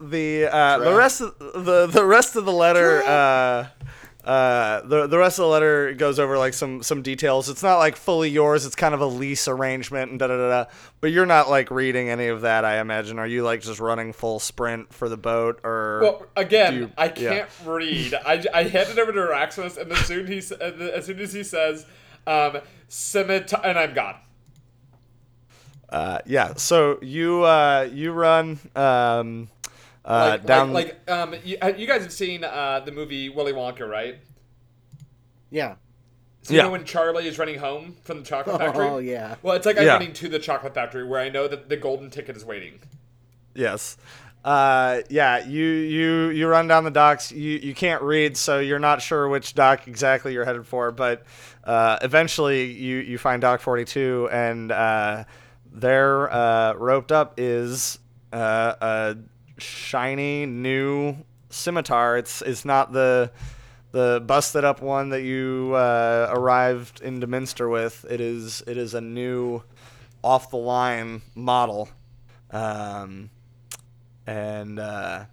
the 0.00 0.48
uh, 0.52 0.78
the 0.78 0.94
rest 0.94 1.20
of 1.20 1.38
the 1.38 1.86
the 1.86 2.04
rest 2.04 2.36
of 2.36 2.44
the 2.44 2.52
letter 2.52 3.02
uh, 3.02 3.68
uh, 4.28 4.82
the 4.82 5.06
the 5.06 5.16
rest 5.16 5.38
of 5.38 5.44
the 5.44 5.48
letter 5.48 5.94
goes 5.94 6.18
over 6.18 6.36
like 6.36 6.52
some 6.52 6.82
some 6.82 7.00
details. 7.00 7.48
It's 7.48 7.62
not 7.62 7.78
like 7.78 7.96
fully 7.96 8.28
yours. 8.28 8.66
It's 8.66 8.74
kind 8.74 8.92
of 8.94 9.00
a 9.00 9.06
lease 9.06 9.46
arrangement 9.48 10.10
and 10.10 10.18
da 10.18 10.26
da 10.26 10.36
da. 10.36 10.48
da. 10.64 10.70
But 11.00 11.12
you're 11.12 11.26
not 11.26 11.48
like 11.48 11.70
reading 11.70 12.10
any 12.10 12.26
of 12.26 12.40
that. 12.40 12.64
I 12.64 12.80
imagine. 12.80 13.18
Are 13.20 13.26
you 13.26 13.44
like 13.44 13.62
just 13.62 13.78
running 13.80 14.12
full 14.12 14.40
sprint 14.40 14.92
for 14.92 15.08
the 15.08 15.16
boat 15.16 15.60
or? 15.64 16.00
Well, 16.02 16.26
again, 16.36 16.74
you- 16.74 16.90
I 16.98 17.08
can't 17.08 17.48
read. 17.64 18.14
I, 18.14 18.44
I 18.52 18.64
hand 18.64 18.90
it 18.90 18.98
over 18.98 19.12
to 19.12 19.18
Araxos, 19.20 19.78
and 19.78 19.90
as 19.92 19.98
soon 20.00 20.26
he 20.26 20.38
as 20.38 21.06
soon 21.06 21.20
as 21.20 21.32
he 21.32 21.44
says, 21.44 21.86
um, 22.26 22.58
scimitar, 22.88 23.60
and 23.64 23.78
I'm 23.78 23.94
gone. 23.94 24.16
uh, 25.88 26.18
yeah. 26.26 26.54
So 26.56 26.98
you 27.02 27.44
uh, 27.44 27.88
you 27.92 28.12
run 28.12 28.58
um, 28.74 29.48
uh, 30.04 30.38
Like, 30.38 30.46
down. 30.46 30.72
like, 30.72 30.98
like 31.06 31.10
um, 31.10 31.34
you, 31.44 31.58
uh, 31.62 31.72
you 31.76 31.86
guys 31.86 32.02
have 32.02 32.12
seen 32.12 32.44
uh, 32.44 32.80
the 32.80 32.92
movie 32.92 33.28
Willy 33.28 33.52
Wonka, 33.52 33.88
right? 33.88 34.16
Yeah. 35.50 35.76
So 36.42 36.54
you 36.54 36.58
Yeah. 36.58 36.62
know 36.62 36.70
when 36.70 36.84
Charlie 36.84 37.26
is 37.26 37.38
running 37.38 37.58
home 37.58 37.96
from 38.02 38.18
the 38.18 38.24
chocolate 38.24 38.56
factory? 38.56 38.86
Oh 38.86 38.98
yeah. 38.98 39.36
Well, 39.42 39.56
it's 39.56 39.66
like 39.66 39.78
I'm 39.78 39.84
Yeah. 39.84 39.92
running 39.92 40.12
to 40.14 40.28
the 40.28 40.38
chocolate 40.38 40.74
factory 40.74 41.04
where 41.06 41.20
I 41.20 41.28
know 41.28 41.48
that 41.48 41.68
the 41.68 41.76
golden 41.76 42.10
ticket 42.10 42.36
is 42.36 42.44
waiting. 42.44 42.80
Yes. 43.54 43.96
Uh, 44.46 45.02
yeah, 45.10 45.44
you, 45.44 45.64
you 45.64 46.28
you 46.28 46.46
run 46.46 46.68
down 46.68 46.84
the 46.84 46.90
docks. 46.92 47.32
You 47.32 47.58
you 47.58 47.74
can't 47.74 48.00
read, 48.00 48.36
so 48.36 48.60
you're 48.60 48.78
not 48.78 49.02
sure 49.02 49.28
which 49.28 49.54
dock 49.54 49.88
exactly 49.88 50.32
you're 50.32 50.44
headed 50.44 50.68
for. 50.68 50.92
But 50.92 51.24
uh, 51.64 51.98
eventually, 52.00 52.70
you 52.70 52.98
you 52.98 53.18
find 53.18 53.42
dock 53.42 53.60
42, 53.60 54.28
and 54.30 54.70
uh, 54.70 55.24
there 55.72 56.32
uh, 56.32 56.74
roped 56.74 57.10
up 57.10 57.34
is 57.38 57.98
uh, 58.32 58.74
a 58.80 59.16
shiny 59.58 60.46
new 60.46 61.16
scimitar. 61.50 62.16
It's 62.16 62.40
it's 62.40 62.64
not 62.64 62.92
the 62.92 63.32
the 63.90 64.22
busted 64.24 64.64
up 64.64 64.80
one 64.80 65.08
that 65.08 65.22
you 65.22 65.72
uh, 65.74 66.28
arrived 66.30 67.00
into 67.00 67.26
Minster 67.26 67.68
with. 67.68 68.06
It 68.08 68.20
is 68.20 68.62
it 68.68 68.76
is 68.76 68.94
a 68.94 69.00
new 69.00 69.64
off 70.22 70.50
the 70.50 70.56
line 70.56 71.22
model. 71.34 71.88
Um, 72.52 73.30
and 74.26 74.78
uh, 74.78 75.24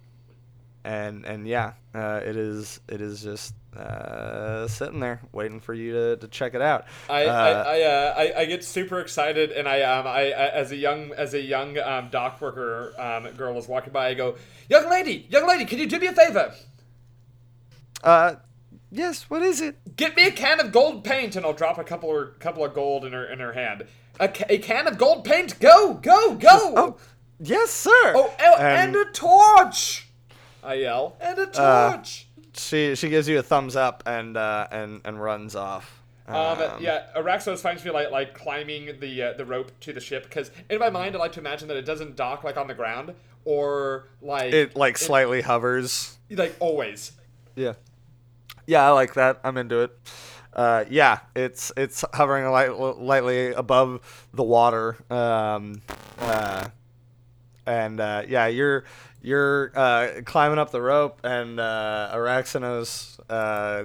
and 0.84 1.24
and 1.24 1.46
yeah, 1.46 1.72
uh, 1.94 2.20
it 2.24 2.36
is 2.36 2.80
it 2.88 3.00
is 3.00 3.22
just 3.22 3.54
uh, 3.76 4.68
sitting 4.68 5.00
there 5.00 5.20
waiting 5.32 5.60
for 5.60 5.74
you 5.74 5.92
to, 5.92 6.16
to 6.18 6.28
check 6.28 6.54
it 6.54 6.62
out. 6.62 6.86
I 7.08 7.24
Uh, 7.26 7.30
I 7.30 7.78
I, 7.78 7.82
uh, 7.82 8.14
I 8.16 8.40
I 8.40 8.44
get 8.46 8.64
super 8.64 9.00
excited, 9.00 9.52
and 9.52 9.68
I 9.68 9.82
um 9.82 10.06
I, 10.06 10.32
I 10.32 10.48
as 10.48 10.72
a 10.72 10.76
young 10.76 11.12
as 11.12 11.34
a 11.34 11.40
young 11.40 11.78
um, 11.78 12.08
dock 12.10 12.40
worker 12.40 12.94
um 12.98 13.28
girl 13.34 13.54
was 13.54 13.68
walking 13.68 13.92
by, 13.92 14.08
I 14.08 14.14
go, 14.14 14.36
young 14.68 14.88
lady, 14.88 15.26
young 15.28 15.46
lady, 15.46 15.64
can 15.64 15.78
you 15.78 15.86
do 15.86 15.98
me 15.98 16.06
a 16.08 16.12
favor? 16.12 16.54
uh, 18.02 18.36
yes. 18.90 19.28
What 19.30 19.42
is 19.42 19.60
it? 19.60 19.96
Get 19.96 20.16
me 20.16 20.26
a 20.26 20.30
can 20.30 20.60
of 20.60 20.72
gold 20.72 21.04
paint, 21.04 21.36
and 21.36 21.44
I'll 21.46 21.52
drop 21.52 21.78
a 21.78 21.84
couple 21.84 22.08
or 22.10 22.28
couple 22.38 22.64
of 22.64 22.74
gold 22.74 23.04
in 23.04 23.12
her 23.12 23.24
in 23.24 23.38
her 23.40 23.52
hand. 23.52 23.86
A, 24.20 24.28
ca- 24.28 24.46
a 24.48 24.58
can 24.58 24.86
of 24.86 24.98
gold 24.98 25.24
paint. 25.24 25.58
Go 25.60 25.94
go 25.94 26.34
go. 26.34 26.74
Oh, 26.76 26.96
yes, 27.40 27.70
sir. 27.70 27.90
Oh, 28.14 28.32
oh, 28.38 28.56
And- 28.58 28.96
and 28.96 29.08
a 29.08 29.10
torch! 29.12 30.08
I 30.62 30.74
yell, 30.74 31.16
and 31.20 31.38
a 31.38 31.60
Uh, 31.60 31.92
torch. 31.96 32.26
She 32.54 32.94
she 32.94 33.08
gives 33.08 33.28
you 33.28 33.38
a 33.38 33.42
thumbs 33.42 33.74
up 33.76 34.02
and 34.06 34.36
uh, 34.36 34.68
and 34.70 35.00
and 35.04 35.20
runs 35.22 35.54
off. 35.56 36.00
Um, 36.26 36.58
yeah, 36.80 37.08
Araxos 37.16 37.58
finds 37.58 37.84
me 37.84 37.90
like 37.90 38.10
like 38.10 38.32
climbing 38.32 38.98
the 39.00 39.22
uh, 39.22 39.32
the 39.34 39.44
rope 39.44 39.72
to 39.80 39.92
the 39.92 40.00
ship 40.00 40.22
because 40.22 40.50
in 40.70 40.78
my 40.78 40.88
mind 40.88 41.14
I 41.16 41.18
like 41.18 41.32
to 41.32 41.40
imagine 41.40 41.68
that 41.68 41.76
it 41.76 41.84
doesn't 41.84 42.16
dock 42.16 42.44
like 42.44 42.56
on 42.56 42.66
the 42.66 42.72
ground 42.74 43.12
or 43.44 44.08
like 44.22 44.54
It 44.54 44.74
like 44.76 44.96
slightly 44.96 45.42
hovers. 45.42 46.16
like 46.30 46.56
always. 46.60 47.12
Yeah. 47.56 47.74
Yeah, 48.66 48.86
I 48.86 48.90
like 48.92 49.14
that. 49.14 49.40
I'm 49.44 49.58
into 49.58 49.80
it. 49.80 49.90
Uh, 50.54 50.84
yeah, 50.88 51.18
it's 51.36 51.72
it's 51.76 52.04
hovering 52.14 52.46
light, 52.50 52.72
lightly 52.78 53.48
above 53.52 54.26
the 54.32 54.44
water. 54.44 54.96
Um, 55.10 55.82
uh, 56.20 56.68
and 57.66 58.00
uh, 58.00 58.22
yeah, 58.28 58.46
you're 58.46 58.84
you're 59.22 59.72
uh, 59.74 60.08
climbing 60.24 60.58
up 60.58 60.70
the 60.70 60.82
rope, 60.82 61.20
and 61.24 61.58
uh, 61.58 62.10
Araxanos 62.14 63.18
uh, 63.30 63.84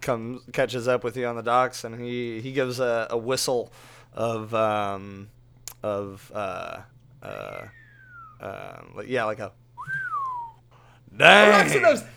comes 0.00 0.42
catches 0.52 0.88
up 0.88 1.04
with 1.04 1.16
you 1.16 1.26
on 1.26 1.36
the 1.36 1.42
docks, 1.42 1.84
and 1.84 2.00
he 2.00 2.40
he 2.40 2.52
gives 2.52 2.80
a, 2.80 3.06
a 3.10 3.18
whistle 3.18 3.72
of 4.12 4.54
um, 4.54 5.28
of 5.82 6.30
uh, 6.34 6.78
uh, 7.22 7.66
uh, 8.40 8.76
yeah, 9.06 9.24
like 9.24 9.38
a. 9.38 9.52
Dang! 11.16 11.70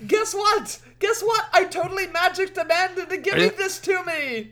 Guess 0.07 0.33
what? 0.33 0.79
Guess 0.99 1.21
what? 1.21 1.45
I 1.53 1.65
totally 1.65 2.07
magic 2.07 2.57
Amanda 2.57 3.05
to 3.05 3.17
giving 3.17 3.43
you- 3.43 3.51
this 3.51 3.79
to 3.81 4.03
me. 4.05 4.51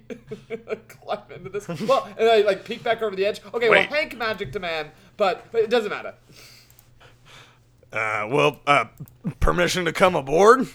Climb 0.87 1.19
into 1.33 1.49
this. 1.49 1.67
Well, 1.67 2.07
and 2.17 2.29
I 2.29 2.41
like 2.41 2.63
peek 2.65 2.83
back 2.83 3.01
over 3.01 3.15
the 3.15 3.25
edge. 3.25 3.41
Okay, 3.53 3.69
Wait. 3.69 3.89
well 3.89 3.99
Hank 3.99 4.15
magic 4.17 4.51
demand, 4.51 4.91
but 5.17 5.45
but 5.51 5.61
it 5.61 5.69
doesn't 5.69 5.89
matter. 5.89 6.13
Uh, 7.91 8.27
well, 8.29 8.59
uh, 8.67 8.85
permission 9.39 9.85
to 9.85 9.93
come 9.93 10.15
aboard? 10.15 10.67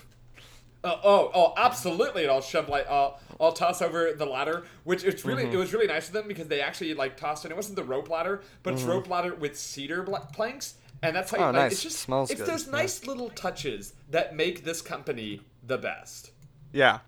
Uh, 0.83 0.97
oh, 1.05 1.31
oh, 1.35 1.53
absolutely! 1.57 2.23
And 2.23 2.33
I'll 2.33 2.41
shove 2.41 2.69
like 2.69 2.89
I'll 2.89 3.21
I'll 3.39 3.53
toss 3.53 3.83
over 3.83 4.13
the 4.13 4.25
ladder, 4.27 4.65
which 4.85 5.05
it's 5.05 5.25
really 5.25 5.45
Mm-hmm. 5.45 5.53
it 5.55 5.57
was 5.59 5.73
really 5.73 5.87
nice 5.87 6.07
of 6.09 6.15
them 6.15 6.27
because 6.27 6.49
they 6.49 6.61
actually 6.63 6.95
like 6.95 7.17
tossed 7.17 7.45
in. 7.45 7.51
It 7.53 7.57
wasn't 7.57 7.77
the 7.77 7.85
rope 7.85 8.09
ladder, 8.09 8.43
but 8.63 8.71
Mm-hmm. 8.75 8.79
it's 8.79 8.89
rope 8.89 9.09
ladder 9.11 9.35
with 9.35 9.59
cedar 9.59 10.03
bla- 10.03 10.27
planks, 10.33 10.75
And 11.03 11.15
that's 11.15 11.31
how 11.31 11.37
Oh, 11.37 11.41
you, 11.41 11.47
like, 11.47 11.55
nice. 11.55 11.73
it's 11.73 11.83
just 11.83 11.99
Smells 12.01 12.31
it's 12.31 12.41
good. 12.41 12.49
those 12.51 12.67
Yeah. 12.67 12.73
nice 12.73 13.07
little 13.07 13.29
touches 13.31 13.93
that 14.11 14.35
make 14.35 14.65
this 14.65 14.81
company 14.83 15.41
the 15.71 15.79
best. 15.79 16.33
Yeah. 16.73 16.99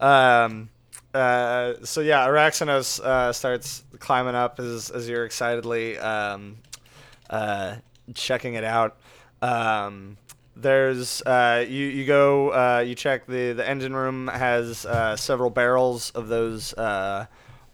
Um, 0.00 0.68
uh, 1.14 1.74
so 1.84 2.00
yeah, 2.00 2.26
Araxanos 2.26 3.00
uh, 3.00 3.32
starts 3.32 3.84
climbing 3.98 4.34
up 4.34 4.60
as, 4.60 4.90
as 4.90 5.08
you're 5.08 5.24
excitedly 5.24 5.96
um, 5.98 6.58
uh, 7.30 7.76
checking 8.14 8.54
it 8.54 8.64
out. 8.64 8.98
Um, 9.40 10.18
there's 10.56 11.22
uh, 11.22 11.64
you 11.66 11.86
you 11.86 12.04
go 12.04 12.50
uh, 12.50 12.80
you 12.80 12.94
check 12.94 13.26
the 13.26 13.52
the 13.52 13.66
engine 13.66 13.94
room 13.94 14.28
has 14.28 14.84
uh, 14.84 15.16
several 15.16 15.48
barrels 15.48 16.10
of 16.10 16.28
those 16.28 16.74
uh, 16.74 17.26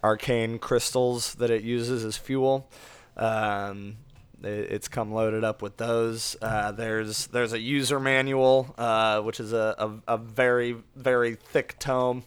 arcane 0.05 0.59
crystals 0.59 1.35
that 1.37 1.51
it 1.51 1.65
uses 1.65 2.05
as 2.05 2.17
fuel. 2.17 2.69
Um, 3.17 3.97
it's 4.43 4.89
come 4.89 5.13
loaded 5.13 5.45
up 5.45 5.63
with 5.63 5.77
those. 5.77 6.37
Uh, 6.41 6.73
there's 6.73 7.27
there's 7.29 7.53
a 7.53 7.59
user 7.59 7.99
manual, 7.99 8.75
uh, 8.79 9.21
which 9.21 9.41
is 9.41 9.53
a, 9.53 9.75
a, 10.07 10.15
a 10.15 10.19
very 10.19 10.77
very 10.95 11.35
thick 11.35 11.79
tome 11.79 12.25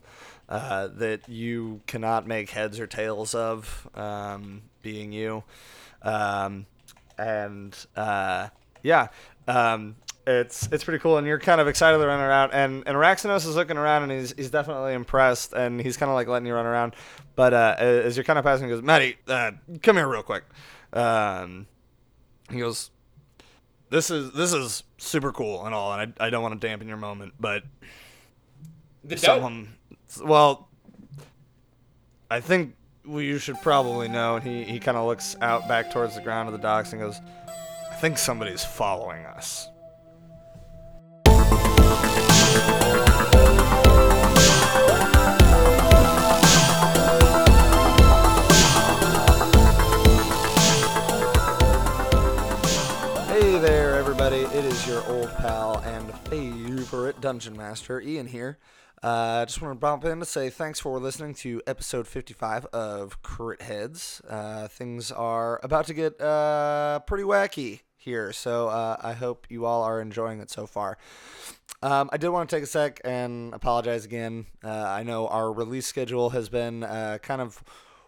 uh, 0.49 0.88
that 0.88 1.30
you 1.30 1.82
cannot 1.88 2.28
make 2.28 2.49
heads 2.49 2.80
or 2.80 2.88
tails 2.88 3.36
of, 3.36 3.88
um, 3.95 4.64
being 4.82 5.12
you. 5.12 5.43
Um, 6.01 6.66
and 7.18 7.76
uh, 7.95 8.47
yeah, 8.82 9.07
um, 9.47 9.95
it's 10.26 10.68
it's 10.72 10.84
pretty 10.84 10.99
cool, 10.99 11.18
and 11.18 11.28
you're 11.28 11.39
kind 11.39 11.62
of 11.62 11.68
excited 11.68 11.97
to 11.97 12.07
run 12.07 12.20
around. 12.20 12.51
And 12.51 12.84
and 12.88 12.95
Araxanos 12.95 13.47
is 13.47 13.55
looking 13.55 13.78
around, 13.78 14.03
and 14.03 14.12
he's 14.12 14.34
he's 14.36 14.49
definitely 14.49 14.93
impressed, 14.93 15.53
and 15.53 15.80
he's 15.80 15.97
kind 15.97 16.10
of 16.10 16.16
like 16.16 16.28
letting 16.28 16.47
you 16.47 16.53
run 16.53 16.66
around. 16.66 16.95
But 17.36 17.53
uh, 17.53 17.76
as 17.78 18.18
you're 18.18 18.24
kind 18.24 18.39
of 18.39 18.45
passing, 18.45 18.68
he 18.68 18.74
goes, 18.74 18.82
Maddie, 18.84 19.18
uh, 19.28 19.51
come 19.84 19.97
here 19.97 20.07
real 20.07 20.24
quick. 20.24 20.43
He 22.52 22.60
goes, 22.60 22.91
this 23.89 24.10
is 24.12 24.32
this 24.34 24.54
is 24.54 24.84
super 24.97 25.32
cool 25.32 25.66
and 25.66 25.74
all, 25.74 25.93
and 25.93 26.14
I, 26.20 26.28
I 26.28 26.30
don't 26.30 26.41
want 26.43 26.60
to 26.60 26.68
dampen 26.68 26.88
your 26.88 26.97
moment, 26.97 27.34
but 27.39 27.64
The 29.04 29.18
someone, 29.18 29.76
well, 30.24 30.68
I 32.30 32.39
think 32.39 32.76
we 33.06 33.26
you 33.26 33.39
should 33.39 33.62
probably 33.62 34.08
know. 34.08 34.36
And 34.36 34.45
he 34.45 34.64
he 34.64 34.80
kind 34.80 34.97
of 34.97 35.06
looks 35.08 35.36
out 35.41 35.68
back 35.68 35.91
towards 35.91 36.16
the 36.16 36.22
ground 36.22 36.47
of 36.50 36.54
the 36.54 36.60
docks 36.60 36.91
and 36.91 37.02
goes, 37.02 37.20
I 37.91 37.95
think 37.95 38.18
somebody's 38.18 38.64
following 38.64 39.26
us. 39.26 39.68
And 56.32 56.80
favorite 56.80 57.22
dungeon 57.22 57.58
master, 57.58 58.00
Ian 58.02 58.28
here. 58.28 58.60
Uh, 59.02 59.46
just 59.46 59.62
want 59.62 59.74
to 59.74 59.80
bump 59.80 60.04
in 60.06 60.20
to 60.20 60.26
say 60.26 60.50
thanks 60.50 60.80
for 60.80 61.00
listening 61.00 61.34
to 61.34 61.62
episode 61.66 62.08
55 62.08 62.66
of 62.68 63.22
Crit 63.22 63.62
Heads. 63.62 64.22
Uh, 64.28 64.68
things 64.68 65.12
are 65.12 65.60
about 65.64 65.88
to 65.88 65.94
get 65.94 66.20
uh, 66.22 67.00
pretty 67.08 67.24
wacky 67.24 67.82
here, 67.96 68.32
so 68.34 68.68
uh, 68.68 68.98
I 69.02 69.14
hope 69.14 69.48
you 69.50 69.66
all 69.66 69.84
are 69.84 70.02
enjoying 70.02 70.40
it 70.40 70.52
so 70.52 70.68
far. 70.68 70.98
Um, 71.82 72.10
I 72.12 72.18
did 72.18 72.30
want 72.30 72.50
to 72.50 72.56
take 72.56 72.64
a 72.64 72.68
sec 72.68 73.02
and 73.04 73.54
apologize 73.54 74.06
again. 74.06 74.46
Uh, 74.64 74.70
I 74.70 75.04
know 75.04 75.28
our 75.28 75.52
release 75.52 75.88
schedule 75.88 76.32
has 76.32 76.50
been 76.50 76.84
uh, 76.84 77.18
kind 77.22 77.42
of 77.42 77.64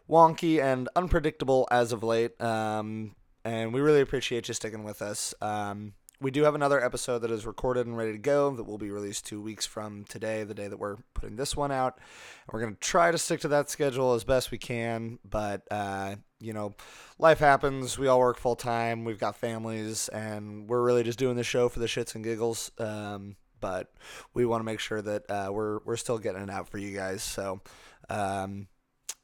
wonky 0.09 0.61
and 0.61 0.89
unpredictable 0.95 1.67
as 1.71 1.91
of 1.91 2.03
late, 2.03 2.39
um, 2.41 3.15
and 3.45 3.73
we 3.73 3.79
really 3.79 4.01
appreciate 4.01 4.47
you 4.47 4.53
sticking 4.53 4.83
with 4.83 5.01
us. 5.01 5.33
Um, 5.41 5.93
we 6.21 6.29
do 6.29 6.43
have 6.43 6.53
another 6.53 6.83
episode 6.83 7.19
that 7.19 7.31
is 7.31 7.47
recorded 7.47 7.87
and 7.87 7.97
ready 7.97 8.11
to 8.11 8.17
go 8.19 8.51
that 8.51 8.63
will 8.63 8.77
be 8.77 8.91
released 8.91 9.25
two 9.25 9.41
weeks 9.41 9.65
from 9.65 10.05
today, 10.05 10.43
the 10.43 10.53
day 10.53 10.67
that 10.67 10.77
we're 10.77 10.97
putting 11.15 11.35
this 11.35 11.57
one 11.57 11.71
out. 11.71 11.97
And 11.97 12.53
we're 12.53 12.61
going 12.61 12.75
to 12.75 12.79
try 12.79 13.09
to 13.11 13.17
stick 13.17 13.41
to 13.41 13.47
that 13.49 13.71
schedule 13.71 14.13
as 14.13 14.23
best 14.23 14.51
we 14.51 14.59
can, 14.59 15.17
but, 15.27 15.63
uh, 15.71 16.15
you 16.39 16.53
know, 16.53 16.75
life 17.17 17.39
happens. 17.39 17.97
We 17.97 18.07
all 18.07 18.19
work 18.19 18.37
full 18.37 18.55
time, 18.55 19.03
we've 19.03 19.19
got 19.19 19.35
families, 19.35 20.09
and 20.09 20.69
we're 20.69 20.83
really 20.83 21.03
just 21.03 21.17
doing 21.17 21.35
the 21.35 21.43
show 21.43 21.69
for 21.69 21.79
the 21.79 21.87
shits 21.87 22.13
and 22.13 22.23
giggles. 22.23 22.71
Um, 22.77 23.35
but 23.59 23.91
we 24.33 24.45
want 24.45 24.61
to 24.61 24.65
make 24.65 24.79
sure 24.79 25.01
that 25.01 25.29
uh, 25.29 25.49
we're 25.51 25.79
we're 25.85 25.97
still 25.97 26.17
getting 26.17 26.41
it 26.41 26.49
out 26.49 26.69
for 26.69 26.77
you 26.77 26.95
guys. 26.95 27.21
So, 27.21 27.61
um, 28.09 28.67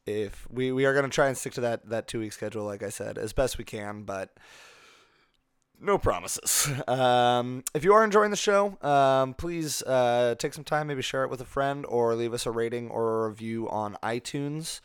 if 0.05 0.47
we, 0.49 0.71
we 0.71 0.85
are 0.85 0.93
going 0.93 1.05
to 1.05 1.13
try 1.13 1.27
and 1.27 1.37
stick 1.37 1.53
to 1.53 1.61
that 1.61 1.89
that 1.89 2.07
two 2.07 2.19
week 2.19 2.33
schedule, 2.33 2.63
like 2.63 2.83
I 2.83 2.89
said, 2.89 3.17
as 3.17 3.33
best 3.33 3.57
we 3.57 3.63
can, 3.63 4.03
but 4.03 4.29
no 5.79 5.97
promises. 5.97 6.69
Um, 6.87 7.63
if 7.73 7.83
you 7.83 7.93
are 7.93 8.03
enjoying 8.03 8.31
the 8.31 8.37
show, 8.37 8.77
um, 8.81 9.33
please 9.33 9.81
uh, 9.83 10.35
take 10.37 10.53
some 10.53 10.63
time, 10.63 10.87
maybe 10.87 11.01
share 11.01 11.23
it 11.23 11.29
with 11.29 11.41
a 11.41 11.45
friend, 11.45 11.85
or 11.87 12.15
leave 12.15 12.33
us 12.33 12.45
a 12.45 12.51
rating 12.51 12.89
or 12.89 13.25
a 13.25 13.29
review 13.29 13.69
on 13.69 13.97
iTunes. 14.01 14.79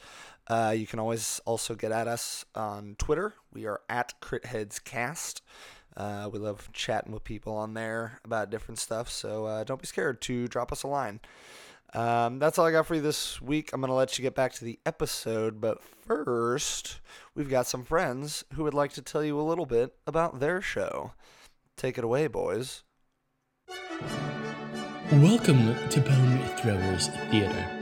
Uh, 0.48 0.74
you 0.76 0.86
can 0.86 0.98
always 0.98 1.40
also 1.44 1.74
get 1.74 1.92
at 1.92 2.08
us 2.08 2.44
on 2.54 2.96
Twitter. 2.98 3.34
We 3.52 3.66
are 3.66 3.80
at 3.88 4.14
CritHeadsCast. 4.20 5.40
Uh, 5.96 6.28
we 6.32 6.38
love 6.38 6.70
chatting 6.72 7.12
with 7.12 7.24
people 7.24 7.54
on 7.54 7.74
there 7.74 8.20
about 8.24 8.50
different 8.50 8.78
stuff, 8.78 9.08
so 9.08 9.46
uh, 9.46 9.64
don't 9.64 9.80
be 9.80 9.86
scared 9.86 10.20
to 10.22 10.48
drop 10.48 10.72
us 10.72 10.82
a 10.82 10.88
line. 10.88 11.20
Um, 11.94 12.38
that's 12.38 12.58
all 12.58 12.64
I 12.64 12.72
got 12.72 12.86
for 12.86 12.94
you 12.94 13.02
this 13.02 13.40
week. 13.42 13.70
I'm 13.72 13.80
going 13.80 13.88
to 13.88 13.94
let 13.94 14.18
you 14.18 14.22
get 14.22 14.34
back 14.34 14.54
to 14.54 14.64
the 14.64 14.78
episode, 14.86 15.60
but 15.60 15.82
first, 15.82 17.00
we've 17.34 17.48
got 17.48 17.66
some 17.66 17.84
friends 17.84 18.44
who 18.54 18.64
would 18.64 18.74
like 18.74 18.92
to 18.92 19.02
tell 19.02 19.24
you 19.24 19.40
a 19.40 19.42
little 19.42 19.66
bit 19.66 19.94
about 20.06 20.40
their 20.40 20.60
show. 20.60 21.12
Take 21.76 21.98
it 21.98 22.04
away, 22.04 22.26
boys. 22.26 22.82
Welcome 25.12 25.74
to 25.90 26.00
Bone 26.00 26.38
Throwers 26.58 27.08
Theater. 27.30 27.78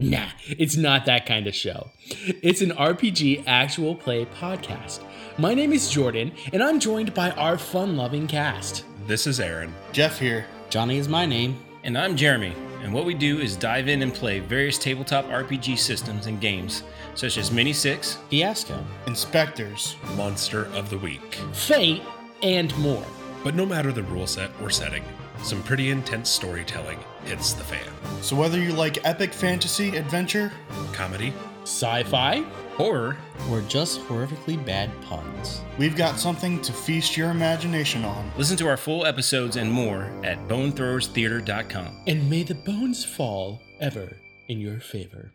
Nah, 0.00 0.28
it's 0.48 0.76
not 0.76 1.06
that 1.06 1.26
kind 1.26 1.46
of 1.46 1.54
show. 1.54 1.90
It's 2.08 2.60
an 2.60 2.70
RPG 2.70 3.44
actual 3.46 3.94
play 3.94 4.26
podcast. 4.26 5.00
My 5.38 5.54
name 5.54 5.72
is 5.72 5.88
Jordan, 5.90 6.32
and 6.52 6.62
I'm 6.62 6.80
joined 6.80 7.14
by 7.14 7.30
our 7.32 7.58
fun 7.58 7.96
loving 7.96 8.26
cast. 8.26 8.84
This 9.06 9.26
is 9.26 9.40
Aaron. 9.40 9.72
Jeff 9.92 10.18
here. 10.18 10.46
Johnny 10.70 10.98
is 10.98 11.08
my 11.08 11.26
name. 11.26 11.58
And 11.84 11.98
I'm 11.98 12.16
Jeremy. 12.16 12.54
And 12.84 12.92
what 12.92 13.06
we 13.06 13.14
do 13.14 13.40
is 13.40 13.56
dive 13.56 13.88
in 13.88 14.02
and 14.02 14.12
play 14.12 14.40
various 14.40 14.76
tabletop 14.76 15.24
RPG 15.28 15.78
systems 15.78 16.26
and 16.26 16.38
games, 16.38 16.82
such 17.14 17.38
as 17.38 17.50
Mini 17.50 17.72
Six, 17.72 18.18
Fiasco. 18.28 18.78
Inspectors. 19.06 19.96
Monster 20.16 20.66
of 20.74 20.90
the 20.90 20.98
Week. 20.98 21.36
Fate, 21.54 22.02
and 22.42 22.76
more. 22.76 23.06
But 23.42 23.54
no 23.54 23.64
matter 23.64 23.90
the 23.90 24.02
rule 24.02 24.26
set 24.26 24.50
or 24.60 24.68
setting, 24.68 25.02
some 25.42 25.62
pretty 25.62 25.90
intense 25.90 26.28
storytelling 26.28 26.98
hits 27.24 27.54
the 27.54 27.64
fan. 27.64 27.88
So 28.20 28.36
whether 28.36 28.58
you 28.58 28.74
like 28.74 29.04
epic 29.06 29.32
fantasy 29.32 29.96
adventure, 29.96 30.52
Comedy, 30.92 31.32
Sci 31.62 32.02
fi, 32.02 32.44
horror, 32.76 33.16
Or 33.50 33.60
just 33.62 34.00
horrifically 34.02 34.62
bad 34.64 34.90
puns. 35.02 35.60
we've 35.78 35.96
got 35.96 36.18
something 36.18 36.60
to 36.62 36.72
feast 36.72 37.16
your 37.16 37.30
imagination 37.30 38.04
on. 38.04 38.30
listen 38.36 38.56
to 38.58 38.66
our 38.68 38.76
full 38.76 39.06
episodes 39.06 39.56
and 39.56 39.70
more 39.70 40.10
at 40.24 40.38
bonethrowerstheater.com. 40.48 42.02
and 42.06 42.28
may 42.30 42.42
the 42.42 42.54
bones 42.54 43.04
fall 43.04 43.60
ever 43.80 44.16
in 44.48 44.58
your 44.60 44.80
favor. 44.80 45.32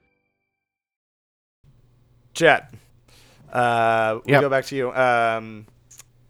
Jet, 2.34 2.74
uh, 3.52 4.20
we 4.26 4.32
Yep. 4.34 4.42
go 4.42 4.50
back 4.50 4.66
to 4.66 4.76
you. 4.76 4.94
Um, 4.94 5.66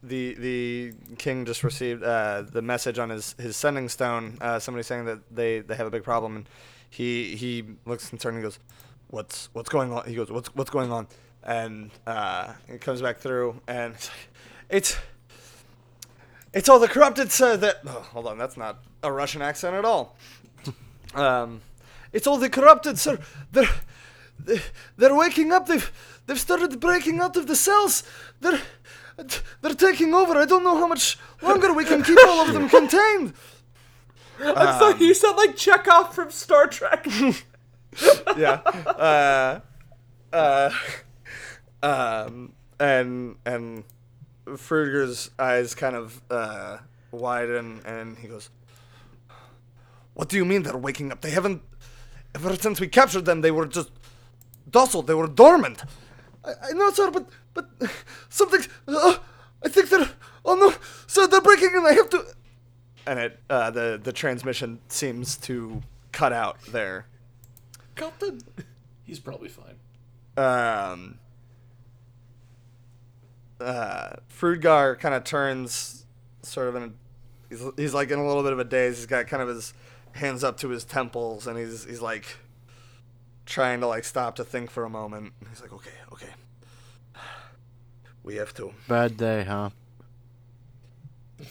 the 0.01 0.34
the 0.36 0.93
king 1.18 1.45
just 1.45 1.64
received 1.64 2.03
uh, 2.03 2.43
the 2.43 2.62
message 2.62 2.97
on 2.99 3.10
his, 3.10 3.36
his 3.38 3.57
sending 3.57 3.89
stone. 3.89 4.38
Uh, 4.39 4.57
somebody 4.60 4.84
saying 4.84 5.05
that 5.05 5.20
they, 5.30 5.60
they 5.60 5.76
have 5.76 5.86
a 5.88 5.91
big 5.91 6.03
problem, 6.03 6.36
and 6.38 6.49
he 6.89 7.36
he 7.36 7.66
looks 7.86 8.10
concerned 8.10 8.38
and 8.38 8.43
goes, 8.43 8.60
"What's 9.10 9.49
what's 9.53 9.70
going 9.70 9.91
on?" 9.93 10.05
He 10.07 10.16
goes, 10.16 10.32
"What's 10.32 10.49
what's 10.55 10.70
going 10.70 10.91
on?" 10.91 11.07
And 11.43 11.91
uh, 12.07 12.53
it 12.68 12.82
comes 12.82 13.01
back 13.01 13.18
through, 13.20 13.62
and 13.68 13.93
it's 13.95 14.07
like, 14.10 14.18
it's 14.70 14.97
it's 16.53 16.68
all 16.70 16.80
the 16.80 16.88
corrupted 16.88 17.32
sir 17.32 17.57
that. 17.57 17.78
Oh, 17.86 17.89
hold 18.14 18.28
on, 18.28 18.38
that's 18.38 18.57
not 18.57 18.84
a 19.03 19.12
Russian 19.12 19.41
accent 19.41 19.76
at 19.76 19.86
all. 19.86 20.16
Um, 21.16 21.62
it's 22.14 22.28
all 22.28 22.38
the 22.38 22.49
corrupted, 22.51 22.99
sir. 22.99 23.18
They're, 23.51 23.68
they- 24.45 24.62
they're 24.95 25.16
waking 25.16 25.51
up. 25.51 25.66
They've 25.66 25.91
they've 26.28 26.39
started 26.39 26.80
breaking 26.80 27.20
out 27.20 27.36
of 27.36 27.47
the 27.47 27.55
cells. 27.55 28.03
They're 28.41 28.62
they're 29.62 29.74
taking 29.74 30.14
over. 30.14 30.38
I 30.38 30.45
don't 30.45 30.64
know 30.64 30.78
how 30.78 30.86
much 30.86 31.18
longer 31.41 31.74
we 31.74 31.84
can 31.84 32.03
keep 32.03 32.20
all 32.28 32.41
of 32.47 32.53
them 32.53 32.70
contained. 32.80 33.34
I 34.39 34.78
thought 34.78 35.01
you 35.01 35.16
sound 35.16 35.38
like 35.38 35.55
Chekov 35.55 36.14
from 36.14 36.30
Star 36.30 36.68
Trek. 36.68 37.07
Yeah. 38.38 38.62
Uh, 38.86 39.60
uh, 40.32 40.72
um, 41.84 42.54
and 42.80 43.36
and 43.45 43.84
Frudgar's 44.45 45.32
eyes 45.38 45.76
kind 45.76 45.95
of 45.95 46.22
uh, 46.30 46.78
widen, 47.12 47.82
and 47.86 48.18
he 48.18 48.28
goes, 48.28 48.50
"What 50.14 50.30
do 50.30 50.38
you 50.38 50.45
mean 50.45 50.64
they're 50.64 50.78
waking 50.78 51.12
up? 51.12 51.22
They 51.22 51.32
haven't. 51.32 51.62
Ever 52.36 52.56
since 52.56 52.80
we 52.80 52.88
captured 52.88 53.26
them, 53.26 53.41
they 53.41 53.52
were 53.52 53.66
just 53.66 53.89
docile. 54.70 55.02
They 55.02 55.16
were 55.16 55.28
dormant. 55.28 55.84
I, 56.45 56.52
I 56.70 56.72
know, 56.74 56.91
sir, 56.91 57.12
but 57.12 57.28
but 57.54 57.70
something. 58.30 58.62
Uh, 58.88 59.18
I 59.64 59.68
think 59.68 59.89
they're 59.89 60.10
Oh 60.45 60.56
no, 60.56 60.74
sir, 61.08 61.28
they're 61.28 61.41
breaking 61.41 61.72
and 61.76 61.86
I 61.86 61.93
have 61.93 62.10
to. 62.10 62.26
And 63.06 63.20
it 63.20 63.39
uh, 63.50 63.70
the 63.72 64.00
the 64.02 64.14
transmission 64.14 64.80
seems 64.88 65.38
to 65.38 65.82
cut 66.12 66.34
out 66.34 66.58
there. 66.72 67.06
Captain. 68.00 68.41
He's 69.04 69.20
probably 69.20 69.50
fine. 69.50 69.76
Um. 70.38 71.20
Uh, 73.60 74.16
Frudgar 74.30 74.97
kind 74.97 75.14
of 75.14 75.24
turns, 75.26 76.06
sort 76.41 76.70
of 76.70 76.76
in. 76.76 76.84
A, 76.84 76.91
he's 77.50 77.64
he's 77.76 77.93
like 77.93 78.10
in 78.12 78.20
a 78.20 78.28
little 78.28 78.43
bit 78.43 78.54
of 78.54 78.60
a 78.60 78.64
daze. 78.64 78.97
He's 78.97 79.06
got 79.06 79.28
kind 79.28 79.43
of 79.43 79.50
his 79.50 79.74
hands 80.14 80.43
up 80.43 80.58
to 80.58 80.70
his 80.70 80.86
temples, 80.86 81.45
and 81.45 81.58
he's 81.58 81.84
he's 81.84 82.02
like 82.02 82.26
trying 83.45 83.82
to 83.82 83.88
like 83.88 84.04
stop 84.06 84.36
to 84.38 84.43
think 84.43 84.70
for 84.70 84.86
a 84.86 84.89
moment. 84.89 85.34
He's 85.50 85.62
like, 85.62 85.74
okay, 85.74 85.91
okay. 86.14 86.30
We 88.24 88.36
have 88.36 88.54
to. 88.56 88.74
Bad 88.88 89.18
day, 89.18 89.43
huh? 89.43 89.72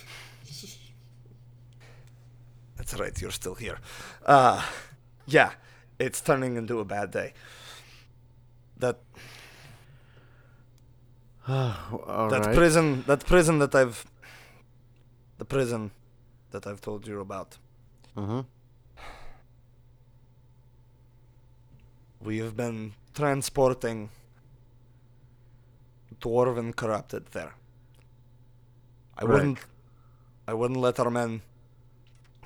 That's 2.77 2.95
right, 2.95 3.21
you're 3.21 3.31
still 3.33 3.55
here. 3.55 3.79
Uh, 4.25 4.65
yeah, 5.27 5.51
it's 5.99 6.21
turning 6.21 6.57
into 6.57 6.81
a 6.81 6.85
bad 6.85 7.11
day. 7.11 7.33
That 8.79 8.99
All 11.49 12.29
that 12.31 12.47
right. 12.47 12.55
prison, 12.55 13.05
that 13.07 13.25
prison 13.27 13.59
that 13.59 13.75
I've, 13.75 14.05
the 15.39 15.45
prison 15.45 15.91
that 16.51 16.67
I've 16.67 16.81
told 16.81 17.07
you 17.07 17.21
about. 17.21 17.57
mm-hmm. 18.17 18.41
We 22.21 22.39
have 22.39 22.57
been 22.57 22.93
transporting 23.15 24.11
dwarven 26.21 26.75
corrupted 26.75 27.27
there. 27.33 27.55
I 29.17 29.25
Right. 29.25 29.33
wouldn't, 29.35 29.59
I 30.47 30.55
wouldn't 30.55 30.81
let 30.81 30.99
our 31.01 31.11
men 31.11 31.43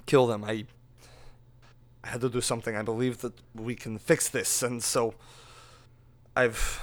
kill 0.07 0.27
them. 0.27 0.45
I, 0.45 0.67
I 2.05 2.09
had 2.09 2.21
to 2.23 2.29
do 2.29 2.41
something. 2.41 2.77
I 2.77 2.83
believe 2.83 3.19
that 3.19 3.33
we 3.55 3.75
can 3.75 3.99
fix 3.99 4.29
this, 4.29 4.63
and 4.63 4.83
so 4.83 5.15
I've 6.35 6.81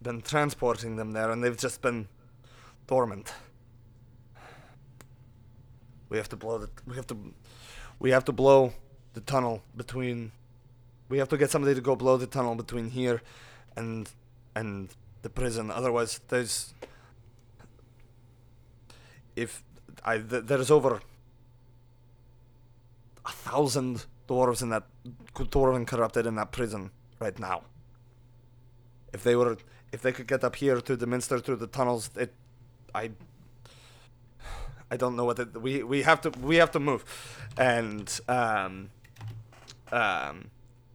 been 0.00 0.22
transporting 0.22 0.96
them 0.96 1.12
there, 1.12 1.30
and 1.30 1.42
they've 1.42 1.56
just 1.56 1.82
been 1.82 2.08
dormant. 2.86 3.32
We 6.08 6.16
have 6.16 6.28
to 6.28 6.36
blow 6.36 6.58
the. 6.58 6.68
We 6.86 6.96
have 6.96 7.06
to. 7.08 7.16
We 7.98 8.10
have 8.10 8.24
to 8.26 8.32
blow 8.32 8.72
the 9.14 9.20
tunnel 9.20 9.62
between. 9.76 10.32
We 11.08 11.18
have 11.18 11.28
to 11.30 11.36
get 11.36 11.50
somebody 11.50 11.74
to 11.74 11.80
go 11.80 11.96
blow 11.96 12.16
the 12.16 12.26
tunnel 12.26 12.54
between 12.54 12.90
here, 12.90 13.22
and 13.76 14.08
and 14.54 14.88
the 15.22 15.30
prison. 15.30 15.70
Otherwise, 15.70 16.20
there's. 16.28 16.74
If 19.34 19.62
I 20.04 20.18
th- 20.18 20.44
there's 20.44 20.70
over 20.70 21.00
a 23.26 23.30
thousand 23.30 24.06
dwarves 24.28 24.62
in 24.62 24.68
that 24.68 24.84
dwarven 25.34 25.86
corrupted 25.86 26.26
in 26.26 26.34
that 26.36 26.52
prison 26.52 26.90
right 27.18 27.38
now. 27.38 27.62
If 29.12 29.24
they 29.24 29.34
were, 29.34 29.56
if 29.92 30.02
they 30.02 30.12
could 30.12 30.26
get 30.26 30.44
up 30.44 30.56
here 30.56 30.80
to 30.80 30.96
the 30.96 31.06
minster 31.06 31.38
through 31.38 31.56
the 31.56 31.66
tunnels, 31.66 32.10
it, 32.14 32.32
I, 32.94 33.10
I 34.90 34.96
don't 34.96 35.16
know 35.16 35.24
what 35.24 35.38
it, 35.38 35.60
we 35.60 35.82
we 35.82 36.02
have 36.02 36.20
to 36.22 36.30
we 36.40 36.56
have 36.56 36.70
to 36.72 36.80
move, 36.80 37.04
and 37.56 38.20
um, 38.28 38.90
um, 39.90 40.50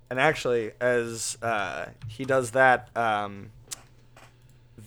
and 0.09 0.19
actually 0.19 0.71
as 0.79 1.37
uh, 1.41 1.87
he 2.07 2.23
does 2.23 2.51
that, 2.51 2.95
um, 2.95 3.49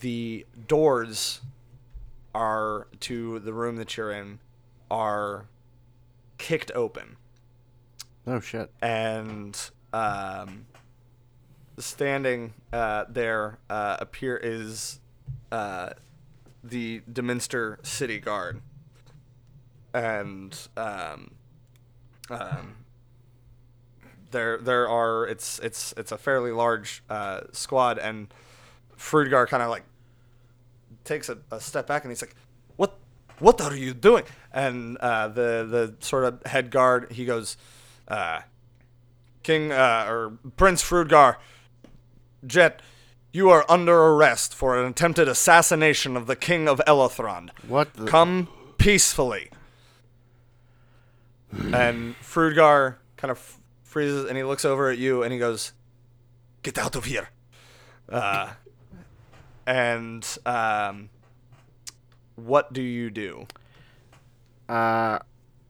the 0.00 0.46
doors 0.68 1.40
are 2.34 2.86
to 3.00 3.40
the 3.40 3.52
room 3.52 3.76
that 3.76 3.96
you're 3.96 4.12
in 4.12 4.38
are 4.90 5.46
kicked 6.38 6.70
open 6.74 7.16
Oh 8.26 8.40
shit. 8.40 8.70
and 8.82 9.70
um, 9.92 10.66
standing 11.78 12.54
uh, 12.72 13.04
there 13.08 13.58
uh, 13.70 13.98
appear 14.00 14.36
is 14.36 15.00
uh, 15.52 15.90
the 16.64 17.02
Deminster 17.10 17.78
City 17.82 18.18
Guard, 18.18 18.60
and 19.94 20.58
um, 20.76 21.30
um, 22.30 22.76
there 24.32 24.58
there 24.58 24.88
are 24.88 25.26
it's 25.26 25.58
it's 25.60 25.94
it's 25.96 26.10
a 26.10 26.18
fairly 26.18 26.50
large 26.50 27.04
uh, 27.08 27.42
squad, 27.52 27.98
and 27.98 28.32
Frudgar 28.98 29.46
kind 29.46 29.62
of 29.62 29.70
like 29.70 29.84
takes 31.04 31.28
a, 31.28 31.38
a 31.52 31.60
step 31.60 31.86
back 31.86 32.02
and 32.02 32.10
he's 32.10 32.22
like, 32.22 32.34
"What 32.76 32.98
what 33.38 33.60
are 33.60 33.76
you 33.76 33.94
doing?" 33.94 34.24
And 34.52 34.98
uh, 34.98 35.28
the 35.28 35.66
the 35.68 35.94
sort 36.00 36.24
of 36.24 36.44
head 36.44 36.70
guard 36.70 37.12
he 37.12 37.24
goes, 37.24 37.56
uh, 38.08 38.40
"King 39.42 39.72
uh, 39.72 40.04
or 40.08 40.38
Prince 40.56 40.82
Frudgar, 40.82 41.36
Jet." 42.46 42.80
You 43.32 43.50
are 43.50 43.66
under 43.68 43.92
arrest 43.94 44.54
for 44.54 44.82
an 44.82 44.88
attempted 44.90 45.28
assassination 45.28 46.16
of 46.16 46.26
the 46.26 46.36
King 46.36 46.68
of 46.68 46.80
Elothrond. 46.86 47.50
What 47.68 47.92
the? 47.92 48.06
Come 48.06 48.48
peacefully. 48.78 49.50
and 51.52 52.14
Frudgar 52.20 52.96
kind 53.18 53.30
of 53.30 53.58
freezes 53.82 54.24
and 54.28 54.36
he 54.36 54.42
looks 54.44 54.64
over 54.64 54.88
at 54.90 54.96
you 54.98 55.22
and 55.22 55.32
he 55.32 55.38
goes, 55.38 55.72
Get 56.62 56.78
out 56.78 56.96
of 56.96 57.04
here. 57.04 57.28
Uh, 58.08 58.50
and 59.66 60.26
um, 60.46 61.10
what 62.36 62.72
do 62.72 62.82
you 62.82 63.10
do? 63.10 63.46
Uh, 64.68 65.18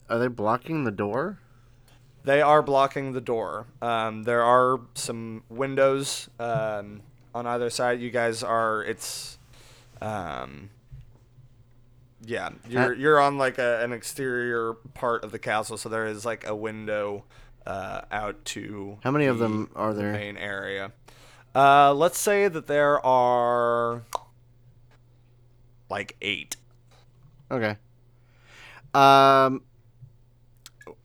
are 0.09 0.19
they 0.19 0.27
blocking 0.27 0.83
the 0.85 0.91
door? 0.91 1.39
They 2.27 2.41
are 2.41 2.61
blocking 2.61 3.13
the 3.13 3.21
door. 3.21 3.67
Um, 3.81 4.23
there 4.23 4.43
are 4.43 4.81
some 4.95 5.43
windows 5.47 6.27
um, 6.41 6.99
on 7.33 7.47
either 7.47 7.69
side. 7.69 8.01
You 8.01 8.09
guys 8.11 8.43
are. 8.43 8.83
It's. 8.83 9.37
Um, 10.01 10.69
yeah, 12.25 12.49
you're 12.67 12.93
you're 12.93 13.21
on 13.21 13.37
like 13.37 13.59
a, 13.59 13.81
an 13.81 13.93
exterior 13.93 14.73
part 14.93 15.23
of 15.23 15.31
the 15.31 15.39
castle, 15.39 15.77
so 15.77 15.87
there 15.87 16.05
is 16.05 16.25
like 16.25 16.45
a 16.45 16.53
window 16.53 17.23
uh, 17.65 18.01
out 18.11 18.43
to. 18.43 18.97
How 19.05 19.11
many 19.11 19.27
of 19.27 19.39
them 19.39 19.71
are 19.73 19.93
the 19.93 20.01
there? 20.01 20.11
main 20.11 20.35
area. 20.35 20.91
Uh, 21.55 21.93
let's 21.93 22.19
say 22.19 22.49
that 22.49 22.67
there 22.67 23.03
are 23.05 24.03
like 25.89 26.17
eight. 26.21 26.57
Okay. 27.49 27.77
Um, 28.93 29.61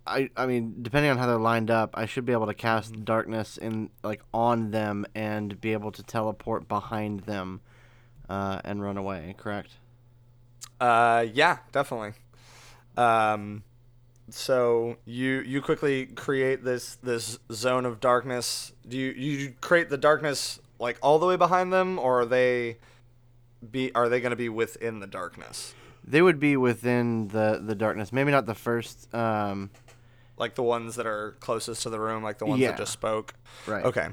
I 0.07 0.31
I 0.37 0.47
mean, 0.47 0.77
depending 0.83 1.11
on 1.11 1.19
how 1.19 1.27
they're 1.27 1.39
lined 1.39 1.71
up, 1.71 1.91
I 1.95 2.07
should 2.07 2.25
be 2.25 2.33
able 2.33 2.47
to 2.47 2.55
cast 2.55 3.05
darkness 3.05 3.57
in 3.57 3.91
like 4.03 4.23
on 4.33 4.71
them 4.71 5.07
and 5.15 5.61
be 5.61 5.73
able 5.73 5.93
to 5.93 6.03
teleport 6.03 6.69
behind 6.69 7.21
them, 7.21 7.61
uh, 8.29 8.61
and 8.65 8.83
run 8.83 8.97
away. 8.97 9.35
Correct. 9.39 9.71
Uh, 10.81 11.27
yeah, 11.33 11.59
definitely. 11.71 12.13
Um, 12.97 13.63
so 14.31 14.97
you 15.05 15.43
you 15.47 15.63
quickly 15.63 16.07
create 16.07 16.65
this 16.65 16.97
this 16.97 17.39
zone 17.53 17.87
of 17.87 18.01
darkness. 18.01 18.73
Do 18.89 18.97
you 18.97 19.13
you 19.13 19.55
create 19.61 19.91
the 19.91 19.99
darkness 19.99 20.59
like 20.79 20.99
all 21.03 21.19
the 21.19 21.27
way 21.27 21.37
behind 21.37 21.73
them, 21.73 21.99
or 21.99 22.23
are 22.23 22.27
they 22.27 22.79
be 23.71 23.95
are 23.95 24.09
they 24.09 24.21
going 24.21 24.31
to 24.31 24.37
be 24.37 24.49
within 24.49 25.01
the 25.01 25.07
darkness? 25.07 25.75
They 26.05 26.21
would 26.21 26.41
be 26.41 26.57
within 26.57 27.29
the 27.29 27.63
the 27.65 27.75
darkness. 27.75 28.13
Maybe 28.13 28.31
not 28.31 28.47
the 28.47 28.55
first. 28.55 29.13
Um, 29.15 29.71
Like 30.37 30.55
the 30.55 30.63
ones 30.63 30.97
that 30.97 31.07
are 31.07 31.37
closest 31.41 31.83
to 31.83 31.91
the 31.91 32.01
room, 32.01 32.23
like 32.23 32.39
the 32.39 32.47
ones 32.47 32.61
Yeah. 32.61 32.71
that 32.73 32.79
just 32.79 32.93
spoke. 32.93 33.35
right. 33.67 33.85
Okay. 33.85 34.09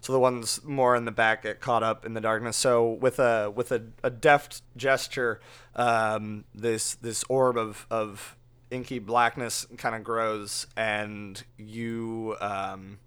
So 0.00 0.12
the 0.12 0.18
ones 0.20 0.60
more 0.64 0.96
in 0.96 1.04
the 1.04 1.10
back 1.12 1.42
get 1.42 1.60
caught 1.60 1.82
up 1.82 2.06
in 2.06 2.14
the 2.14 2.20
darkness. 2.20 2.56
So 2.56 2.90
with 2.92 3.18
a 3.18 3.50
with 3.54 3.72
a, 3.72 3.82
a 4.02 4.10
deft 4.10 4.62
gesture, 4.76 5.40
um, 5.74 6.44
this 6.54 6.94
this 6.94 7.24
orb 7.28 7.56
of, 7.58 7.86
of 7.90 8.36
inky 8.70 8.98
blackness 8.98 9.66
kind 9.76 9.94
of 9.94 10.02
grows, 10.02 10.66
and 10.76 11.42
you 11.58 12.36
um, 12.40 12.98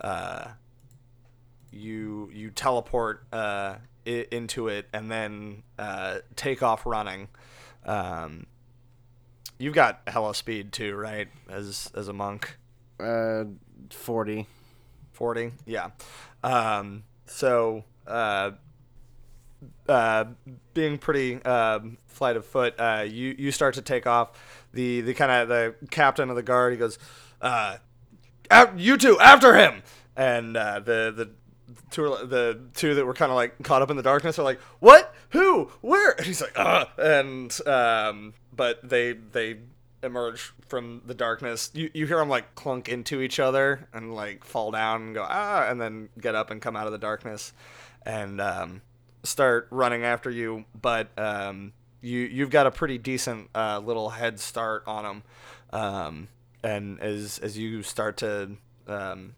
uh, 0.00 0.48
you 1.70 2.30
you 2.32 2.50
teleport 2.50 3.24
uh, 3.32 3.76
i- 4.06 4.26
into 4.30 4.68
it, 4.68 4.86
and 4.92 5.10
then 5.10 5.62
uh, 5.78 6.18
take 6.36 6.62
off 6.62 6.86
running. 6.86 7.28
Um, 7.84 8.46
you've 9.58 9.74
got 9.74 10.00
hella 10.06 10.34
speed 10.34 10.72
too, 10.72 10.94
right? 10.94 11.28
As 11.48 11.90
as 11.94 12.08
a 12.08 12.12
monk. 12.12 12.56
Uh, 13.00 13.44
forty. 13.90 14.46
40 15.18 15.50
yeah 15.66 15.90
um 16.44 17.02
so 17.26 17.82
uh 18.06 18.52
uh 19.88 20.24
being 20.72 20.96
pretty 20.96 21.42
um 21.42 21.98
flight 22.06 22.36
of 22.36 22.46
foot 22.46 22.78
uh 22.78 23.04
you 23.04 23.34
you 23.36 23.50
start 23.50 23.74
to 23.74 23.82
take 23.82 24.06
off 24.06 24.30
the 24.72 25.00
the 25.00 25.14
kind 25.14 25.32
of 25.32 25.48
the 25.48 25.74
captain 25.90 26.30
of 26.30 26.36
the 26.36 26.42
guard 26.44 26.72
he 26.72 26.78
goes 26.78 27.00
uh 27.42 27.78
you 28.76 28.96
two 28.96 29.18
after 29.18 29.56
him 29.56 29.82
and 30.16 30.56
uh 30.56 30.78
the 30.78 31.12
the 31.16 31.28
two 31.90 32.02
the 32.24 32.60
two 32.74 32.94
that 32.94 33.04
were 33.04 33.14
kind 33.14 33.30
of 33.30 33.36
like 33.36 33.60
caught 33.62 33.82
up 33.82 33.90
in 33.90 33.96
the 33.96 34.02
darkness 34.02 34.38
are 34.38 34.42
like, 34.42 34.60
"What? 34.80 35.14
Who? 35.30 35.70
Where?" 35.80 36.12
And 36.12 36.26
he's 36.26 36.40
like, 36.40 36.52
"Ah!" 36.56 36.90
And 36.96 37.56
um, 37.66 38.34
but 38.58 38.86
they 38.86 39.12
they 39.12 39.56
emerge 40.02 40.52
from 40.68 41.00
the 41.06 41.14
darkness. 41.14 41.70
You 41.72 41.90
you 41.94 42.06
hear 42.06 42.18
them 42.18 42.28
like 42.28 42.54
clunk 42.54 42.90
into 42.90 43.22
each 43.22 43.40
other 43.40 43.88
and 43.94 44.14
like 44.14 44.44
fall 44.44 44.70
down 44.70 45.02
and 45.02 45.14
go 45.14 45.26
ah, 45.26 45.66
and 45.70 45.80
then 45.80 46.10
get 46.20 46.34
up 46.34 46.50
and 46.50 46.60
come 46.60 46.76
out 46.76 46.84
of 46.84 46.92
the 46.92 46.98
darkness, 46.98 47.54
and 48.04 48.38
um, 48.42 48.82
start 49.22 49.68
running 49.70 50.04
after 50.04 50.30
you. 50.30 50.66
But 50.78 51.08
um, 51.16 51.72
you 52.02 52.20
you've 52.20 52.50
got 52.50 52.66
a 52.66 52.70
pretty 52.70 52.98
decent 52.98 53.48
uh, 53.54 53.78
little 53.78 54.10
head 54.10 54.38
start 54.38 54.82
on 54.86 55.04
them. 55.04 55.22
Um, 55.72 56.28
and 56.62 57.00
as 57.00 57.38
as 57.38 57.56
you 57.56 57.82
start 57.82 58.16
to 58.18 58.56
um, 58.88 59.34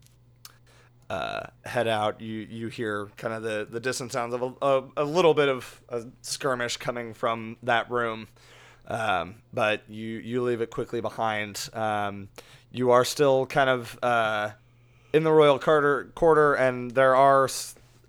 uh, 1.11 1.47
head 1.65 1.87
out, 1.89 2.21
you 2.21 2.47
you 2.49 2.67
hear 2.69 3.09
kind 3.17 3.33
of 3.33 3.43
the, 3.43 3.67
the 3.69 3.81
distant 3.81 4.13
sounds 4.13 4.33
of 4.33 4.41
a, 4.41 4.53
a, 4.65 4.83
a 4.97 5.03
little 5.03 5.33
bit 5.33 5.49
of 5.49 5.81
a 5.89 6.05
skirmish 6.21 6.77
coming 6.77 7.13
from 7.13 7.57
that 7.63 7.91
room, 7.91 8.29
um, 8.91 9.35
but 9.53 9.83
you 9.87 10.17
you 10.17 10.43
leave 10.43 10.59
it 10.61 10.69
quickly 10.69 10.99
behind. 10.99 11.69
Um, 11.73 12.27
you 12.71 12.91
are 12.91 13.05
still 13.05 13.45
kind 13.45 13.69
of 13.69 13.97
uh, 14.03 14.51
in 15.13 15.23
the 15.23 15.31
royal 15.31 15.59
quarter, 15.59 16.11
quarter 16.13 16.55
and 16.55 16.91
there 16.91 17.15
are 17.15 17.45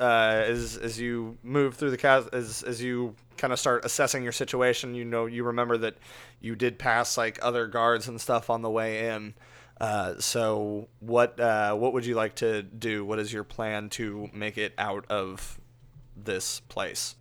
uh, 0.01 0.03
as 0.03 0.77
as 0.77 0.99
you 0.99 1.39
move 1.45 1.77
through 1.77 1.93
the 1.93 1.97
cas- 1.97 2.27
as 2.33 2.65
as 2.65 2.83
you 2.83 3.15
kind 3.37 3.53
of 3.53 3.61
start 3.61 3.85
assessing 3.85 4.25
your 4.25 4.33
situation, 4.33 4.97
you 4.97 5.05
know 5.05 5.27
you 5.27 5.45
remember 5.45 5.79
that 5.79 5.97
you 6.41 6.57
did 6.57 6.81
pass 6.81 7.17
like 7.17 7.39
other 7.43 7.69
guards 7.69 8.09
and 8.09 8.21
stuff 8.21 8.51
on 8.51 8.63
the 8.63 8.71
way 8.71 9.09
in. 9.09 9.35
Uh, 9.81 10.19
so 10.19 10.89
what 10.99 11.39
uh, 11.39 11.75
what 11.75 11.93
would 11.93 12.05
you 12.05 12.17
like 12.17 12.35
to 12.37 12.63
do? 12.65 13.05
What 13.05 13.21
is 13.21 13.33
your 13.33 13.45
plan 13.45 13.89
to 13.91 14.29
make 14.33 14.59
it 14.59 14.75
out 14.79 15.07
of 15.09 15.61
this 16.17 16.59
place? 16.59 17.15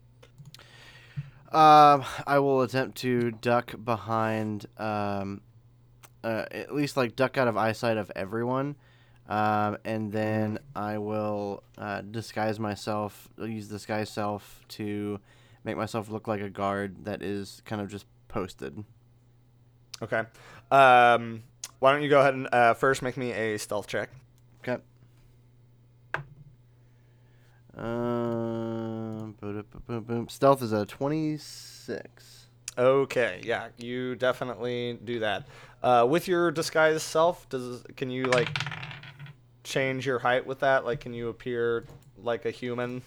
Um, 1.52 2.06
I 2.26 2.40
will 2.40 2.62
attempt 2.62 2.98
to 3.00 3.32
duck 3.32 3.74
behind, 3.84 4.68
um, 4.78 5.42
uh, 6.24 6.46
at 6.50 6.74
least 6.74 6.96
like 6.96 7.18
duck 7.18 7.38
out 7.38 7.50
of 7.50 7.58
eyesight 7.58 7.98
of 7.98 8.10
everyone, 8.16 8.78
um, 9.28 9.78
and 9.84 10.14
then 10.14 10.60
I 10.76 10.98
will 10.98 11.64
uh, 11.78 12.02
disguise 12.02 12.58
myself. 12.58 13.28
I'll 13.38 13.48
use 13.48 13.68
disguise 13.68 14.10
self 14.10 14.62
to 14.70 15.20
make 15.66 15.76
myself 15.76 16.10
look 16.10 16.28
like 16.28 16.42
a 16.42 16.50
guard 16.50 17.04
that 17.04 17.22
is 17.22 17.62
kind 17.66 17.82
of 17.82 17.90
just 17.90 18.06
posted. 18.30 18.84
Okay. 20.02 20.24
Um, 20.72 21.44
why 21.80 21.92
don't 21.92 22.02
you 22.02 22.10
go 22.10 22.22
ahead 22.22 22.34
and 22.34 22.48
uh, 22.54 22.74
first 22.76 23.02
make 23.02 23.18
me 23.18 23.34
a 23.34 23.58
stealth 23.58 23.88
check? 23.88 24.10
Okay. 24.64 24.82
Um. 27.78 29.36
Stealth 30.30 30.62
is 30.62 30.74
a 30.74 30.86
twenty-six. 30.86 32.48
Okay, 32.78 33.42
yeah, 33.44 33.68
you 33.78 34.16
definitely 34.16 34.98
do 35.04 35.20
that. 35.20 35.46
Uh, 35.84 36.06
with 36.10 36.28
your 36.28 36.52
disguised 36.52 37.02
self, 37.02 37.48
does 37.50 37.84
can 37.96 38.10
you 38.10 38.24
like 38.26 38.50
change 39.64 40.06
your 40.06 40.20
height 40.20 40.46
with 40.46 40.60
that? 40.60 40.86
Like, 40.86 41.00
can 41.02 41.14
you 41.14 41.30
appear 41.30 41.86
like 42.18 42.46
a 42.46 42.52
human, 42.52 43.02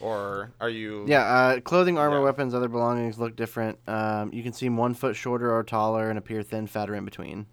or 0.00 0.50
are 0.60 0.68
you? 0.68 1.04
Yeah, 1.06 1.22
uh, 1.22 1.60
clothing, 1.60 1.96
armor, 1.98 2.16
Yeah. 2.18 2.24
weapons, 2.24 2.54
other 2.54 2.68
belongings 2.68 3.18
look 3.18 3.36
different. 3.36 3.78
Um, 3.86 4.32
you 4.32 4.42
can 4.42 4.52
seem 4.52 4.76
one 4.76 4.94
foot 4.94 5.16
shorter 5.16 5.54
or 5.54 5.62
taller 5.64 6.08
and 6.10 6.18
appear 6.18 6.42
thin, 6.42 6.66
fat, 6.66 6.90
or 6.90 6.94
in 6.94 7.04
between. 7.04 7.46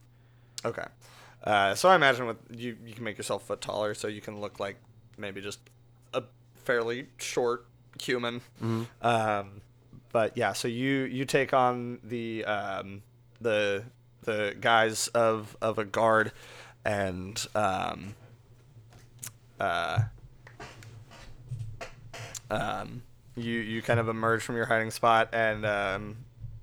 Okay. 0.65 0.85
Uh, 1.43 1.73
so 1.73 1.87
I 1.89 1.95
imagine 1.95 2.27
with 2.27 2.37
you, 2.49 2.75
you 2.85 2.93
can 2.93 3.03
make 3.05 3.17
yourself 3.17 3.43
a 3.43 3.45
foot 3.47 3.61
taller, 3.61 3.93
so 3.93 4.07
you 4.07 4.19
can 4.19 4.41
look 4.41 4.59
like 4.59 4.75
maybe 5.17 5.39
just 5.41 5.59
fairly 6.69 7.07
short 7.17 7.65
human. 7.99 8.41
Um, 9.01 9.61
but 10.11 10.37
yeah, 10.37 10.53
so 10.53 10.67
you 10.67 11.05
you 11.05 11.25
take 11.25 11.51
on 11.51 11.97
the 12.03 12.45
um, 12.45 13.01
the 13.41 13.85
the 14.21 14.55
guise 14.61 15.07
of 15.09 15.57
of 15.63 15.79
a 15.79 15.85
guard, 15.85 16.31
and 16.85 17.43
um, 17.55 18.13
uh, 19.59 20.01
um, 22.51 23.01
you 23.35 23.57
you 23.59 23.81
kind 23.81 23.99
of 23.99 24.07
emerge 24.07 24.43
from 24.43 24.55
your 24.55 24.65
hiding 24.65 24.91
spot 24.91 25.29
and 25.33 25.65
um, 25.65 26.17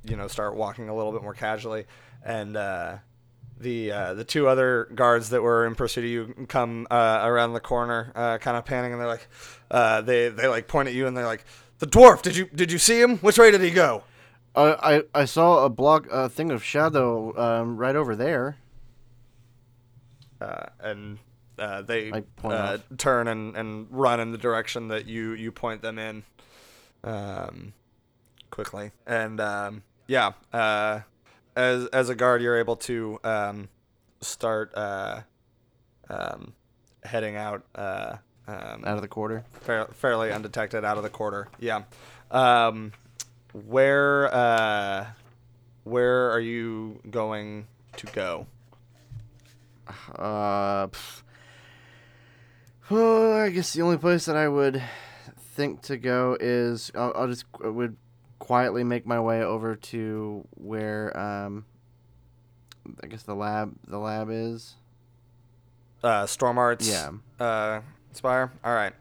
you 0.04 0.16
know 0.16 0.28
start 0.28 0.54
walking 0.54 0.88
a 0.88 0.94
little 0.94 1.10
bit 1.10 1.22
more 1.22 1.34
casually, 1.34 1.84
and 2.24 2.56
uh, 2.56 2.98
the 3.58 3.92
uh, 3.92 4.14
the 4.14 4.24
two 4.24 4.48
other 4.48 4.88
guards 4.94 5.30
that 5.30 5.42
were 5.42 5.66
in 5.66 5.74
pursuit 5.74 6.04
of 6.04 6.10
you 6.10 6.46
come 6.48 6.86
uh, 6.90 7.20
around 7.22 7.52
the 7.54 7.60
corner, 7.60 8.12
uh, 8.14 8.38
kind 8.38 8.56
of 8.56 8.64
panning, 8.64 8.92
and 8.92 9.00
they're 9.00 9.08
like, 9.08 9.28
uh, 9.70 10.00
they 10.02 10.28
they 10.28 10.46
like 10.48 10.68
point 10.68 10.88
at 10.88 10.94
you 10.94 11.06
and 11.06 11.16
they're 11.16 11.26
like, 11.26 11.44
the 11.78 11.86
dwarf, 11.86 12.22
did 12.22 12.36
you 12.36 12.46
did 12.54 12.70
you 12.70 12.78
see 12.78 13.00
him? 13.00 13.18
Which 13.18 13.38
way 13.38 13.50
did 13.50 13.60
he 13.62 13.70
go? 13.70 14.04
Uh, 14.54 14.76
I 15.14 15.20
I 15.22 15.24
saw 15.24 15.64
a 15.64 15.68
block 15.68 16.06
uh, 16.10 16.28
thing 16.28 16.50
of 16.50 16.62
shadow 16.64 17.36
um, 17.38 17.76
right 17.76 17.96
over 17.96 18.16
there. 18.16 18.56
uh, 20.40 20.66
and 20.80 21.18
uh, 21.58 21.82
they 21.82 22.12
uh, 22.44 22.78
turn 22.98 23.28
and, 23.28 23.56
and 23.56 23.86
run 23.90 24.20
in 24.20 24.32
the 24.32 24.38
direction 24.38 24.88
that 24.88 25.06
you, 25.06 25.32
you 25.32 25.50
point 25.50 25.82
them 25.82 25.98
in 25.98 26.22
um, 27.04 27.72
quickly. 28.50 28.90
And 29.06 29.40
um, 29.40 29.82
yeah, 30.06 30.32
uh, 30.52 31.00
as 31.56 31.86
as 31.86 32.08
a 32.08 32.14
guard, 32.14 32.42
you're 32.42 32.58
able 32.58 32.76
to 32.76 33.18
um, 33.24 33.68
start 34.20 34.72
uh, 34.76 35.22
um, 36.08 36.52
heading 37.02 37.36
out 37.36 37.64
uh, 37.74 38.16
um, 38.46 38.84
Out 38.84 38.96
of 38.96 39.02
the 39.02 39.08
quarter. 39.08 39.44
fair, 39.62 39.86
fairly 39.86 40.30
undetected 40.32 40.84
out 40.84 40.96
of 40.98 41.02
the 41.02 41.10
quarter. 41.10 41.48
Yeah. 41.58 41.82
Um, 42.30 42.92
where 43.52 44.32
uh, 44.32 45.06
where 45.84 46.30
are 46.30 46.40
you 46.40 47.00
going 47.10 47.66
to 47.96 48.06
go? 48.06 48.46
Uh, 50.16 50.88
pff. 50.88 51.22
well, 52.90 53.32
I 53.34 53.50
guess 53.50 53.72
the 53.72 53.82
only 53.82 53.96
place 53.96 54.24
that 54.26 54.36
I 54.36 54.48
would 54.48 54.82
think 55.38 55.82
to 55.82 55.96
go 55.96 56.36
is 56.38 56.90
I'll, 56.94 57.12
I'll 57.14 57.28
just 57.28 57.44
I 57.64 57.68
would 57.68 57.96
quietly 58.46 58.84
make 58.84 59.04
my 59.04 59.18
way 59.18 59.42
over 59.42 59.74
to 59.74 60.46
where 60.54 61.18
um, 61.18 61.64
I 63.02 63.08
guess 63.08 63.24
the 63.24 63.34
lab 63.34 63.74
the 63.88 63.98
lab 63.98 64.28
is. 64.30 64.76
Uh, 66.00 66.26
Stormart's. 66.26 66.88
Yeah. 66.88 67.10
Uh, 67.44 67.80
Spire. 68.12 68.52
All 68.62 68.72
right. 68.72 68.92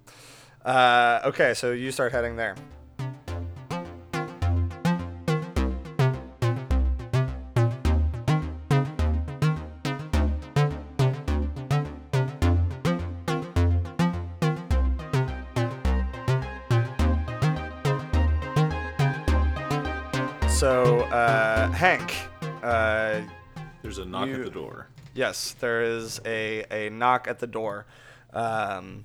Uh, 0.65 1.21
okay, 1.25 1.53
so 1.53 1.73
you 1.73 1.91
start 1.91 2.11
heading 2.11 2.37
there. 2.37 2.55
So, 20.59 21.01
uh, 21.01 21.69
Hank, 21.73 22.15
uh, 22.63 23.21
There's 23.81 23.97
a 23.97 24.05
knock 24.05 24.27
You- 24.29 24.35
at 24.35 24.45
the 24.45 24.51
door. 24.51 24.87
Yes, 25.13 25.53
there 25.59 25.81
is 25.83 26.19
a, 26.25 26.63
a 26.71 26.89
knock 26.89 27.27
at 27.27 27.39
the 27.39 27.47
door. 27.47 27.85
Um, 28.33 29.03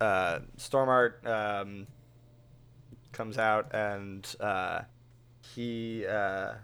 uh, 0.00 0.40
Stormart 0.56 1.26
um, 1.26 1.86
comes 3.12 3.38
out 3.38 3.74
and 3.74 4.24
uh, 4.40 4.82
he 5.54 6.06
uh, 6.06 6.54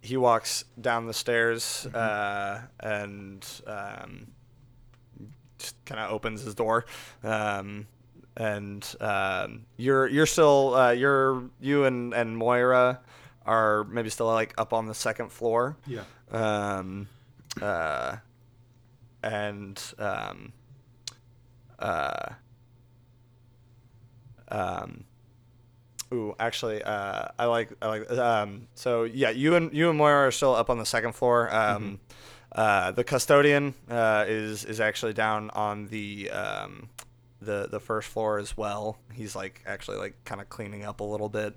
he 0.00 0.16
walks 0.16 0.64
down 0.80 1.06
the 1.06 1.14
stairs 1.14 1.86
uh, 1.86 2.62
and 2.80 3.46
um, 3.66 4.26
just 5.58 5.82
kind 5.84 6.00
of 6.00 6.10
opens 6.10 6.42
his 6.42 6.54
door. 6.54 6.84
Um, 7.22 7.86
and 8.36 8.94
um, 9.00 9.66
you're 9.76 10.06
you're 10.08 10.26
still 10.26 10.74
uh, 10.74 10.90
you're 10.92 11.44
you 11.60 11.84
and, 11.84 12.14
and 12.14 12.36
Moira 12.36 13.00
are 13.46 13.84
maybe 13.84 14.10
still 14.10 14.26
like 14.26 14.54
up 14.58 14.72
on 14.72 14.86
the 14.86 14.94
second 14.94 15.30
floor 15.32 15.76
Yeah. 15.86 16.02
um, 16.30 17.08
uh, 17.60 18.16
and 19.22 19.82
um, 19.98 20.52
uh, 21.78 22.30
um, 24.48 25.04
ooh, 26.12 26.34
actually, 26.38 26.82
uh, 26.82 27.28
I 27.38 27.44
like 27.46 27.70
I 27.82 27.86
like 27.88 28.10
um, 28.12 28.68
so 28.74 29.04
yeah, 29.04 29.30
you 29.30 29.54
and 29.56 29.72
you 29.72 29.88
and 29.90 29.98
Moira 29.98 30.26
are 30.28 30.30
still 30.30 30.54
up 30.54 30.70
on 30.70 30.78
the 30.78 30.86
second 30.86 31.12
floor. 31.14 31.52
Um, 31.54 32.00
uh, 32.52 32.90
the 32.92 33.04
custodian 33.04 33.74
uh, 33.90 34.24
is 34.26 34.64
is 34.64 34.80
actually 34.80 35.12
down 35.12 35.50
on 35.50 35.86
the 35.86 36.30
um, 36.30 36.88
the 37.40 37.68
the 37.70 37.80
first 37.80 38.08
floor 38.08 38.38
as 38.38 38.56
well. 38.56 38.98
He's 39.12 39.34
like 39.34 39.62
actually 39.66 39.98
like 39.98 40.24
kind 40.24 40.40
of 40.40 40.48
cleaning 40.48 40.84
up 40.84 41.00
a 41.00 41.04
little 41.04 41.28
bit, 41.28 41.56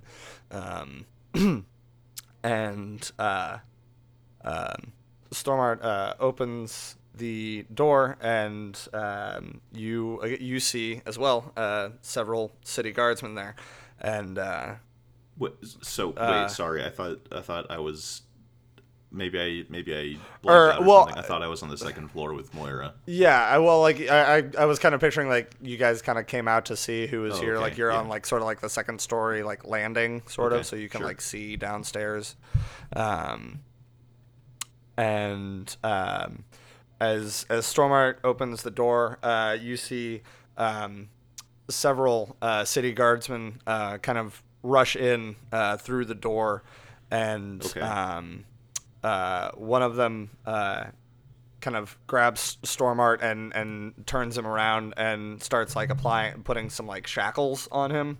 um, 0.51 1.05
and 2.43 3.11
uh, 3.19 3.57
um, 4.43 4.93
Stormart 5.31 5.83
uh, 5.83 6.13
opens 6.19 6.95
the 7.15 7.65
door, 7.73 8.17
and 8.21 8.79
um, 8.93 9.61
you 9.71 10.19
uh, 10.23 10.27
you 10.27 10.59
see 10.59 11.01
as 11.05 11.17
well 11.17 11.51
uh, 11.55 11.89
several 12.01 12.51
city 12.63 12.91
guardsmen 12.91 13.35
there, 13.35 13.55
and 13.99 14.37
uh, 14.37 14.75
What, 15.37 15.57
so 15.81 16.11
Uh, 16.13 16.43
wait, 16.43 16.51
sorry. 16.51 16.83
I 16.83 16.89
thought 16.89 17.19
I 17.31 17.41
thought 17.41 17.67
I 17.69 17.79
was 17.79 18.23
maybe 19.13 19.39
I 19.39 19.65
maybe 19.69 19.95
I 19.95 20.49
Or, 20.49 20.73
or 20.75 20.81
well, 20.81 21.05
something. 21.05 21.17
I 21.17 21.21
thought 21.21 21.41
I 21.43 21.47
was 21.47 21.63
on 21.63 21.69
the 21.69 21.77
second 21.77 22.09
floor 22.09 22.33
with 22.33 22.53
Moira. 22.53 22.95
yeah, 23.05 23.41
I 23.45 23.59
well 23.59 23.81
like 23.81 23.99
I 24.09 24.37
I, 24.39 24.43
I 24.59 24.65
was 24.65 24.79
kind 24.79 24.95
of 24.95 25.01
picturing 25.01 25.27
like 25.29 25.55
you 25.61 25.77
guys 25.77 26.01
kind 26.01 26.17
of 26.19 26.27
came 26.27 26.47
out 26.47 26.65
to 26.65 26.75
see 26.75 27.07
who 27.07 27.21
was 27.21 27.35
Oh, 27.35 27.39
here, 27.39 27.57
okay, 27.57 27.59
like 27.59 27.77
you're 27.77 27.91
on 27.91 28.07
like 28.07 28.25
sort 28.25 28.41
of 28.41 28.45
like 28.45 28.61
the 28.61 28.69
second 28.69 29.01
story 29.01 29.43
like 29.43 29.65
landing 29.67 30.23
sort 30.27 30.53
Okay, 30.53 30.61
of, 30.61 30.65
so 30.65 30.75
you 30.75 30.89
can 30.89 30.99
sure. 30.99 31.07
like 31.07 31.21
see 31.21 31.55
downstairs, 31.57 32.35
um, 32.95 33.59
and 34.97 35.75
um, 35.83 36.43
as 36.99 37.45
as 37.49 37.65
Stormart 37.65 38.17
opens 38.23 38.63
the 38.63 38.71
door, 38.71 39.19
uh, 39.23 39.57
you 39.59 39.77
see 39.77 40.21
um, 40.57 41.09
several 41.69 42.35
uh, 42.41 42.63
city 42.63 42.93
guardsmen 42.93 43.61
uh, 43.65 43.97
kind 43.99 44.17
of 44.17 44.43
rush 44.61 44.95
in 44.95 45.35
uh, 45.51 45.77
through 45.77 46.05
the 46.05 46.15
door, 46.15 46.63
and 47.11 47.63
Okay. 47.65 47.81
um, 47.81 48.45
uh, 49.03 49.51
one 49.51 49.81
of 49.81 49.95
them 49.95 50.29
uh, 50.45 50.85
kind 51.61 51.77
of 51.77 51.97
grabs 52.07 52.57
Stormart 52.63 53.21
and 53.21 53.53
and 53.55 53.93
turns 54.05 54.37
him 54.37 54.45
around 54.45 54.93
and 54.97 55.41
starts 55.41 55.75
like 55.75 55.89
applying 55.89 56.43
putting 56.43 56.69
some 56.69 56.87
like 56.87 57.07
shackles 57.07 57.67
on 57.71 57.91
him. 57.91 58.19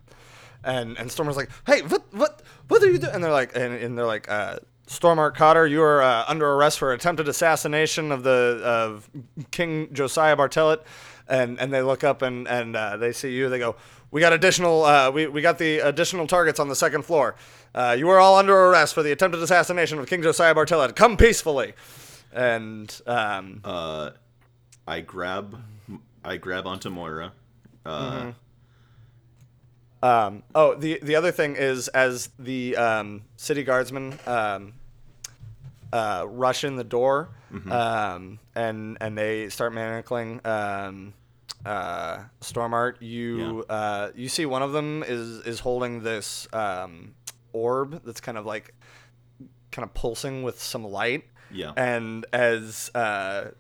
And 0.64 0.98
and 0.98 1.10
Stormart's 1.10 1.38
like, 1.38 1.50
"Hey, 1.66 1.82
what 1.82 2.04
what 2.14 2.42
what 2.68 2.82
are 2.82 2.90
you 2.90 2.98
doing?" 2.98 3.14
And 3.14 3.24
they're 3.24 3.32
like 3.32 3.56
and, 3.56 3.74
and 3.74 3.98
they're 3.98 4.06
like 4.06 4.30
uh 4.30 4.60
Stormart 4.88 5.36
Cotter, 5.36 5.66
you 5.66 5.82
are 5.82 6.02
uh, 6.02 6.26
under 6.28 6.52
arrest 6.52 6.78
for 6.80 6.92
attempted 6.92 7.28
assassination 7.28 8.12
of 8.12 8.24
the 8.24 8.62
of 8.64 9.10
King 9.52 9.94
Josiah 9.94 10.36
Bartellet. 10.36 10.82
And 11.28 11.60
and 11.60 11.74
they 11.74 11.82
look 11.82 12.04
up 12.04 12.22
and 12.22 12.48
and 12.48 12.76
uh, 12.76 12.98
they 12.98 13.14
see 13.14 13.34
you. 13.34 13.50
They 13.50 13.60
go, 13.60 13.78
"We 14.12 14.20
got 14.20 14.34
additional 14.34 14.84
uh, 14.84 15.10
we 15.10 15.28
we 15.28 15.42
got 15.42 15.58
the 15.58 15.80
additional 15.80 16.28
targets 16.28 16.60
on 16.60 16.68
the 16.68 16.76
second 16.76 17.04
floor. 17.04 17.36
Uh, 17.76 17.96
you 17.98 18.08
are 18.10 18.20
all 18.20 18.38
under 18.38 18.56
arrest 18.56 18.94
for 18.94 19.02
the 19.04 19.12
attempted 19.12 19.42
assassination 19.42 19.98
of 20.00 20.08
King 20.08 20.22
Josiah 20.22 20.54
Bartellet. 20.54 20.96
Come 20.96 21.18
peacefully." 21.18 21.74
And 22.32 22.94
um, 23.06 23.62
Uh, 23.64 24.12
I 24.88 25.02
grab 25.02 25.60
I 26.26 26.38
grab 26.38 26.66
onto 26.68 26.90
Moira. 26.90 27.32
Uh, 27.86 28.12
Mm-hmm. 28.12 28.30
Um, 30.04 30.44
oh, 30.54 30.76
the 30.76 31.00
the 31.02 31.16
other 31.16 31.32
thing 31.32 31.56
is 31.56 31.88
as 31.90 32.30
the 32.38 32.76
um, 32.76 33.22
city 33.38 33.64
guardsmen 33.64 34.20
um, 34.28 34.74
uh, 35.94 36.26
rush 36.28 36.64
in 36.66 36.76
the 36.76 36.84
door 36.84 37.30
um, 37.72 38.40
and 38.54 38.98
and 39.00 39.18
they 39.18 39.48
start 39.48 39.72
manacling 39.74 40.46
um, 40.46 41.14
uh, 41.66 42.18
Stormart, 42.42 42.96
you 43.00 43.64
uh, 43.70 44.10
you 44.14 44.28
see 44.28 44.46
one 44.46 44.62
of 44.62 44.74
them 44.74 45.04
is 45.08 45.40
is 45.46 45.60
holding 45.62 46.04
this 46.04 46.50
um, 46.52 47.14
orb 47.54 48.04
that's 48.04 48.20
kind 48.22 48.38
of 48.38 48.46
like 48.46 48.74
kind 49.72 49.84
of 49.88 49.94
pulsing 49.94 50.44
with 50.44 50.62
some 50.62 50.84
light. 50.84 51.24
Yeah. 51.52 51.72
And 51.78 52.26
as 52.34 52.92
uh, 52.96 53.52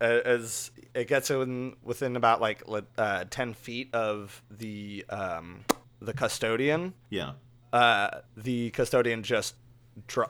as 0.00 0.70
it 0.94 1.08
gets 1.08 1.30
in 1.30 1.76
within 1.82 2.16
about 2.16 2.40
like 2.40 2.62
uh, 2.98 3.24
ten 3.30 3.54
feet 3.54 3.94
of 3.94 4.42
the 4.50 5.04
um, 5.10 5.64
the 6.00 6.12
custodian, 6.12 6.94
Yeah. 7.10 7.32
uh, 7.72 8.20
the 8.36 8.70
custodian 8.70 9.22
just 9.22 9.54
dro- 10.06 10.28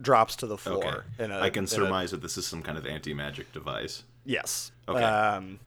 drops 0.00 0.36
to 0.36 0.46
the 0.46 0.54
Okay. 0.54 0.62
floor. 0.62 1.04
In 1.18 1.30
a, 1.30 1.38
I 1.40 1.50
can 1.50 1.60
in 1.60 1.64
a- 1.64 1.68
surmise 1.68 2.10
that 2.12 2.22
this 2.22 2.36
is 2.38 2.46
some 2.46 2.62
kind 2.62 2.78
of 2.78 2.86
anti 2.86 3.14
magic 3.14 3.52
device. 3.52 4.04
yes. 4.24 4.72
Okay. 4.88 5.02
Um, 5.02 5.60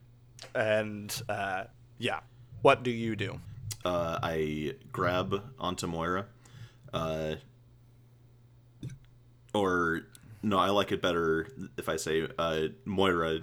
and 0.54 1.22
uh, 1.28 1.64
yeah, 1.98 2.20
what 2.62 2.82
do 2.82 2.90
you 2.90 3.16
do? 3.16 3.40
Uh, 3.84 4.18
I 4.22 4.74
grab 4.92 5.42
onto 5.58 5.86
Moira. 5.86 6.26
Uh, 6.92 7.34
or 9.54 10.02
no, 10.42 10.58
I 10.58 10.70
like 10.70 10.92
it 10.92 11.02
better 11.02 11.48
if 11.76 11.88
I 11.88 11.96
say, 11.96 12.28
uh, 12.38 12.68
Moira, 12.84 13.40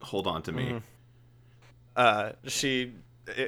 hold 0.00 0.26
on 0.26 0.42
to 0.42 0.52
me. 0.52 0.64
Mm-hmm. 0.64 0.78
Uh, 1.96 2.32
she 2.46 2.92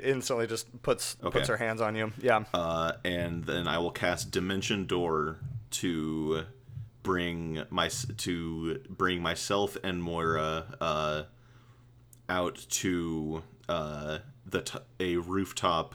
instantly 0.02 0.46
just 0.46 0.82
puts 0.82 1.16
Okay. 1.22 1.38
puts 1.38 1.48
her 1.48 1.56
hands 1.56 1.80
on 1.80 1.94
you. 1.94 2.12
Yeah. 2.20 2.44
Uh, 2.52 2.92
and 3.04 3.44
then 3.44 3.68
I 3.68 3.78
will 3.78 3.90
cast 3.90 4.30
Dimension 4.30 4.86
Door 4.86 5.38
to 5.72 6.44
bring 7.02 7.62
my 7.70 7.88
to 8.18 8.80
bring 8.88 9.22
myself 9.22 9.76
and 9.84 10.02
Moira 10.02 10.64
uh, 10.80 11.22
out 12.28 12.66
to 12.70 13.42
uh, 13.68 14.18
the 14.46 14.62
t- 14.62 14.78
a 15.00 15.16
rooftop 15.16 15.94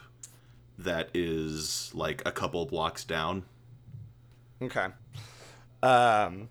that 0.80 1.09
is 1.13 1.91
like 1.93 2.21
a 2.26 2.32
couple 2.32 2.65
blocks 2.65 3.03
down. 3.03 3.43
Okay. 4.61 4.88
Um. 5.82 6.49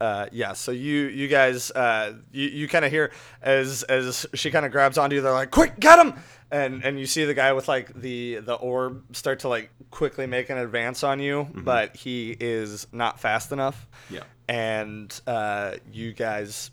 Uh, 0.00 0.26
yeah, 0.32 0.52
so 0.52 0.72
you 0.72 1.02
you 1.04 1.28
guys 1.28 1.70
uh, 1.70 2.14
you, 2.32 2.48
you 2.48 2.68
kind 2.68 2.84
of 2.84 2.90
hear 2.90 3.12
as 3.40 3.84
as 3.84 4.26
she 4.34 4.50
kind 4.50 4.66
of 4.66 4.72
grabs 4.72 4.98
onto 4.98 5.14
you. 5.14 5.22
They're 5.22 5.30
like, 5.32 5.52
"Quick, 5.52 5.78
get 5.78 5.96
him!" 5.96 6.14
And 6.50 6.84
and 6.84 6.98
you 6.98 7.06
see 7.06 7.24
the 7.24 7.34
guy 7.34 7.52
with 7.52 7.68
like 7.68 7.94
the 7.94 8.40
the 8.40 8.54
orb 8.54 9.14
start 9.14 9.38
to 9.40 9.48
like 9.48 9.70
quickly 9.92 10.26
make 10.26 10.50
an 10.50 10.58
advance 10.58 11.04
on 11.04 11.20
you, 11.20 11.46
but 11.54 11.94
he 11.94 12.36
is 12.40 12.88
not 12.90 13.20
fast 13.20 13.52
enough. 13.52 13.86
Yeah, 14.10 14.24
And 14.48 15.20
uh, 15.28 15.74
you 15.92 16.12
guys 16.12 16.72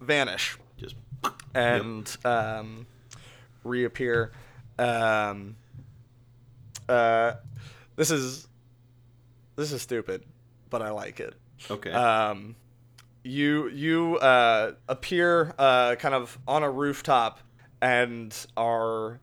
vanish 0.00 0.58
just 0.76 0.96
and 1.54 2.16
um, 2.24 2.84
reappear. 3.64 4.32
Um, 4.78 5.56
uh, 6.88 7.34
this 7.96 8.10
is 8.10 8.48
this 9.56 9.72
is 9.72 9.82
stupid, 9.82 10.24
but 10.70 10.82
I 10.82 10.90
like 10.90 11.20
it. 11.20 11.34
okay. 11.70 11.92
Um, 11.92 12.56
you 13.22 13.68
you 13.68 14.16
uh, 14.16 14.72
appear 14.88 15.54
uh, 15.58 15.96
kind 15.96 16.14
of 16.14 16.38
on 16.48 16.62
a 16.62 16.70
rooftop 16.70 17.40
and 17.82 18.34
are 18.56 19.20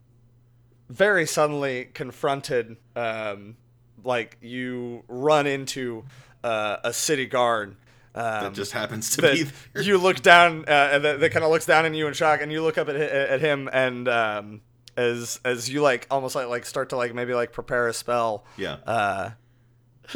very 0.90 1.26
suddenly 1.26 1.86
confronted. 1.94 2.78
Um, 2.96 3.58
like 4.04 4.38
you 4.42 5.04
run 5.08 5.48
into 5.48 6.06
uh, 6.44 6.78
a 6.84 6.94
city 6.94 7.26
guard. 7.26 7.76
Um, 8.18 8.44
that 8.46 8.54
just 8.54 8.72
happens 8.72 9.16
to 9.16 9.22
be 9.22 9.44
there. 9.74 9.84
you 9.84 9.98
look 10.00 10.22
down 10.22 10.66
uh, 10.68 10.90
and 10.94 11.06
that, 11.06 11.20
that 11.20 11.30
kind 11.32 11.46
of 11.46 11.52
looks 11.52 11.66
down 11.68 11.86
at 11.86 11.94
you 11.94 12.08
in 12.08 12.14
shock 12.14 12.42
and 12.42 12.52
you 12.52 12.64
look 12.64 12.78
up 12.78 12.90
at, 12.90 12.96
at 12.96 13.42
him 13.42 13.70
and 13.72 14.08
um, 14.08 14.62
as 14.96 15.40
as 15.46 15.70
you 15.70 15.82
like 15.82 16.08
almost 16.10 16.34
like 16.36 16.48
like 16.48 16.66
start 16.66 16.90
to 16.90 16.96
like 16.98 17.14
maybe 17.14 17.34
like 17.36 17.52
prepare 17.52 17.88
a 17.88 17.94
spell 17.94 18.44
Yeah. 18.58 18.78
uh 18.88 19.30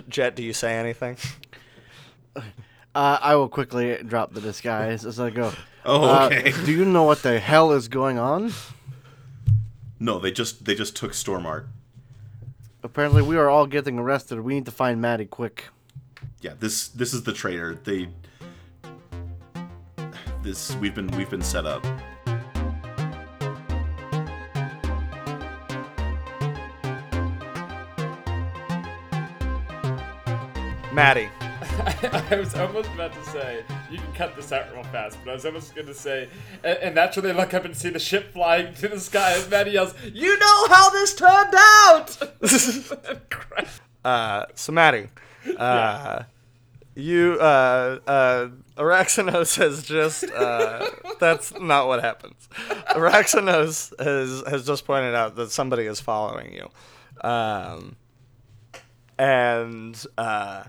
jet 0.10 0.36
do 0.36 0.42
you 0.44 0.54
say 0.54 0.74
anything 0.78 1.18
Uh, 2.94 3.18
I 3.22 3.36
will 3.36 3.48
quickly 3.48 3.98
drop 4.06 4.34
the 4.34 4.42
disguise 4.42 5.06
as 5.06 5.20
I 5.20 5.30
go. 5.30 5.54
Oh, 5.86 6.04
Uh, 6.04 6.26
okay. 6.32 6.52
do 6.66 6.72
you 6.72 6.86
know 6.86 7.04
what 7.04 7.24
the 7.24 7.40
hell 7.40 7.72
is 7.72 7.88
going 7.88 8.20
on? 8.20 8.52
no, 10.00 10.20
they 10.20 10.32
just 10.32 10.66
they 10.66 10.76
just 10.76 10.96
took 10.96 11.12
Stormart. 11.14 11.66
Apparently, 12.84 13.22
we 13.24 13.36
are 13.38 13.50
all 13.50 13.66
getting 13.66 13.98
arrested. 13.98 14.40
We 14.42 14.54
need 14.54 14.66
to 14.66 14.72
find 14.72 15.02
Maddie 15.02 15.26
quick. 15.26 15.66
Yeah, 16.42 16.54
this 16.60 16.90
this 16.90 17.14
is 17.14 17.24
the 17.24 17.34
traitor. 17.34 17.76
They 17.84 18.10
this 20.42 20.76
we've 20.78 20.96
been 20.96 21.08
we've 21.12 21.30
been 21.30 21.42
set 21.42 21.66
up. 21.66 21.86
maddie 30.94 31.30
I 32.32 32.36
was 32.36 32.54
almost 32.56 32.90
about 32.90 33.14
to 33.14 33.24
say, 33.26 33.64
you 33.90 33.98
can 33.98 34.12
cut 34.14 34.36
this 34.36 34.52
out 34.52 34.72
real 34.74 34.84
fast, 34.86 35.18
but 35.24 35.32
I 35.32 35.34
was 35.34 35.46
almost 35.46 35.74
going 35.74 35.88
to 35.88 35.94
say, 35.94 36.28
and, 36.64 36.78
and 36.80 36.98
that's 36.98 37.16
when 37.16 37.24
they 37.24 37.34
look 37.34 37.54
up 37.54 37.66
and 37.66 37.76
see 37.76 37.90
the 37.90 38.00
ship 38.00 38.34
flying 38.34 38.74
to 38.76 38.88
the 38.88 39.00
sky, 39.00 39.34
and 39.38 39.50
Maddie 39.50 39.72
yells, 39.72 39.94
You 40.14 40.38
know 40.38 40.68
how 40.68 40.90
this 40.90 41.16
turned 41.16 41.56
out! 41.56 42.18
uh 44.06 44.46
so 44.56 44.72
maddie 44.72 45.10
uh 45.58 46.24
you 46.96 47.38
uh 47.40 48.00
uh 48.08 48.48
Araxanos 48.78 49.58
has 49.58 49.84
just 49.84 50.30
uh 50.32 50.88
that's 51.20 51.54
not 51.60 51.88
what 51.88 52.04
happens. 52.04 52.50
Araxanos 52.90 53.94
has 54.00 54.44
has 54.48 54.66
just 54.66 54.86
pointed 54.86 55.16
out 55.16 55.36
that 55.36 55.52
somebody 55.52 55.86
is 55.86 56.00
following 56.00 56.54
you. 56.54 56.70
Um 57.22 57.96
and 59.18 60.04
uh 60.18 60.64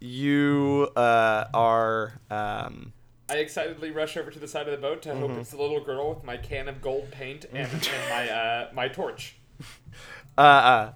you 0.00 0.88
uh 0.96 1.44
are 1.52 2.20
um 2.30 2.92
I 3.30 3.36
excitedly 3.36 3.90
rush 3.90 4.16
over 4.16 4.30
to 4.30 4.38
the 4.38 4.48
side 4.48 4.68
of 4.68 4.72
the 4.72 4.80
boat 4.80 5.02
to 5.02 5.14
hope 5.14 5.32
it's 5.32 5.50
the 5.50 5.58
little 5.60 5.84
girl 5.84 6.14
with 6.14 6.24
my 6.24 6.38
can 6.38 6.66
of 6.66 6.80
gold 6.80 7.10
paint 7.10 7.44
and, 7.52 7.70
and 7.70 8.08
my 8.08 8.28
uh, 8.30 8.70
my 8.72 8.88
torch. 8.88 9.36
uh, 10.38 10.40
uh 10.40 10.92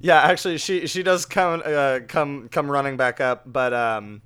Yeah, 0.00 0.18
actually, 0.20 0.58
she 0.58 0.86
she 0.86 1.02
does 1.02 1.26
come 1.26 1.62
uh, 1.64 2.00
come 2.08 2.48
come 2.48 2.70
running 2.70 2.96
back 2.96 3.20
up, 3.20 3.42
but 3.44 3.74
um, 3.74 4.22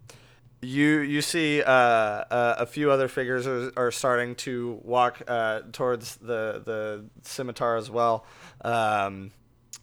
you 0.62 1.00
you 1.00 1.20
see 1.20 1.62
uh, 1.62 1.70
uh, 1.70 2.56
a 2.58 2.66
few 2.66 2.90
other 2.92 3.08
figures 3.08 3.46
are, 3.46 3.72
are 3.76 3.90
starting 3.90 4.36
to 4.36 4.80
walk 4.84 5.22
uh, 5.26 5.62
towards 5.72 6.16
the 6.16 6.62
the 6.64 7.04
scimitar 7.22 7.76
as 7.76 7.90
well, 7.90 8.24
um, 8.64 9.32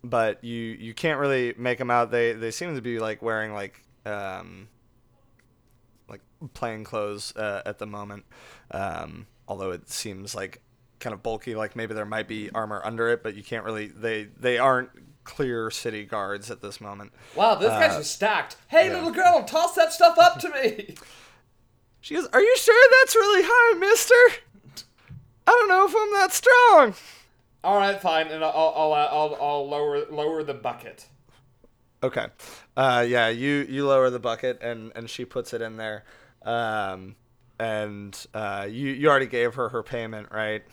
but 0.04 0.44
you 0.44 0.56
you 0.62 0.94
can't 0.94 1.20
really 1.20 1.54
make 1.58 1.78
them 1.78 1.92
out. 1.92 2.10
They 2.10 2.34
they 2.34 2.52
seem 2.52 2.74
to 2.76 2.82
be 2.82 3.00
like 3.00 3.22
wearing 3.22 3.54
like 3.54 3.84
um, 4.06 4.70
like 6.08 6.22
plain 6.54 6.84
clothes 6.86 7.36
uh, 7.36 7.64
at 7.66 7.80
the 7.80 7.86
moment, 7.88 8.26
um, 8.72 9.28
although 9.48 9.72
it 9.72 9.90
seems 9.90 10.36
like 10.36 10.62
kind 11.00 11.14
of 11.14 11.22
bulky. 11.24 11.56
Like 11.56 11.76
maybe 11.76 11.94
there 11.94 12.06
might 12.06 12.28
be 12.30 12.50
armor 12.52 12.82
under 12.84 13.10
it, 13.10 13.24
but 13.24 13.36
you 13.36 13.44
can't 13.44 13.66
really. 13.66 13.88
They 13.88 14.24
they 14.40 14.58
aren't 14.58 14.90
clear 15.24 15.70
city 15.72 16.04
guards 16.06 16.50
at 16.52 16.62
this 16.62 16.80
moment. 16.82 17.12
Wow, 17.36 17.56
those 17.56 17.70
guys 17.70 17.94
Uh, 17.96 18.00
are 18.00 18.04
stacked. 18.04 18.58
Hey, 18.68 18.88
yeah. 18.88 18.94
little 18.96 19.12
girl, 19.12 19.44
toss 19.44 19.76
that 19.76 19.94
stuff 19.94 20.18
up 20.20 20.40
to 20.40 20.50
me. 20.50 20.96
She 22.04 22.16
goes, 22.16 22.26
"Are 22.34 22.42
you 22.42 22.58
sure 22.58 22.90
that's 23.00 23.16
really 23.16 23.44
high, 23.46 23.78
Mister? 23.78 24.16
I 25.46 25.52
don't 25.52 25.68
know 25.68 25.86
if 25.88 25.94
I'm 25.96 26.12
that 26.14 26.34
strong." 26.34 26.96
All 27.64 27.78
right, 27.78 28.02
fine, 28.02 28.26
and 28.30 28.44
I'll 28.44 28.74
I'll 28.76 28.92
I'll, 28.94 29.38
I'll 29.40 29.70
lower 29.70 30.06
lower 30.10 30.42
the 30.42 30.56
bucket. 30.56 31.06
Okay. 32.02 32.26
Uh, 32.76 33.06
yeah, 33.08 33.28
you 33.30 33.68
you 33.70 33.86
lower 33.88 34.10
the 34.10 34.18
bucket 34.18 34.60
and 34.64 34.92
and 34.96 35.08
she 35.12 35.26
puts 35.26 35.54
it 35.54 35.62
in 35.62 35.78
there. 35.78 36.04
Um, 36.42 37.16
and 37.60 38.18
uh, 38.34 38.66
you 38.68 38.88
you 38.90 39.08
already 39.08 39.28
gave 39.28 39.54
her 39.54 39.70
her 39.70 39.84
payment, 39.84 40.30
right? 40.32 40.64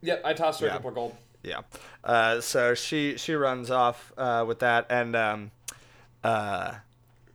Yep, 0.00 0.22
I 0.24 0.32
tossed 0.32 0.58
her 0.62 0.66
Yeah. 0.66 0.72
a 0.72 0.74
couple 0.74 0.88
of 0.88 0.94
gold. 0.96 1.16
Yeah. 1.42 1.62
Uh, 2.04 2.40
so 2.40 2.74
she 2.74 3.16
she 3.16 3.34
runs 3.34 3.70
off 3.70 4.12
uh, 4.16 4.44
with 4.46 4.60
that, 4.60 4.86
and 4.90 5.16
um, 5.16 5.50
uh, 6.22 6.74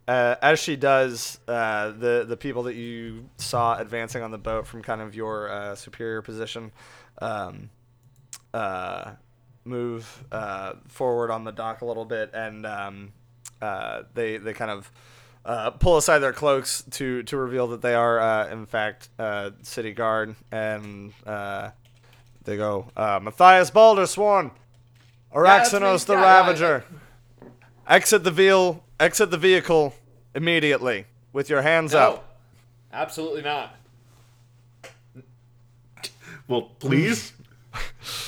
uh, 0.08 0.36
as 0.42 0.60
she 0.60 0.76
does, 0.76 1.40
uh, 1.48 1.92
the 1.92 2.26
the 2.28 2.38
people 2.38 2.64
that 2.64 2.76
you 2.76 3.30
saw 3.38 3.78
advancing 3.78 4.24
on 4.24 4.32
the 4.32 4.38
boat 4.38 4.66
from 4.66 4.82
kind 4.82 5.02
of 5.02 5.14
your 5.16 5.50
uh, 5.50 5.76
superior 5.76 6.22
position, 6.22 6.72
um, 7.22 7.70
move 9.66 10.24
forward 10.88 11.30
on 11.30 11.44
the 11.44 11.52
dock 11.52 11.82
a 11.82 11.86
little 11.86 12.06
bit, 12.06 12.32
and 12.34 12.66
um, 12.66 13.14
they 14.14 14.38
they 14.38 14.54
kind 14.54 14.72
of. 14.72 14.92
Uh, 15.46 15.72
pull 15.72 15.96
aside 15.96 16.20
their 16.20 16.34
cloaks 16.34 16.84
to, 16.92 17.24
to 17.24 17.38
reveal 17.38 17.68
that 17.68 17.82
they 17.82 17.94
are, 17.96 18.20
uh, 18.20 18.50
in 18.50 18.66
fact, 18.66 19.08
uh, 19.18 19.50
city 19.62 19.94
guard, 19.94 20.36
and 20.52 21.14
they 22.48 22.56
go, 22.58 22.90
uh, 22.96 23.20
Matthias 23.22 23.70
Baldersworn, 23.70 24.52
that's 25.34 25.74
me. 25.74 25.80
Araxanos 25.80 26.06
the 26.06 26.14
Yeah, 26.14 26.22
yeah, 26.22 26.26
Ravager. 26.40 26.84
Exit 27.88 28.24
the 28.24 28.32
vehicle. 28.32 28.84
Exit 29.00 29.30
the 29.32 29.38
vehicle 29.38 29.94
immediately 30.34 31.06
with 31.34 31.50
your 31.50 31.62
hands 31.62 31.92
No, 31.94 32.00
up. 32.00 32.38
absolutely 32.92 33.42
not. 33.44 33.76
Well, 36.48 36.62
please. 36.80 37.34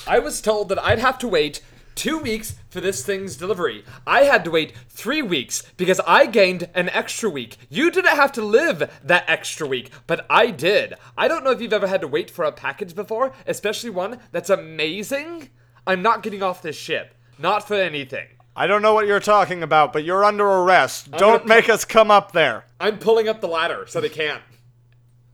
I 0.06 0.20
was 0.20 0.42
told 0.42 0.68
that 0.70 0.78
I'd 0.84 1.00
have 1.00 1.18
to 1.20 1.28
wait 1.28 1.62
two 2.00 2.18
weeks 2.18 2.56
for 2.70 2.80
this 2.80 3.06
thing's 3.06 3.36
delivery. 3.36 3.84
I 4.08 4.22
had 4.22 4.46
to 4.46 4.52
wait 4.52 4.74
three 4.88 5.22
weeks 5.22 5.64
because 5.76 6.00
I 6.08 6.28
gained 6.28 6.70
an 6.74 6.88
extra 6.90 7.30
week. 7.30 7.58
You 7.68 7.92
didn't 7.92 8.16
have 8.16 8.32
to 8.34 8.42
live 8.42 8.90
that 9.04 9.26
extra 9.28 9.68
week, 9.68 9.92
but 10.08 10.26
I 10.30 10.50
did. 10.52 10.94
I 11.18 11.28
don't 11.28 11.44
know 11.44 11.52
if 11.52 11.60
you've 11.60 11.74
ever 11.74 11.88
had 11.88 12.00
to 12.00 12.08
wait 12.08 12.32
for 12.32 12.46
a 12.46 12.54
package 12.54 12.96
before, 12.96 13.34
especially 13.46 13.90
one 13.90 14.20
that's 14.32 14.50
amazing. 14.50 15.50
I'm 15.86 16.02
not 16.02 16.24
getting 16.24 16.42
off 16.42 16.62
this 16.62 16.78
ship. 16.78 17.16
Not 17.38 17.68
for 17.68 17.74
anything. 17.74 18.28
I 18.56 18.66
don't 18.66 18.82
know 18.82 18.94
what 18.94 19.06
you're 19.06 19.20
talking 19.20 19.62
about, 19.62 19.92
but 19.92 20.06
you're 20.06 20.24
under 20.24 20.48
arrest. 20.48 21.12
gonna 21.12 21.20
Don't 21.20 21.46
make 21.48 21.68
us 21.68 21.84
come 21.84 22.10
up 22.10 22.32
there. 22.32 22.64
I'm 22.80 22.98
pulling 22.98 23.28
up 23.28 23.42
the 23.42 23.48
ladder 23.50 23.84
so 23.88 24.00
they 24.00 24.08
can't. 24.08 24.42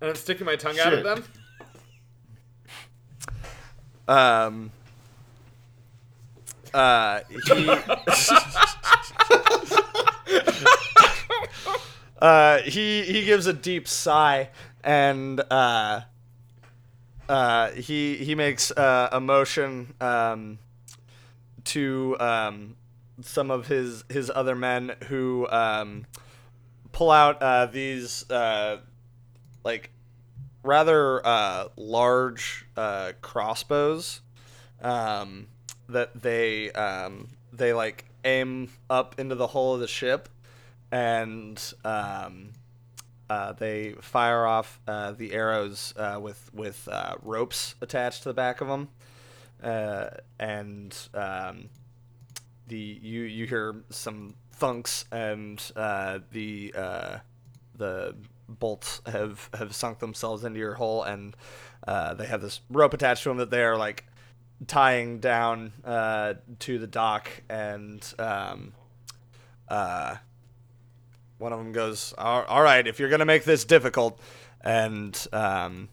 And 0.01 0.09
I'm 0.09 0.15
sticking 0.15 0.47
my 0.47 0.55
tongue 0.55 0.79
out 0.79 0.93
at 0.93 1.03
them. 1.03 1.23
Um. 4.07 4.71
Uh, 6.75 7.21
he. 7.29 7.69
uh, 12.21 12.59
he 12.63 13.03
he 13.03 13.23
gives 13.23 13.47
a 13.47 13.53
deep 13.53 13.87
sigh 13.87 14.49
and 14.83 15.41
uh, 15.49 16.01
uh, 17.27 17.71
he 17.71 18.17
he 18.17 18.35
makes 18.35 18.69
uh, 18.71 19.09
a 19.11 19.19
motion 19.19 19.93
um, 19.99 20.59
to 21.63 22.15
um, 22.19 22.75
some 23.21 23.49
of 23.49 23.67
his 23.67 24.03
his 24.09 24.31
other 24.33 24.55
men 24.55 24.95
who 25.05 25.47
um, 25.49 26.05
pull 26.91 27.09
out 27.09 27.41
uh, 27.41 27.65
these 27.65 28.29
uh, 28.29 28.77
like 29.63 29.89
rather 30.63 31.25
uh, 31.25 31.67
large 31.75 32.65
uh, 32.77 33.13
crossbows 33.21 34.21
um, 34.81 35.47
that 35.89 36.21
they 36.21 36.71
um, 36.71 37.27
they 37.53 37.73
like 37.73 38.05
aim 38.23 38.69
up 38.89 39.19
into 39.19 39.35
the 39.35 39.47
hull 39.47 39.75
of 39.75 39.79
the 39.79 39.87
ship 39.87 40.29
and 40.91 41.73
um, 41.83 42.49
uh, 43.29 43.53
they 43.53 43.93
fire 44.01 44.45
off 44.45 44.79
uh, 44.87 45.11
the 45.11 45.33
arrows 45.33 45.93
uh, 45.97 46.19
with 46.21 46.53
with 46.53 46.87
uh, 46.91 47.15
ropes 47.21 47.75
attached 47.81 48.23
to 48.23 48.29
the 48.29 48.33
back 48.33 48.61
of 48.61 48.67
them 48.67 48.87
uh, 49.63 50.07
and 50.39 50.95
um, 51.13 51.69
the 52.67 52.77
you 52.77 53.21
you 53.21 53.45
hear 53.45 53.83
some 53.89 54.35
thunks 54.59 55.05
and 55.11 55.71
uh, 55.75 56.19
the 56.31 56.73
the 57.77 58.15
bolts 58.47 59.01
have 59.07 59.49
have 59.57 59.73
sunk 59.73 59.99
themselves 59.99 60.43
into 60.43 60.59
your 60.59 60.75
hull 60.75 61.03
and 61.03 61.35
they 62.17 62.25
have 62.25 62.41
this 62.41 62.61
rope 62.69 62.93
attached 62.93 63.23
to 63.23 63.29
them 63.29 63.37
that 63.37 63.49
they 63.49 63.63
are 63.63 63.77
like 63.77 64.05
tying 64.67 65.19
down 65.19 65.73
uh, 65.83 66.35
to 66.59 66.79
the 66.79 66.87
dock 66.87 67.29
and 67.49 68.13
um, 68.17 68.73
uh, 69.67 70.15
one 71.37 71.51
of 71.51 71.59
them 71.59 71.71
goes 71.71 72.13
all, 72.17 72.63
right 72.63 72.87
if 72.87 72.99
you're 72.99 73.09
gonna 73.09 73.25
make 73.25 73.43
this 73.43 73.65
difficult 73.65 74.19
and 74.61 75.27
um, 75.33 75.89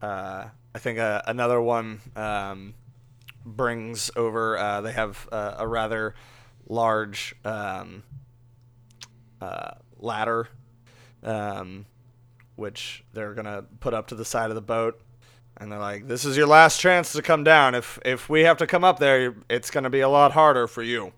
uh, 0.00 0.46
I 0.74 0.78
think 0.78 0.98
uh, 0.98 1.22
another 1.26 1.60
one 1.60 2.00
um, 2.14 2.74
brings 3.44 4.10
over 4.14 4.56
uh, 4.56 4.80
they 4.80 4.92
have 4.92 5.28
uh, 5.32 5.56
a 5.58 5.66
rather 5.66 6.14
large 6.68 7.34
um, 7.44 8.04
ladder 9.98 10.48
um, 11.24 11.86
which 12.54 13.04
they're 13.12 13.34
gonna 13.34 13.64
put 13.80 13.94
up 13.94 14.06
to 14.08 14.14
the 14.14 14.24
side 14.24 14.50
of 14.50 14.54
the 14.54 14.62
boat 14.62 15.00
and 15.56 15.70
they're 15.70 15.78
like 15.78 16.08
this 16.08 16.24
is 16.24 16.36
your 16.36 16.46
last 16.46 16.80
chance 16.80 17.12
to 17.12 17.22
come 17.22 17.44
down. 17.44 17.74
If 17.74 17.98
if 18.04 18.28
we 18.28 18.42
have 18.42 18.56
to 18.58 18.66
come 18.66 18.84
up 18.84 18.98
there 18.98 19.34
it's 19.48 19.70
gonna 19.70 19.90
be 19.90 20.00
a 20.00 20.08
lot 20.08 20.32
harder 20.32 20.66
for 20.66 20.82
you. 20.82 21.12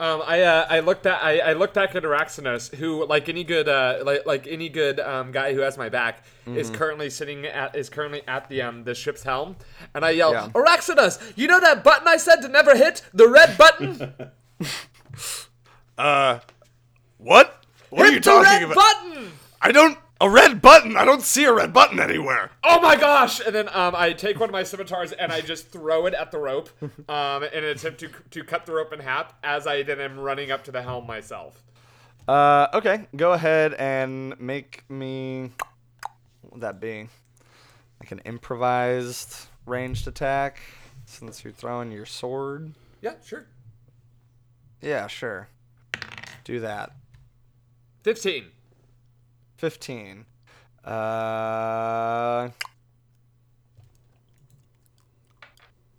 Um, 0.00 0.22
I 0.24 0.42
uh, 0.42 0.64
I 0.70 0.78
look 0.78 1.02
back 1.02 1.20
I, 1.24 1.40
I 1.40 1.52
look 1.54 1.74
back 1.74 1.96
at 1.96 2.04
Araxanos, 2.04 2.72
who 2.76 3.04
like 3.06 3.28
any 3.28 3.42
good 3.42 3.68
uh, 3.68 3.98
like 4.04 4.24
like 4.26 4.46
any 4.46 4.68
good 4.68 5.00
um, 5.00 5.32
guy 5.32 5.54
who 5.54 5.60
has 5.60 5.76
my 5.76 5.88
back 5.88 6.24
is 6.46 6.70
currently 6.70 7.10
sitting 7.10 7.44
at 7.46 7.74
is 7.74 7.90
currently 7.90 8.22
at 8.28 8.48
the 8.48 8.62
um 8.62 8.84
the 8.84 8.94
ship's 8.94 9.24
helm, 9.24 9.56
and 9.94 10.04
I 10.04 10.10
yell, 10.10 10.32
Yeah. 10.32 10.50
Araxanos, 10.50 11.32
you 11.34 11.48
know 11.48 11.58
that 11.58 11.82
button 11.82 12.06
I 12.06 12.16
said 12.16 12.36
to 12.42 12.48
never 12.48 12.76
hit, 12.76 13.02
the 13.12 13.28
red 13.28 13.58
button. 13.58 14.14
uh 15.98 16.38
what? 17.18 17.64
What 17.90 18.12
hit 18.12 18.22
the 18.22 18.40
red 18.40 18.72
button. 18.72 19.32
i 19.60 19.72
don't 19.72 19.98
a 20.20 20.28
red 20.28 20.60
button 20.60 20.96
i 20.96 21.04
don't 21.04 21.22
see 21.22 21.44
a 21.44 21.52
red 21.52 21.72
button 21.72 22.00
anywhere 22.00 22.50
Oh 22.64 22.80
my 22.82 22.96
gosh! 22.96 23.40
And 23.44 23.54
then 23.54 23.68
um, 23.72 23.94
I 23.96 24.12
take 24.12 24.38
one 24.38 24.48
of 24.48 24.52
my 24.52 24.62
scimitars 24.62 25.12
and 25.12 25.32
I 25.32 25.40
just 25.40 25.68
throw 25.70 26.04
it 26.06 26.12
at 26.14 26.30
the 26.30 26.38
rope 26.38 26.68
um, 27.08 27.42
in 27.44 27.64
an 27.64 27.70
attempt 27.70 28.00
to, 28.00 28.08
to 28.30 28.44
cut 28.44 28.66
the 28.66 28.72
rope 28.72 28.92
in 28.92 29.00
half 29.00 29.32
as 29.42 29.66
I 29.66 29.82
then 29.82 30.00
am 30.00 30.18
running 30.18 30.50
up 30.50 30.64
to 30.64 30.70
the 30.72 30.82
helm 30.82 31.06
myself. 31.06 31.62
uh 32.26 32.66
okay 32.74 33.06
go 33.16 33.32
ahead 33.32 33.74
and 33.74 34.38
make 34.40 34.88
me 34.90 35.52
what 36.42 36.52
would 36.52 36.60
that 36.62 36.78
be 36.80 37.08
like 38.00 38.12
an 38.12 38.18
improvised 38.26 39.46
ranged 39.66 40.06
attack 40.06 40.60
since 41.06 41.42
you're 41.44 41.52
throwing 41.52 41.90
your 41.90 42.06
sword 42.06 42.74
Yeah, 43.00 43.14
sure. 43.24 43.46
yeah 44.82 45.06
sure 45.06 45.48
do 46.44 46.60
that 46.60 46.92
15. 48.04 48.44
15. 49.58 50.24
Uh, 50.84 52.48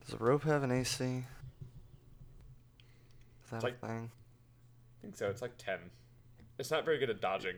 does 0.06 0.14
a 0.14 0.18
rope 0.18 0.44
have 0.44 0.64
an 0.64 0.72
AC? 0.72 1.04
Is 1.04 1.24
that 3.52 3.64
a 3.64 3.72
thing? 3.72 4.12
I 4.12 5.02
think 5.02 5.16
so. 5.16 5.30
It's 5.30 5.42
like 5.42 5.58
10. 5.58 5.78
It's 6.58 6.72
not 6.72 6.86
very 6.86 6.98
good 6.98 7.10
at 7.10 7.22
dodging. 7.22 7.56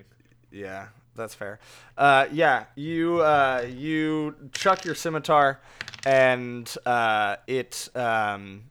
Yeah, 0.52 0.88
that's 1.16 1.36
fair. 1.36 1.60
Uh, 1.98 2.26
yeah, 2.32 2.66
you 2.76 3.22
uh, 3.22 3.66
you 3.70 4.36
chuck 4.54 4.84
your 4.84 4.96
scimitar, 4.96 5.62
and 6.06 6.70
uh, 6.86 7.38
it 7.48 7.90
um, 7.96 8.64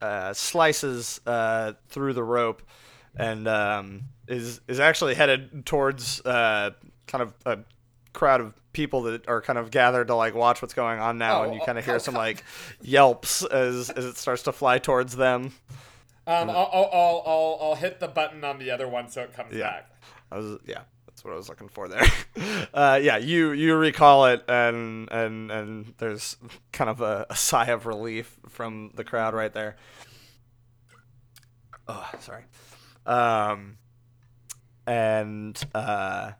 uh, 0.00 0.32
slices 0.34 1.20
uh, 1.26 1.72
through 1.88 2.12
the 2.12 2.22
rope 2.22 2.62
and 3.16 3.48
um, 3.48 4.02
is 4.28 4.60
is 4.68 4.80
actually 4.80 5.14
headed 5.14 5.64
towards 5.66 6.20
uh, 6.24 6.70
kind 7.06 7.22
of 7.22 7.34
a 7.44 7.58
crowd 8.12 8.40
of 8.40 8.54
people 8.72 9.02
that 9.02 9.26
are 9.28 9.40
kind 9.40 9.58
of 9.58 9.70
gathered 9.70 10.08
to 10.08 10.14
like 10.14 10.34
watch 10.34 10.60
what's 10.62 10.74
going 10.74 10.98
on 11.00 11.18
now, 11.18 11.40
Oh, 11.40 11.44
and 11.44 11.54
you 11.54 11.60
kind 11.60 11.78
of 11.78 11.84
oh, 11.84 11.90
hear 11.92 11.98
some 11.98 12.14
like 12.14 12.42
yelps 12.82 13.42
as 13.44 13.90
as 13.90 14.04
it 14.04 14.16
starts 14.16 14.42
to 14.44 14.52
fly 14.52 14.78
towards 14.78 15.16
them. 15.16 15.52
Um, 16.28 16.50
I'll, 16.50 16.56
I'll, 16.72 16.90
I'll, 16.92 17.22
I'll, 17.26 17.58
I'll 17.62 17.74
hit 17.76 18.00
the 18.00 18.08
button 18.08 18.42
on 18.42 18.58
the 18.58 18.70
other 18.72 18.88
one 18.88 19.08
so 19.08 19.22
it 19.22 19.32
comes 19.32 19.54
Yeah. 19.54 19.70
back. 19.70 19.90
I 20.32 20.38
was 20.38 20.58
yeah, 20.66 20.80
that's 21.06 21.22
what 21.24 21.32
I 21.32 21.36
was 21.36 21.48
looking 21.48 21.68
for 21.68 21.86
there. 21.86 22.02
uh, 22.74 22.98
yeah, 23.00 23.16
you 23.16 23.52
you 23.52 23.76
recall 23.76 24.26
it, 24.26 24.42
and 24.48 25.08
and 25.12 25.50
and 25.52 25.94
there's 25.98 26.36
kind 26.72 26.90
of 26.90 27.00
a, 27.00 27.26
a 27.30 27.36
sigh 27.36 27.66
of 27.66 27.86
relief 27.86 28.38
from 28.48 28.90
the 28.94 29.04
crowd 29.04 29.34
right 29.34 29.52
there. 29.52 29.76
Oh, 31.88 32.10
sorry. 32.20 32.42
Um, 33.06 33.78
and 34.86 35.60
uh, 35.74 36.32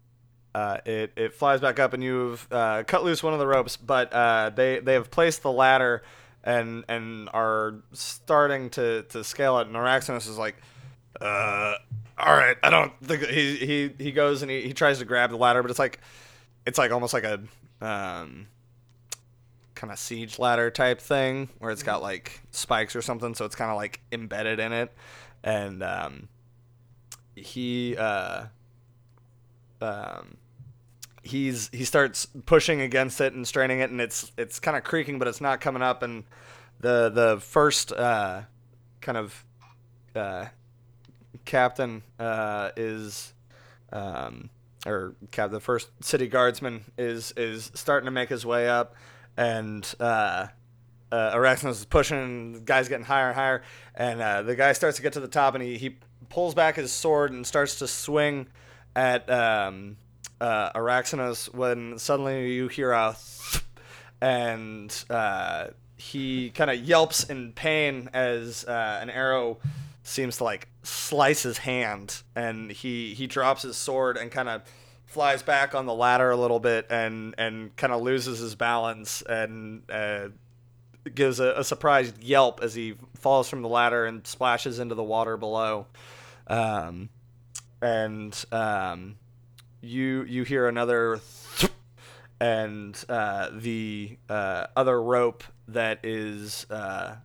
uh, 0.55 0.79
it 0.85 1.13
it 1.17 1.35
flies 1.35 1.61
back 1.61 1.79
up, 1.79 1.93
and 1.93 2.03
you've 2.03 2.47
uh, 2.51 2.85
cut 2.87 3.05
loose 3.05 3.23
one 3.23 3.33
of 3.33 3.39
the 3.39 3.47
ropes, 3.47 3.77
but 3.77 4.13
uh, 4.13 4.51
they 4.51 4.79
they 4.81 4.95
have 4.95 5.11
placed 5.11 5.43
the 5.43 5.53
ladder. 5.53 6.03
And, 6.49 6.85
and 6.87 7.29
are 7.35 7.75
starting 7.93 8.71
to, 8.71 9.03
to 9.03 9.25
scale 9.25 9.59
it, 9.59 9.67
and 9.67 9.75
Araxinus 9.75 10.29
is 10.29 10.39
like, 10.39 10.55
uh, 11.21 11.75
all 12.17 12.37
right, 12.37 12.57
I 12.63 12.71
don't 12.71 12.93
think 13.03 13.25
he 13.25 13.57
he 13.57 13.91
he 13.99 14.13
goes 14.13 14.43
and 14.43 14.51
he, 14.53 14.63
he 14.63 14.73
tries 14.73 15.01
to 15.01 15.05
grab 15.05 15.31
the 15.31 15.37
ladder, 15.37 15.61
but 15.61 15.73
it's 15.73 15.81
like 15.81 15.99
it's 16.65 16.79
like 16.79 16.93
almost 16.93 17.13
like 17.13 17.25
a 17.25 17.41
um 17.81 18.47
kind 19.75 19.93
of 19.93 19.99
siege 19.99 20.39
ladder 20.39 20.71
type 20.71 21.01
thing 21.01 21.49
where 21.59 21.73
it's 21.73 21.83
got 21.83 22.01
like 22.01 22.43
spikes 22.53 22.95
or 22.95 23.03
something, 23.03 23.35
so 23.35 23.45
it's 23.45 23.57
kind 23.57 23.73
of 23.73 23.77
like 23.77 24.01
embedded 24.13 24.61
in 24.61 24.73
it, 24.73 24.95
and 25.43 25.83
um 25.83 26.29
he 27.37 27.97
uh 27.97 28.47
um 29.81 30.37
he's 31.23 31.69
he 31.73 31.85
starts 31.85 32.27
pushing 32.47 32.81
against 32.81 33.21
it 33.21 33.35
and 33.35 33.47
straining 33.47 33.81
it 33.81 33.91
and 33.91 34.01
it's 34.01 34.33
it's 34.39 34.59
kind 34.59 34.77
of 34.77 34.83
creaking 34.83 35.19
but 35.19 35.29
it's 35.29 35.41
not 35.41 35.61
coming 35.61 35.83
up 35.83 36.03
and 36.03 36.25
the 36.81 37.11
the 37.11 37.39
first 37.41 37.93
uh 37.93 38.43
kind 39.01 39.19
of 39.19 39.45
uh 40.15 40.47
captain 41.45 42.03
uh, 42.19 42.71
is 42.77 43.33
um, 43.93 44.51
or 44.85 45.15
cap 45.31 45.51
the 45.51 45.61
first 45.61 45.89
city 46.01 46.27
guardsman 46.27 46.85
is 46.99 47.33
is 47.37 47.71
starting 47.75 48.07
to 48.07 48.11
make 48.11 48.29
his 48.29 48.45
way 48.45 48.69
up 48.69 48.95
and 49.37 49.95
uh 50.01 50.47
uh, 51.13 51.37
Araxinus 51.37 51.71
is 51.71 51.85
pushing, 51.85 52.53
the 52.53 52.61
guy's 52.61 52.89
getting 52.89 53.05
higher 53.05 53.29
and 53.29 53.37
higher, 53.37 53.63
and 53.95 54.21
uh, 54.21 54.43
the 54.43 54.57
guy 54.57 54.73
starts 54.73 54.97
to 54.97 55.03
get 55.05 55.13
to 55.13 55.21
the 55.21 55.29
top, 55.29 55.55
and 55.55 55.63
he, 55.63 55.79
he 55.79 55.97
pulls 56.29 56.55
back 56.55 56.77
his 56.77 56.93
sword 56.93 57.33
and 57.33 57.47
starts 57.47 57.79
to 57.81 57.89
swing 57.89 58.47
at 58.95 59.29
um, 59.31 59.97
uh, 60.41 60.73
Araxinus 60.73 61.53
when 61.55 61.99
suddenly 61.99 62.53
you 62.53 62.69
hear 62.69 62.93
a 62.93 63.17
and 64.21 65.05
uh, 65.11 65.69
he 65.97 66.51
kind 66.51 66.71
of 66.71 66.79
yelps 66.79 67.25
in 67.25 67.53
pain 67.53 68.11
as 68.13 68.65
uh, 68.65 68.99
an 69.01 69.11
arrow 69.11 69.59
seems 70.03 70.37
to 70.39 70.45
like 70.45 70.69
slice 70.83 71.43
his 71.43 71.59
hand, 71.59 72.23
and 72.35 72.71
he 72.71 73.15
he 73.15 73.27
drops 73.27 73.63
his 73.63 73.77
sword 73.77 74.17
and 74.17 74.31
kind 74.31 74.49
of 74.49 74.63
flies 75.07 75.43
back 75.43 75.75
on 75.75 75.87
the 75.87 75.95
ladder 75.95 76.31
a 76.31 76.37
little 76.37 76.61
bit 76.61 76.87
and 76.91 77.35
and 77.39 77.75
kind 77.77 77.93
of 77.93 78.03
loses 78.03 78.39
his 78.39 78.55
balance 78.55 79.23
and 79.23 79.83
uh, 79.91 80.29
gives 81.15 81.41
a, 81.41 81.55
a 81.57 81.65
surprised 81.65 82.23
yelp 82.23 82.61
as 82.63 82.75
he 82.75 82.95
falls 83.15 83.49
from 83.49 83.63
the 83.63 83.69
ladder 83.69 84.07
and 84.07 84.27
splashes 84.27 84.79
into 84.79 84.95
the 84.95 85.03
water 85.03 85.37
below. 85.37 85.87
Um, 86.47 87.09
and 87.83 88.45
um, 88.53 89.17
you 89.81 90.25
you 90.25 90.45
hear 90.45 90.69
another 90.69 91.21
and 92.41 93.05
uh, 93.09 93.51
the 93.53 94.19
uh, 94.29 94.67
other 94.77 95.03
rope 95.03 95.45
that 95.69 96.01
is 96.05 96.67
uh, 96.71 97.17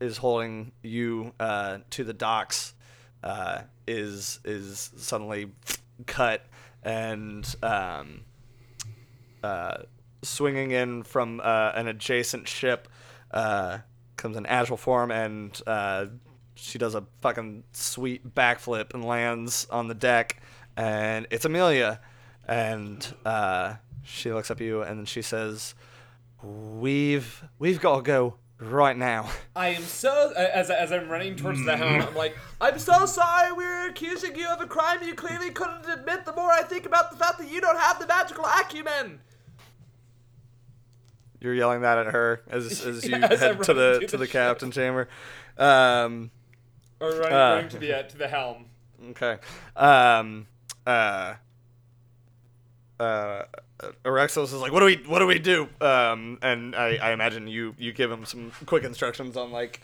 is 0.00 0.16
holding 0.18 0.72
you 0.82 1.32
uh, 1.40 1.78
to 1.90 2.04
the 2.04 2.12
docks 2.12 2.74
uh, 3.22 3.62
is 3.86 4.40
is 4.44 4.90
suddenly 4.96 5.52
cut 6.06 6.44
and 6.82 7.54
um, 7.62 8.22
uh, 9.42 9.78
swinging 10.22 10.70
in 10.70 11.02
from 11.02 11.40
uh, 11.42 11.72
an 11.74 11.88
adjacent 11.88 12.48
ship 12.48 12.88
uh, 13.30 13.78
comes 14.16 14.36
an 14.36 14.46
agile 14.46 14.76
form 14.76 15.10
and 15.10 15.60
uh, 15.66 16.06
she 16.64 16.78
does 16.78 16.94
a 16.94 17.04
fucking 17.20 17.62
sweet 17.72 18.34
backflip 18.34 18.94
and 18.94 19.04
lands 19.04 19.66
on 19.70 19.86
the 19.88 19.94
deck 19.94 20.40
and 20.76 21.26
it's 21.30 21.44
Amelia 21.44 22.00
and 22.48 23.14
uh, 23.24 23.74
she 24.02 24.32
looks 24.32 24.50
up 24.50 24.60
at 24.60 24.66
you 24.66 24.82
and 24.82 24.98
then 24.98 25.06
she 25.06 25.22
says 25.22 25.74
we've 26.42 27.44
we've 27.58 27.80
got 27.80 27.96
to 27.96 28.02
go 28.02 28.34
right 28.58 28.96
now 28.96 29.28
I 29.56 29.68
am 29.68 29.82
so 29.82 30.32
as 30.36 30.70
as 30.70 30.90
I'm 30.90 31.08
running 31.08 31.36
towards 31.36 31.64
the 31.64 31.76
helm. 31.76 32.00
I'm 32.00 32.14
like, 32.14 32.36
I'm 32.60 32.78
so 32.78 33.04
sorry. 33.06 33.52
we're 33.52 33.88
accusing 33.88 34.34
you 34.36 34.48
of 34.48 34.60
a 34.60 34.66
crime 34.66 35.02
you 35.02 35.14
clearly 35.14 35.50
couldn't 35.50 35.88
admit. 35.88 36.24
The 36.24 36.32
more 36.32 36.50
I 36.50 36.62
think 36.62 36.86
about 36.86 37.10
the 37.10 37.16
fact 37.16 37.38
that 37.38 37.50
you 37.50 37.60
don't 37.60 37.78
have 37.78 37.98
the 38.00 38.06
magical 38.06 38.44
acumen. 38.44 39.20
you're 41.40 41.54
yelling 41.54 41.82
that 41.82 41.98
at 41.98 42.06
her 42.06 42.42
as, 42.48 42.84
as 42.84 43.04
you 43.08 43.10
Yeah, 43.10 43.26
as 43.26 43.40
head 43.40 43.62
to 43.64 43.74
the 43.74 44.00
to 44.08 44.16
the 44.16 44.18
the 44.18 44.26
captain 44.26 44.70
chamber 44.70 45.08
um, 45.58 46.30
Or 47.04 47.18
running, 47.18 47.32
Uh. 47.32 47.54
running 47.54 47.68
to 47.70 47.78
the 47.78 47.98
uh, 47.98 48.02
to 48.04 48.16
the 48.18 48.28
helm. 48.28 48.66
Okay. 49.10 49.38
Um. 49.76 50.46
Uh. 50.86 51.34
Uh. 53.00 53.42
Erexos 54.04 54.44
is 54.44 54.54
like, 54.54 54.72
what 54.72 54.80
do 54.80 54.86
we, 54.86 54.96
what 55.06 55.18
do 55.18 55.26
we 55.26 55.38
do? 55.38 55.68
Um, 55.80 56.38
and 56.40 56.74
I, 56.76 56.96
I 57.02 57.12
imagine 57.12 57.48
you, 57.48 57.74
you 57.76 57.92
give 57.92 58.10
him 58.10 58.24
some 58.24 58.52
quick 58.66 58.84
instructions 58.84 59.36
on 59.36 59.50
like, 59.50 59.80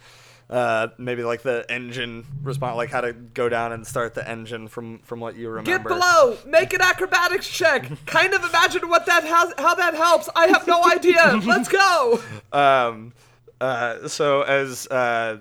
uh, 0.49 0.89
maybe 0.97 1.23
like 1.25 1.43
the 1.43 1.67
engine 1.69 2.25
response, 2.43 2.77
like 2.77 2.91
how 2.91 3.01
to 3.03 3.13
go 3.13 3.49
down 3.49 3.73
and 3.73 3.87
start 3.87 4.15
the 4.15 4.27
engine 4.29 4.69
from 4.69 5.01
from 5.01 5.21
what 5.21 5.37
you 5.37 5.49
remember. 5.51 5.71
Get 5.71 5.83
below. 5.87 6.39
Make 6.47 6.73
an 6.73 6.81
acrobatics 6.81 7.49
check. 7.51 7.91
kind 8.07 8.33
of 8.33 8.43
imagine 8.45 8.89
what 8.89 9.05
that 9.07 9.25
has, 9.25 9.53
how 9.59 9.75
that 9.75 9.95
helps. 9.95 10.29
I 10.35 10.47
have 10.47 10.67
no 10.67 10.83
idea. 10.91 11.41
Let's 11.47 11.69
go. 11.69 12.21
um, 12.53 13.13
uh, 13.61 14.09
so 14.09 14.43
as 14.43 14.87
uh, 14.87 15.39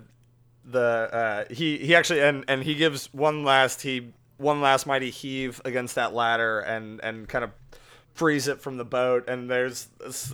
the 0.72 0.80
uh, 1.50 1.54
he 1.54 1.78
he 1.78 1.96
actually 1.96 2.22
and 2.22 2.46
and 2.48 2.64
he 2.64 2.76
gives 2.76 3.14
one 3.14 3.44
last 3.44 3.82
he 3.82 4.14
one 4.38 4.62
last 4.62 4.86
mighty 4.86 5.10
heave 5.10 5.62
against 5.66 5.96
that 5.96 6.14
ladder 6.14 6.60
and 6.60 7.00
and 7.04 7.28
kind 7.28 7.44
of 7.44 7.52
frees 8.14 8.48
it 8.48 8.62
from 8.62 8.78
the 8.78 8.86
boat. 8.86 9.30
And 9.30 9.50
there's 9.50 9.88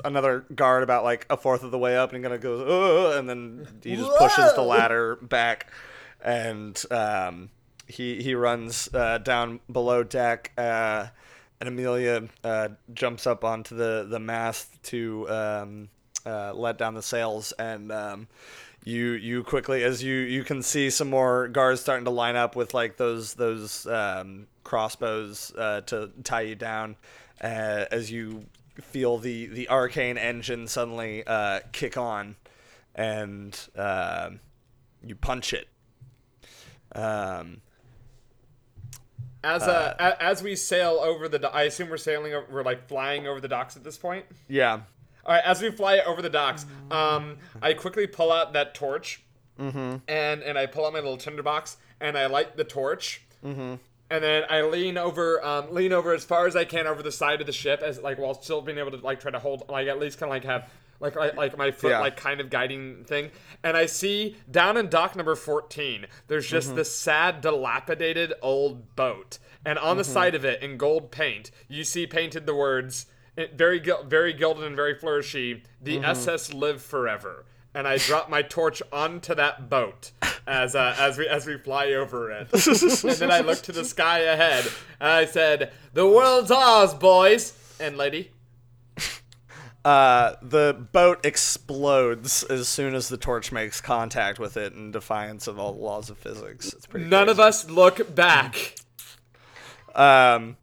another 0.04 0.46
guard 0.54 0.84
about 0.84 1.04
like 1.04 1.26
a 1.30 1.38
fourth 1.38 1.64
of 1.64 1.72
the 1.72 1.78
way 1.78 1.98
up 1.98 2.12
and 2.12 2.18
he 2.18 2.24
kind 2.24 2.34
of 2.34 2.42
goes 2.42 2.62
Ugh, 2.62 3.18
and 3.20 3.30
then 3.30 3.68
he 3.84 3.96
just 3.96 4.12
pushes 4.18 4.54
the 4.54 4.62
ladder 4.62 5.18
back. 5.18 5.72
And 6.24 6.82
um, 6.90 7.50
he 7.88 8.22
he 8.22 8.36
runs 8.36 8.90
uh, 8.94 9.20
down 9.20 9.60
below 9.72 10.04
deck 10.04 10.52
uh, 10.58 11.08
and 11.60 11.70
Amelia 11.70 12.28
uh, 12.44 12.70
jumps 12.94 13.28
up 13.28 13.44
onto 13.44 13.76
the 13.76 14.08
the 14.10 14.20
mast 14.20 14.82
to 14.84 15.30
um, 15.30 15.90
uh, 16.26 16.54
let 16.54 16.78
down 16.78 16.96
the 16.96 17.04
sails. 17.04 17.54
And 17.54 17.92
um, 17.92 18.28
you 18.86 19.14
you 19.14 19.44
quickly 19.44 19.84
as 19.84 20.02
you 20.04 20.14
you 20.16 20.44
can 20.44 20.62
see 20.62 20.90
some 20.92 21.10
more 21.10 21.48
guards 21.48 21.82
starting 21.82 22.06
to 22.06 22.12
line 22.12 22.36
up 22.36 22.56
with 22.56 22.74
like 22.74 22.98
those 22.98 23.34
those 23.34 23.86
um, 23.88 24.46
crossbows 24.64 25.52
uh, 25.58 25.82
to 25.82 26.12
tie 26.24 26.42
you 26.42 26.56
down 26.56 26.96
uh, 27.42 27.86
as 27.92 28.12
you 28.12 28.46
feel 28.76 29.18
the 29.18 29.48
the 29.48 29.68
arcane 29.70 30.18
engine 30.18 30.68
suddenly 30.68 31.24
uh, 31.26 31.60
kick 31.72 31.98
on 31.98 32.36
and 32.94 33.68
uh, 33.76 34.30
you 35.04 35.16
punch 35.16 35.52
it 35.52 35.68
um, 36.94 37.62
As 39.44 39.64
uh, 39.64 39.96
a, 40.00 40.24
as 40.24 40.42
we 40.42 40.56
sail 40.56 41.00
over 41.04 41.28
the, 41.28 41.40
do- 41.40 41.48
I 41.48 41.64
assume 41.64 41.90
we're 41.90 41.98
sailing, 41.98 42.34
over, 42.34 42.46
we're 42.50 42.64
like 42.64 42.88
flying 42.88 43.28
over 43.28 43.42
the 43.42 43.48
docks 43.50 43.76
at 43.76 43.84
this 43.84 43.98
point. 43.98 44.26
yeah 44.48 44.82
All 45.26 45.34
right, 45.34 45.44
as 45.44 45.62
we 45.62 45.72
fly 45.72 46.00
over 46.00 46.22
the 46.22 46.30
docks, 46.30 46.66
um, 46.92 47.38
I 47.62 47.74
quickly 47.74 48.06
pull 48.08 48.32
out 48.32 48.54
that 48.54 48.76
torch, 48.76 49.22
and 49.58 50.02
and 50.08 50.58
I 50.58 50.66
pull 50.66 50.86
out 50.86 50.94
my 50.94 51.00
little 51.00 51.18
tinderbox 51.18 51.78
and 52.02 52.18
I 52.18 52.26
light 52.28 52.58
the 52.58 52.64
torch, 52.66 53.22
and 53.44 53.80
then 54.10 54.44
I 54.50 54.62
lean 54.64 54.98
over, 54.98 55.44
um, 55.46 55.74
lean 55.74 55.94
over 55.94 56.14
as 56.14 56.26
far 56.26 56.46
as 56.46 56.56
I 56.56 56.66
can 56.66 56.86
over 56.88 57.02
the 57.02 57.12
side 57.12 57.40
of 57.42 57.48
the 57.48 57.54
ship, 57.54 57.82
as 57.82 58.02
like 58.02 58.18
while 58.20 58.34
still 58.42 58.62
being 58.62 58.78
able 58.78 58.92
to 58.92 58.98
like 58.98 59.20
try 59.20 59.32
to 59.32 59.40
hold, 59.40 59.64
like 59.70 59.88
at 59.88 60.00
least 60.00 60.20
kind 60.20 60.30
of 60.30 60.36
like 60.36 60.44
have. 60.46 60.70
Like, 61.02 61.18
like, 61.18 61.36
like 61.36 61.58
my 61.58 61.72
foot, 61.72 61.90
Yeah. 61.90 62.00
like 62.00 62.16
kind 62.16 62.40
of 62.40 62.50
guiding 62.50 63.04
thing, 63.04 63.30
and 63.64 63.76
I 63.76 63.86
see 63.86 64.38
down 64.50 64.78
in 64.78 64.88
dock 64.88 65.14
number 65.18 65.36
fourteen, 65.36 66.06
there's 66.28 66.48
just 66.48 66.74
this 66.74 66.96
sad, 66.96 67.42
dilapidated 67.42 68.34
old 68.42 68.96
boat, 68.96 69.38
and 69.66 69.78
on 69.78 69.98
the 69.98 70.06
side 70.06 70.36
of 70.36 70.46
it, 70.46 70.64
in 70.64 70.78
gold 70.78 71.12
paint, 71.12 71.52
you 71.68 71.84
see 71.84 72.08
painted 72.08 72.46
the 72.46 72.56
words, 72.56 73.08
it- 73.38 73.54
very, 73.58 73.80
very 74.08 74.34
gilded 74.34 74.64
and 74.66 74.76
very 74.76 74.96
flourishy, 74.96 75.64
the 75.82 76.00
SS 76.00 76.54
Live 76.54 76.82
Forever, 76.82 77.46
and 77.74 77.88
I 77.88 77.98
drop 77.98 78.30
my 78.30 78.42
torch 78.42 78.82
onto 78.92 79.36
that 79.36 79.70
boat 79.70 80.12
as 80.48 80.76
uh, 80.76 80.96
as 81.00 81.18
we 81.18 81.28
as 81.28 81.46
we 81.46 81.58
fly 81.58 81.88
over 81.94 82.32
it. 82.32 82.48
and 82.54 83.16
then 83.18 83.32
I 83.32 83.40
look 83.42 83.62
to 83.64 83.72
the 83.72 83.84
sky 83.86 84.20
ahead 84.20 84.66
and 85.00 85.10
I 85.10 85.26
said, 85.26 85.72
"The 85.94 86.08
world's 86.08 86.52
ours, 86.52 86.94
boys 86.94 87.54
and 87.80 87.98
lady." 87.98 88.32
Uh, 89.86 90.36
the 90.42 90.74
boat 90.94 91.24
explodes 91.24 92.42
as 92.46 92.68
soon 92.68 92.96
as 92.96 93.08
the 93.08 93.18
torch 93.18 93.52
makes 93.52 93.80
contact 93.82 94.40
with 94.40 94.58
it 94.58 94.74
in 94.74 94.90
defiance 94.90 95.46
of 95.46 95.60
all 95.60 95.74
the 95.74 95.80
laws 95.80 96.10
of 96.10 96.18
physics. 96.18 96.74
It's 96.74 96.88
pretty. 96.88 97.06
None 97.06 97.30
of 97.30 97.40
us 97.40 97.70
look 97.70 98.16
back. 98.16 98.74
Um, 99.94 100.58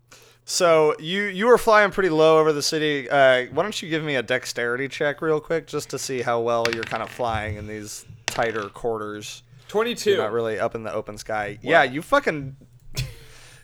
so 0.44 0.94
you 0.98 1.24
you 1.24 1.46
were 1.46 1.58
flying 1.58 1.90
pretty 1.90 2.10
low 2.10 2.38
over 2.38 2.52
the 2.52 2.62
city. 2.62 3.08
Uh, 3.08 3.46
why 3.52 3.62
don't 3.62 3.80
you 3.82 3.88
give 3.88 4.02
me 4.02 4.16
a 4.16 4.22
dexterity 4.22 4.88
check 4.88 5.22
real 5.22 5.40
quick, 5.40 5.66
just 5.66 5.90
to 5.90 5.98
see 5.98 6.22
how 6.22 6.40
well 6.40 6.66
you're 6.72 6.84
kind 6.84 7.02
of 7.02 7.08
flying 7.08 7.56
in 7.56 7.66
these 7.66 8.04
tighter 8.26 8.68
quarters. 8.68 9.42
Twenty-two. 9.68 10.10
You're 10.10 10.22
not 10.22 10.32
really 10.32 10.58
up 10.58 10.74
in 10.74 10.82
the 10.82 10.92
open 10.92 11.18
sky. 11.18 11.58
Yeah, 11.62 11.82
you 11.82 12.02
fucking. 12.02 12.56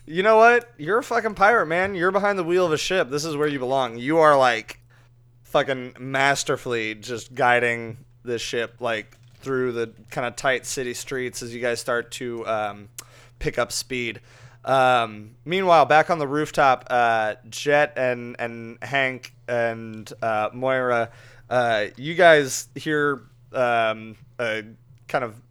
You 0.05 0.23
know 0.23 0.37
what? 0.37 0.67
You're 0.79 0.97
a 0.97 1.03
fucking 1.03 1.35
pirate, 1.35 1.67
man. 1.67 1.93
You're 1.93 2.09
behind 2.09 2.39
the 2.39 2.43
wheel 2.43 2.65
of 2.65 2.71
a 2.71 2.79
ship. 2.79 3.11
This 3.11 3.25
is 3.25 3.35
where 3.35 3.47
you 3.47 3.59
belong. 3.59 3.99
You 3.99 4.17
are 4.17 4.35
like 4.35 4.79
fucking 5.43 5.93
masterfully 5.99 6.95
just 6.95 7.35
guiding 7.35 7.97
this 8.23 8.41
ship 8.41 8.77
like 8.79 9.15
through 9.41 9.71
the 9.71 9.93
kind 10.09 10.25
of 10.25 10.35
tight 10.35 10.65
city 10.65 10.95
streets 10.95 11.43
as 11.43 11.53
you 11.53 11.61
guys 11.61 11.79
start 11.79 12.09
to 12.13 12.45
um, 12.47 12.89
pick 13.37 13.59
up 13.59 13.71
speed. 13.71 14.19
Um, 14.65 15.35
meanwhile, 15.45 15.85
back 15.85 16.09
on 16.09 16.19
the 16.19 16.27
rooftop, 16.27 16.85
uh, 16.89 17.35
Jet 17.49 17.93
and 17.95 18.35
and 18.39 18.77
Hank 18.81 19.33
and 19.47 20.11
uh, 20.21 20.49
Moira, 20.53 21.09
uh, 21.49 21.85
you 21.95 22.15
guys 22.15 22.67
hear 22.75 23.21
um, 23.53 24.15
a 24.39 24.63
kind 25.07 25.23
of 25.23 25.41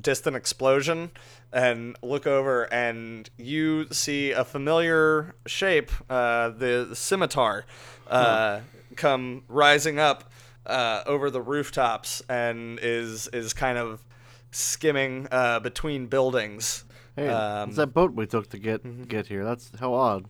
distant 0.00 0.36
explosion 0.36 1.10
and 1.52 1.96
look 2.02 2.26
over 2.26 2.72
and 2.72 3.28
you 3.36 3.86
see 3.90 4.32
a 4.32 4.44
familiar 4.44 5.34
shape, 5.46 5.90
uh, 6.10 6.50
the 6.50 6.90
scimitar, 6.94 7.64
uh, 8.08 8.60
come 8.96 9.42
rising 9.48 9.98
up 9.98 10.30
uh, 10.66 11.02
over 11.06 11.30
the 11.30 11.40
rooftops 11.40 12.22
and 12.28 12.78
is 12.82 13.28
is 13.28 13.54
kind 13.54 13.78
of 13.78 14.04
skimming 14.50 15.26
uh, 15.30 15.60
between 15.60 16.06
buildings. 16.06 16.84
Hey, 17.18 17.28
Um, 17.28 17.68
it's 17.70 17.76
that 17.78 17.92
boat 17.92 18.12
we 18.14 18.26
took 18.26 18.48
to 18.50 18.58
get 18.58 19.08
get 19.08 19.26
here. 19.26 19.44
That's 19.44 19.70
how 19.80 19.92
odd. 19.94 20.26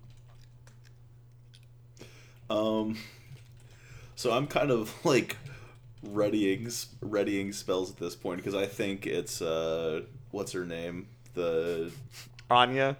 Um, 2.51 2.97
so 4.16 4.32
I'm 4.32 4.47
kind 4.47 4.70
of 4.70 4.94
like 5.05 5.36
readying 6.02 6.70
readying 7.01 7.52
spells 7.52 7.90
at 7.90 7.97
this 7.98 8.15
point 8.16 8.39
because 8.39 8.55
I 8.55 8.66
think 8.66 9.06
it's 9.06 9.43
uh, 9.43 10.02
what's 10.31 10.52
her 10.52 10.65
name? 10.65 11.09
The 11.35 11.93
Anya. 12.51 12.97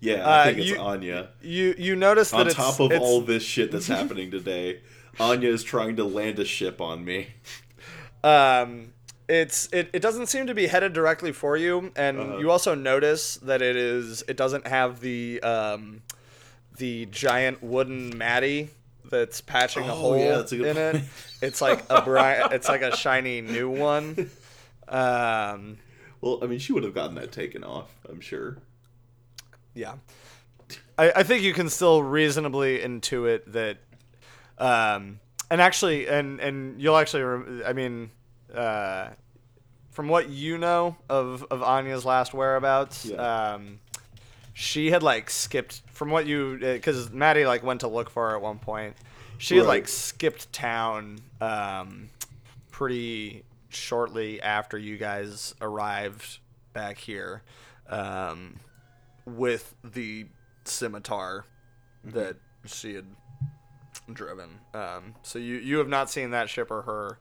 yeah, 0.00 0.16
Uh, 0.26 0.30
I 0.40 0.44
think 0.44 0.58
it's 0.58 0.68
you- 0.70 0.78
Anya. 0.78 1.28
You 1.40 1.74
you 1.78 1.96
notice 1.96 2.30
that 2.32 2.40
On 2.40 2.46
it's, 2.46 2.56
top 2.56 2.78
of 2.80 2.92
it's- 2.92 3.00
all 3.00 3.20
this 3.22 3.42
shit 3.42 3.70
that's 3.72 3.86
happening 3.98 4.30
today, 4.30 4.80
Anya 5.18 5.48
is 5.48 5.62
trying 5.62 5.96
to 5.96 6.04
land 6.04 6.38
a 6.38 6.44
ship 6.44 6.80
on 6.80 7.04
me. 7.04 7.28
um 8.22 8.92
it's 9.28 9.68
it, 9.72 9.90
it 9.92 10.00
doesn't 10.00 10.26
seem 10.26 10.46
to 10.46 10.54
be 10.54 10.66
headed 10.66 10.92
directly 10.92 11.32
for 11.32 11.56
you 11.56 11.92
and 11.96 12.18
Uh-huh. 12.18 12.38
you 12.38 12.50
also 12.50 12.74
notice 12.74 13.36
that 13.36 13.60
it 13.62 13.76
is 13.76 14.22
it 14.28 14.36
doesn't 14.36 14.66
have 14.66 15.00
the 15.00 15.40
um 15.42 16.02
the 16.78 17.06
giant 17.06 17.62
wooden 17.62 18.16
matty 18.16 18.70
that's 19.10 19.40
patching 19.40 19.84
a 19.88 19.92
Oh, 19.92 19.96
hole 19.96 20.16
yeah, 20.18 20.42
a 20.50 20.64
in 20.70 20.76
it 20.76 21.02
it's 21.42 21.60
like 21.60 21.84
a 21.90 22.02
bright 22.02 22.52
it's 22.52 22.68
like 22.68 22.82
a 22.82 22.96
shiny 22.96 23.40
new 23.40 23.68
one 23.70 24.30
um 24.88 25.78
Well, 26.20 26.40
I 26.42 26.46
mean, 26.46 26.58
she 26.58 26.72
would 26.72 26.82
have 26.84 26.94
gotten 26.94 27.14
that 27.16 27.30
taken 27.30 27.62
off. 27.62 27.94
I'm 28.08 28.20
sure. 28.20 28.56
yeah 29.74 29.94
I, 30.98 31.12
I 31.16 31.22
think 31.22 31.42
you 31.42 31.52
can 31.52 31.68
still 31.68 32.02
reasonably 32.02 32.78
intuit 32.78 33.42
that 33.52 33.78
um 34.58 35.20
and 35.50 35.60
actually 35.60 36.08
and 36.08 36.40
and 36.40 36.80
you'll 36.80 36.96
actually 36.96 37.62
i 37.64 37.72
mean 37.72 38.10
uh 38.54 39.08
from 39.90 40.08
what 40.08 40.28
you 40.28 40.58
know 40.58 40.96
of 41.08 41.44
of 41.50 41.62
anya's 41.62 42.04
last 42.04 42.32
whereabouts 42.32 43.04
Yeah. 43.06 43.52
um 43.54 43.80
she 44.54 44.90
had 44.90 45.02
like 45.02 45.30
skipped 45.30 45.82
from 45.92 46.10
what 46.10 46.26
you 46.26 46.58
because 46.60 47.10
maddie 47.10 47.46
like 47.46 47.62
went 47.62 47.80
to 47.80 47.88
look 47.88 48.10
for 48.10 48.30
her 48.30 48.36
at 48.36 48.42
one 48.42 48.58
point 48.58 48.96
she 49.38 49.56
had 49.56 49.66
like 49.66 49.86
skipped 49.88 50.52
town 50.52 51.18
um 51.40 52.08
pretty 52.70 53.44
shortly 53.68 54.40
after 54.40 54.78
you 54.78 54.96
guys 54.96 55.54
arrived 55.60 56.38
back 56.72 56.98
here 56.98 57.42
um 57.88 58.56
with 59.26 59.74
the 59.84 60.26
scimitar 60.64 61.44
that 62.04 62.36
she 62.64 62.94
had 62.94 63.04
driven. 64.12 64.48
Um, 64.72 65.14
so 65.22 65.38
you 65.38 65.56
you 65.56 65.78
have 65.78 65.88
not 65.88 66.08
seen 66.08 66.30
that 66.30 66.48
ship 66.48 66.70
or 66.70 66.82
her 66.82 67.18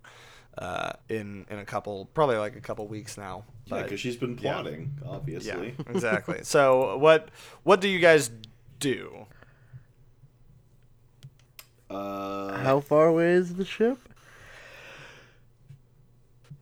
uh, 0.58 0.94
in 1.10 1.46
in 1.50 1.60
a 1.60 1.66
couple 1.66 2.06
probably 2.14 2.38
like 2.38 2.56
a 2.56 2.62
couple 2.62 2.88
weeks 2.88 3.18
now. 3.18 3.44
Yeah, 3.66 3.84
because 3.84 4.00
she's 4.00 4.18
been 4.18 4.38
yeah. 4.38 4.54
plotting, 4.54 4.92
yeah, 5.02 5.10
obviously. 5.10 5.76
exactly. 5.90 6.40
So 6.44 6.98
what 6.98 7.30
what 7.64 7.82
do 7.82 7.88
you 7.88 8.00
guys 8.00 8.32
do? 8.80 9.26
Uh, 11.90 12.58
How 12.58 12.80
far 12.80 13.08
away 13.08 13.32
is 13.34 13.56
the 13.56 13.66
ship? 13.66 13.98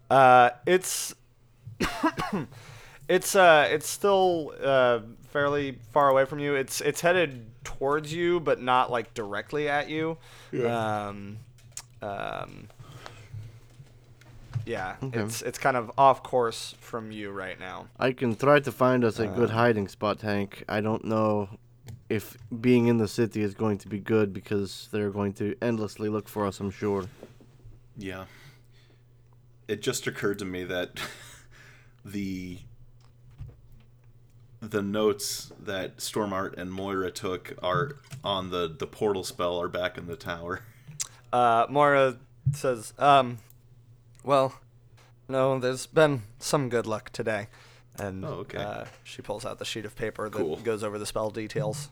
Uh, 0.10 0.52
it's 0.68 1.16
it's 3.10 3.36
uh 3.36 3.68
it's 3.72 3.90
still 3.90 4.54
uh 4.62 5.00
fairly 5.32 5.80
far 5.92 6.10
away 6.10 6.26
from 6.26 6.40
you. 6.40 6.56
It's 6.56 6.82
it's 6.82 7.02
headed 7.02 7.46
towards 7.64 8.14
you, 8.14 8.40
but 8.40 8.62
not 8.62 8.92
like 8.92 9.14
directly 9.14 9.68
at 9.68 9.90
you. 9.90 10.18
Yeah. 10.52 11.08
Um, 11.08 11.38
um, 12.02 12.68
yeah, 14.66 14.96
Okay. 15.04 15.20
it's 15.20 15.42
it's 15.42 15.58
kind 15.60 15.78
of 15.78 15.92
off 15.98 16.24
course 16.24 16.76
from 16.80 17.12
you 17.12 17.32
right 17.32 17.60
now. 17.60 17.88
I 18.00 18.12
can 18.14 18.36
try 18.36 18.60
to 18.60 18.72
find 18.72 19.04
us 19.04 19.20
a 19.20 19.28
good 19.28 19.50
Uh. 19.50 19.54
hiding 19.54 19.88
spot, 19.88 20.22
Hank. 20.22 20.64
I 20.68 20.82
don't 20.82 21.04
know 21.06 21.50
if 22.10 22.38
being 22.62 22.88
in 22.88 22.98
the 22.98 23.08
city 23.08 23.42
is 23.42 23.54
going 23.54 23.78
to 23.80 23.88
be 23.88 24.00
good 24.00 24.32
because 24.34 24.90
they're 24.92 25.10
going 25.12 25.34
to 25.34 25.56
endlessly 25.62 26.08
look 26.10 26.28
for 26.28 26.46
us, 26.46 26.60
I'm 26.60 26.72
sure. 26.72 27.06
Yeah. 27.98 28.26
It 29.68 29.82
just 29.82 30.06
occurred 30.08 30.38
to 30.40 30.46
me 30.46 30.64
that 30.66 31.00
the 32.06 32.60
the 34.62 34.82
notes 34.82 35.52
that 35.60 35.98
Stormart 35.98 36.58
and 36.58 36.72
Moira 36.72 37.12
took 37.12 37.54
are 37.62 37.98
on 38.24 38.50
the 38.52 38.68
the 38.80 38.88
portal 38.88 39.24
spell 39.24 39.60
are 39.62 39.68
back 39.68 39.98
in 39.98 40.08
the 40.08 40.16
tower. 40.16 40.62
Uh, 41.34 41.66
Mora 41.70 42.18
says, 42.54 42.94
um, 42.98 43.40
well, 44.26 44.53
no, 45.30 45.57
there's 45.60 45.85
been 45.88 46.23
some 46.39 46.68
good 46.69 46.85
luck 46.85 47.11
today. 47.11 47.47
And 47.97 48.26
Oh, 48.26 48.30
okay. 48.43 48.57
uh, 48.57 48.85
she 49.03 49.22
pulls 49.22 49.45
out 49.45 49.57
the 49.60 49.64
sheet 49.65 49.85
of 49.85 49.95
paper 49.95 50.27
that 50.30 50.38
Cool. 50.38 50.57
goes 50.57 50.84
over 50.84 50.99
the 50.99 51.06
spell 51.06 51.30
details. 51.30 51.89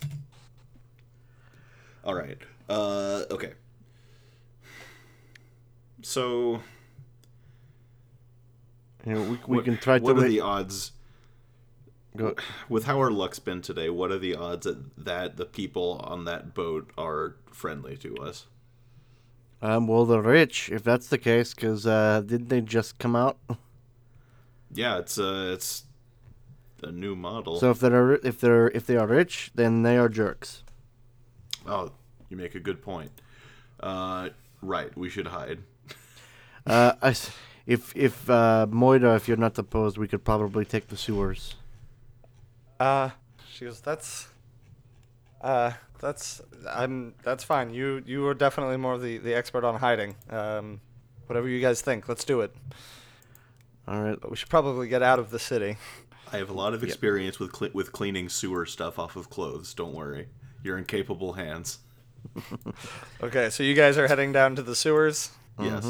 All 2.04 2.14
right. 2.16 2.38
Uh 2.68 3.24
okay. 3.32 3.54
So 6.02 6.62
You 9.06 9.14
know, 9.14 9.22
we, 9.22 9.30
we 9.30 9.38
what- 9.58 9.66
can 9.66 9.78
try 9.78 9.98
to 10.00 10.04
What 10.04 10.18
are 10.18 10.28
the 10.28 10.42
odds 10.42 10.92
go. 12.18 12.36
with 12.70 12.84
how 12.86 13.00
our 13.00 13.12
luck's 13.12 13.40
been 13.40 13.62
today? 13.62 13.90
What 13.90 14.12
are 14.12 14.20
the 14.20 14.36
odds 14.36 14.66
that 14.66 14.96
that 15.06 15.38
the 15.38 15.46
people 15.46 16.02
on 16.04 16.26
that 16.26 16.54
boat 16.54 16.92
are 16.98 17.36
friendly 17.52 17.96
to 17.98 18.18
us? 18.18 18.48
Um, 19.64 19.88
well, 19.88 20.06
they're 20.06 20.22
rich 20.22 20.70
if 20.70 20.84
that's 20.84 21.08
the 21.08 21.18
case, 21.18 21.54
because 21.54 21.88
uh, 21.88 22.22
didn't 22.26 22.50
they 22.50 22.60
just 22.60 23.00
come 23.00 23.16
out? 23.16 23.38
Yeah, 24.74 24.98
it's 24.98 25.18
uh 25.18 25.52
it's 25.54 25.84
a 26.82 26.92
new 26.92 27.16
model. 27.16 27.60
So 27.60 27.72
if 27.72 27.80
they're 27.80 28.16
if 28.16 28.40
they're 28.42 28.68
if 28.72 28.86
they 28.86 28.98
are 28.98 29.08
rich, 29.08 29.52
then 29.56 29.84
they 29.84 29.98
are 29.98 30.10
jerks. 30.10 30.64
Oh, 31.66 31.92
you 32.30 32.36
make 32.36 32.56
a 32.56 32.60
good 32.60 32.82
point. 32.82 33.12
Uh, 33.80 34.30
right, 34.62 34.96
we 34.98 35.10
should 35.10 35.28
hide. 35.28 35.60
Uh, 36.66 36.94
I 37.02 37.12
s 37.12 37.32
if 37.66 37.96
if 37.96 38.30
uh, 38.30 38.68
Moira, 38.70 39.16
if 39.16 39.28
you're 39.30 39.38
not 39.38 39.58
opposed, 39.58 39.98
we 39.98 40.10
could 40.10 40.26
probably 40.26 40.66
take 40.66 40.88
the 40.88 40.98
sewers. 40.98 41.56
Uh, 42.80 43.12
she 43.50 43.64
goes, 43.66 43.80
that's, 43.80 44.28
uh, 45.44 45.72
that's, 46.00 46.42
I'm, 46.70 47.14
that's 47.24 47.44
fine. 47.44 47.74
You, 47.74 48.02
you 48.06 48.26
are 48.28 48.34
definitely 48.34 48.78
more 48.78 48.98
the, 48.98 49.18
the 49.20 49.34
expert 49.36 49.64
on 49.64 49.76
hiding. 49.80 50.16
Um, 50.30 50.82
whatever 51.28 51.48
you 51.48 51.62
guys 51.62 51.82
think, 51.82 52.10
let's 52.10 52.24
do 52.24 52.42
it. 52.42 52.56
All 53.88 54.02
right. 54.02 54.20
But 54.20 54.32
we 54.32 54.38
should 54.38 54.50
probably 54.50 54.88
get 54.88 55.04
out 55.04 55.20
of 55.20 55.30
the 55.30 55.40
city. 55.40 55.78
I 56.32 56.38
have 56.38 56.50
a 56.50 56.54
lot 56.54 56.74
of 56.74 56.84
experience 56.84 57.38
with 57.38 57.52
cle 57.52 57.70
with 57.74 57.92
cleaning 57.92 58.28
sewer 58.28 58.66
stuff 58.66 58.98
off 58.98 59.16
of 59.16 59.30
clothes. 59.30 59.76
Don't 59.76 59.94
worry, 59.94 60.30
you're 60.64 60.80
in 60.80 60.86
capable 60.86 61.34
hands. 61.34 61.80
Okay, 63.22 63.50
so 63.50 63.64
you 63.64 63.74
guys 63.74 63.98
are 63.98 64.08
heading 64.08 64.32
down 64.32 64.56
to 64.56 64.64
the 64.64 64.76
sewers. 64.76 65.32
Yes. 65.60 65.86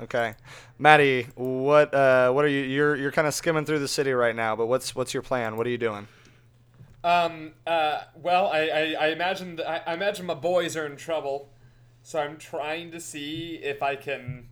Okay, 0.00 0.34
Maddie, 0.78 1.26
what 1.34 1.92
uh, 1.94 2.32
what 2.32 2.44
are 2.44 2.48
you? 2.48 2.60
You're 2.62 2.96
you're 2.96 3.12
kind 3.12 3.28
of 3.28 3.34
skimming 3.34 3.64
through 3.64 3.80
the 3.80 3.88
city 3.88 4.12
right 4.12 4.34
now, 4.34 4.56
but 4.56 4.66
what's 4.66 4.94
what's 4.94 5.12
your 5.12 5.22
plan? 5.22 5.56
What 5.56 5.66
are 5.66 5.70
you 5.70 5.78
doing? 5.78 6.08
Um. 7.04 7.52
Uh. 7.66 8.02
Well, 8.14 8.46
I 8.52 8.60
I, 8.68 8.96
I 9.00 9.06
imagine 9.08 9.56
th- 9.56 9.68
I, 9.68 9.82
I 9.86 9.94
imagine 9.94 10.26
my 10.26 10.34
boys 10.34 10.76
are 10.76 10.86
in 10.86 10.96
trouble, 10.96 11.50
so 12.02 12.18
I'm 12.20 12.36
trying 12.38 12.90
to 12.92 13.00
see 13.00 13.56
if 13.62 13.82
I 13.82 13.96
can, 13.96 14.48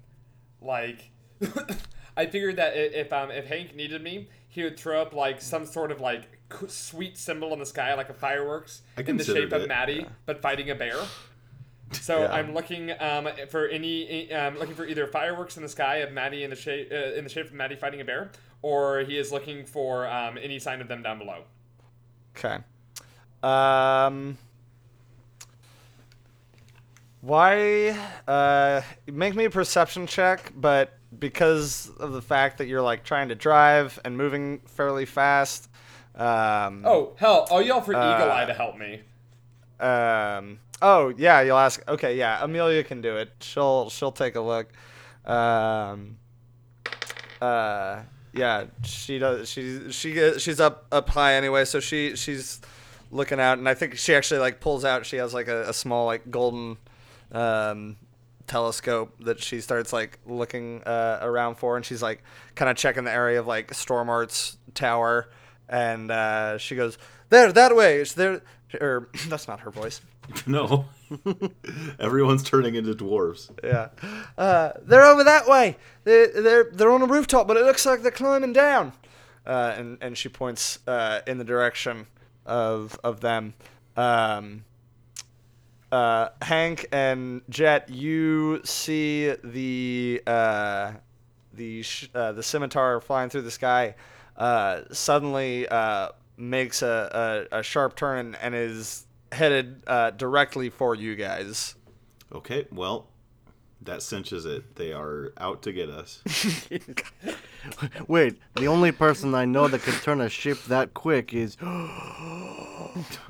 like, 0.61 1.11
I 2.17 2.27
figured 2.27 2.57
that 2.57 2.73
if 2.77 3.13
um 3.13 3.31
if 3.31 3.47
Hank 3.47 3.75
needed 3.77 4.03
me, 4.03 4.29
he 4.49 4.63
would 4.65 4.79
throw 4.79 5.01
up 5.01 5.13
like 5.15 5.41
some 5.41 5.65
sort 5.65 5.93
of 5.93 6.01
like 6.01 6.25
sweet 6.67 7.17
symbol 7.17 7.53
in 7.53 7.59
the 7.61 7.67
sky, 7.67 7.95
like 7.95 8.11
a 8.11 8.15
fireworks, 8.15 8.83
in 8.97 9.17
the 9.17 9.25
shape 9.25 9.53
of 9.53 9.63
it, 9.63 9.69
Maddie, 9.69 10.07
but 10.27 10.43
fighting 10.43 10.71
a 10.71 10.75
bear. 10.75 10.97
So 11.93 12.21
Yeah. 12.23 12.33
I'm 12.33 12.55
looking 12.55 12.93
um, 13.01 13.29
for 13.49 13.67
any 13.69 14.33
um, 14.33 14.59
looking 14.59 14.75
for 14.75 14.87
either 14.87 15.07
fireworks 15.07 15.57
in 15.57 15.63
the 15.63 15.69
sky 15.69 15.97
of 15.99 16.13
Maddie 16.13 16.43
in 16.45 16.51
the 16.51 16.57
shape 16.57 16.89
uh, 16.93 17.15
in 17.17 17.25
the 17.25 17.31
shape 17.31 17.47
of 17.47 17.53
Maddie 17.53 17.77
fighting 17.77 18.01
a 18.01 18.05
bear, 18.05 18.31
or 18.63 19.01
he 19.01 19.17
is 19.19 19.31
looking 19.33 19.65
for 19.65 20.09
um, 20.09 20.37
any 20.41 20.59
sign 20.59 20.81
of 20.81 20.89
them 20.89 21.03
down 21.03 21.19
below. 21.19 21.45
Okay. 22.43 22.59
Um. 23.43 24.39
Why? 27.21 27.91
Uh, 28.27 28.81
make 29.07 29.35
me 29.35 29.45
a 29.45 29.51
perception 29.51 30.07
check, 30.07 30.53
but 30.57 30.93
because 31.19 31.91
of 31.99 32.13
the 32.13 32.23
fact 32.23 32.59
that 32.59 32.67
you're 32.67 32.81
like 32.81 33.05
trying 33.05 33.29
to 33.29 33.35
drive 33.35 33.99
and 34.05 34.17
moving 34.17 34.61
fairly 34.67 35.05
fast. 35.05 35.69
Um, 36.15 36.83
Oh 36.87 37.13
hell! 37.17 37.47
I'll 37.51 37.63
yell 37.63 37.81
for 37.83 37.95
Uh, 37.95 38.17
Eagle 38.17 38.31
Eye 38.33 38.47
to 38.47 38.55
help 38.55 38.77
me. 38.79 39.03
Um. 39.79 40.61
Oh 40.83 41.13
yeah, 41.17 41.43
you'll 41.43 41.59
ask. 41.59 41.87
Okay, 41.89 42.17
yeah, 42.17 42.43
Amelia 42.43 42.83
can 42.85 43.01
do 43.03 43.17
it. 43.19 43.31
She'll 43.41 43.91
she'll 43.91 44.13
take 44.13 44.35
a 44.37 44.41
look. 44.41 44.73
Um. 45.27 46.17
Uh. 47.41 48.01
Yeah, 48.33 48.67
she 48.85 49.19
does. 49.19 49.49
She's 49.49 49.95
she 49.95 50.39
she's 50.39 50.61
up 50.61 50.87
up 50.93 51.09
high 51.09 51.35
anyway, 51.35 51.65
so 51.65 51.81
she 51.81 52.15
she's 52.17 52.61
looking 53.11 53.41
out, 53.41 53.59
and 53.59 53.69
I 53.69 53.75
think 53.75 53.97
she 53.97 54.15
actually 54.15 54.41
like 54.41 54.61
pulls 54.61 54.85
out. 54.85 55.05
She 55.07 55.17
has 55.17 55.35
like 55.35 55.49
a, 55.49 55.69
a 55.71 55.73
small 55.73 56.07
like 56.07 56.31
golden 56.31 56.79
um 57.33 57.97
telescope 58.47 59.15
that 59.21 59.41
she 59.41 59.61
starts 59.61 59.93
like 59.93 60.19
looking 60.27 60.83
uh, 60.85 61.19
around 61.23 61.57
for, 61.57 61.77
and 61.77 61.85
she's 61.85 62.03
like 62.03 62.23
kind 62.55 62.71
of 62.71 62.77
checking 62.77 63.05
the 63.05 63.13
area 63.13 63.41
of 63.41 63.47
like 63.47 63.73
Stormart's 63.73 64.59
tower, 64.75 65.29
and 65.69 66.11
uh, 66.11 66.59
she 66.59 66.77
goes 66.77 66.99
there 67.31 67.53
that 67.53 67.75
way. 67.75 67.99
It's 68.01 68.13
there. 68.13 68.43
Or 68.81 69.09
that's 69.29 69.49
not 69.49 69.61
her 69.61 69.71
voice. 69.71 70.01
No. 70.47 70.85
Everyone's 71.99 72.43
turning 72.43 72.75
into 72.75 72.95
dwarves. 72.95 73.51
Yeah. 73.63 73.89
Uh, 74.37 74.73
they're 74.83 75.05
over 75.05 75.25
that 75.25 75.47
way. 75.49 75.77
They're, 76.05 76.29
they're, 76.43 76.71
they're 76.73 76.91
on 76.91 77.03
a 77.03 77.07
rooftop, 77.07 77.47
but 77.49 77.57
it 77.57 77.65
looks 77.65 77.85
like 77.87 78.03
they're 78.03 78.11
climbing 78.11 78.53
down. 78.53 78.93
Uh, 79.47 79.75
and, 79.77 79.99
and 80.01 80.17
she 80.19 80.29
points 80.29 80.79
uh, 80.87 81.21
in 81.27 81.39
the 81.39 81.45
direction 81.45 82.07
of, 82.47 82.99
of 83.03 83.21
them. 83.21 83.55
Um, 83.97 84.65
uh, 85.91 86.29
Hank 86.43 86.87
and 86.93 87.43
Jet, 87.49 87.89
you 87.89 88.61
see 88.65 89.35
the 89.43 90.23
uh, 90.27 90.93
the 91.53 91.83
sh- 91.83 92.09
uh, 92.15 92.31
the 92.31 92.45
scimitar 92.45 93.01
flying 93.01 93.29
through 93.29 93.43
the 93.43 93.51
sky. 93.51 93.97
Suddenly 94.93 95.67
makes 96.37 96.83
a, 96.83 97.47
a, 97.53 97.59
a 97.59 97.63
sharp 97.63 97.97
turn 97.97 98.37
and 98.41 98.55
is 98.55 99.07
headed 99.33 99.83
uh, 99.87 100.11
directly 100.11 100.71
for 100.71 100.95
you 100.95 101.17
guys. 101.17 101.75
Okay, 102.33 102.67
well, 102.71 103.09
that 103.83 104.03
cinches 104.03 104.45
it. 104.45 104.77
They 104.77 104.93
are 104.93 105.33
out 105.39 105.63
to 105.63 105.73
get 105.73 105.89
us. 105.89 106.23
Wait, 108.09 108.39
the 108.55 108.69
only 108.69 108.93
person 108.93 109.35
I 109.35 109.45
know 109.45 109.69
that 109.69 109.83
can 109.83 109.95
turn 109.95 110.21
a 110.21 110.29
ship 110.29 110.63
that 110.65 110.95
quick 110.95 111.35
is. 111.35 111.57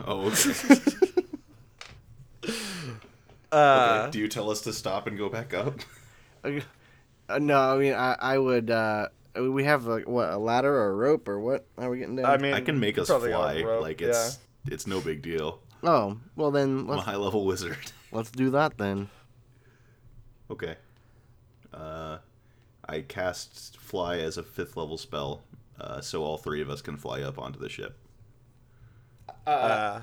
Oh, 0.06 0.32
okay. 0.32 0.54
Uh, 3.52 4.02
okay. 4.04 4.10
Do 4.10 4.18
you 4.18 4.26
tell 4.26 4.48
us 4.50 4.62
to 4.62 4.72
stop 4.72 5.06
and 5.06 5.18
go 5.18 5.28
back 5.28 5.52
up? 5.52 5.74
Uh, 6.42 7.38
no, 7.38 7.58
I 7.58 7.78
mean 7.78 7.92
I, 7.92 8.16
I 8.18 8.38
would. 8.38 8.70
Uh, 8.70 9.08
we 9.38 9.64
have 9.64 9.84
like 9.84 10.08
what 10.08 10.30
a 10.30 10.38
ladder 10.38 10.74
or 10.74 10.88
a 10.88 10.94
rope 10.94 11.28
or 11.28 11.38
what? 11.38 11.66
How 11.78 11.88
are 11.88 11.90
we 11.90 11.98
getting 11.98 12.16
down? 12.16 12.26
I 12.26 12.38
mean, 12.38 12.54
I 12.54 12.60
can 12.60 12.80
make 12.80 12.96
us 12.96 13.08
fly. 13.08 13.62
rope, 13.62 13.82
like 13.82 14.00
it's 14.00 14.38
it's 14.66 14.86
no 14.86 15.00
big 15.00 15.20
deal. 15.20 15.60
Oh 15.82 16.18
well 16.36 16.50
then 16.50 16.80
I'm 16.80 16.90
a 16.90 17.00
high 17.00 17.16
level 17.16 17.44
wizard. 17.46 17.78
let's 18.12 18.30
do 18.30 18.50
that 18.50 18.76
then. 18.78 19.08
Okay. 20.50 20.76
Uh, 21.72 22.18
I 22.88 23.02
cast 23.02 23.78
fly 23.78 24.18
as 24.18 24.36
a 24.36 24.42
fifth 24.42 24.76
level 24.76 24.98
spell, 24.98 25.42
uh, 25.80 26.00
so 26.00 26.24
all 26.24 26.36
three 26.38 26.60
of 26.60 26.68
us 26.68 26.82
can 26.82 26.96
fly 26.96 27.22
up 27.22 27.38
onto 27.38 27.58
the 27.60 27.68
ship. 27.68 27.96
Uh, 29.46 30.00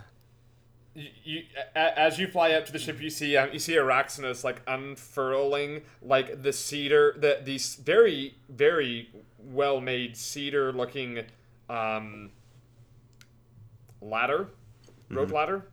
You, 0.96 1.10
you, 1.24 1.44
a- 1.76 2.00
as 2.00 2.18
you 2.18 2.28
fly 2.28 2.52
up 2.54 2.66
to 2.68 2.72
the 2.72 2.80
ship, 2.80 3.02
you 3.02 3.10
see 3.10 3.36
um, 3.38 3.50
you 3.54 3.60
see 3.60 3.74
Araxinus 3.74 4.44
like 4.44 4.62
unfurling 4.66 5.82
like 6.02 6.42
the 6.42 6.54
cedar, 6.54 7.14
the 7.20 7.40
these 7.44 7.76
very 7.76 8.36
very 8.50 9.10
well 9.40 9.80
made 9.82 10.16
cedar 10.18 10.72
looking 10.72 11.24
um, 11.70 12.32
ladder, 14.02 14.48
rope 15.10 15.32
ladder. 15.32 15.68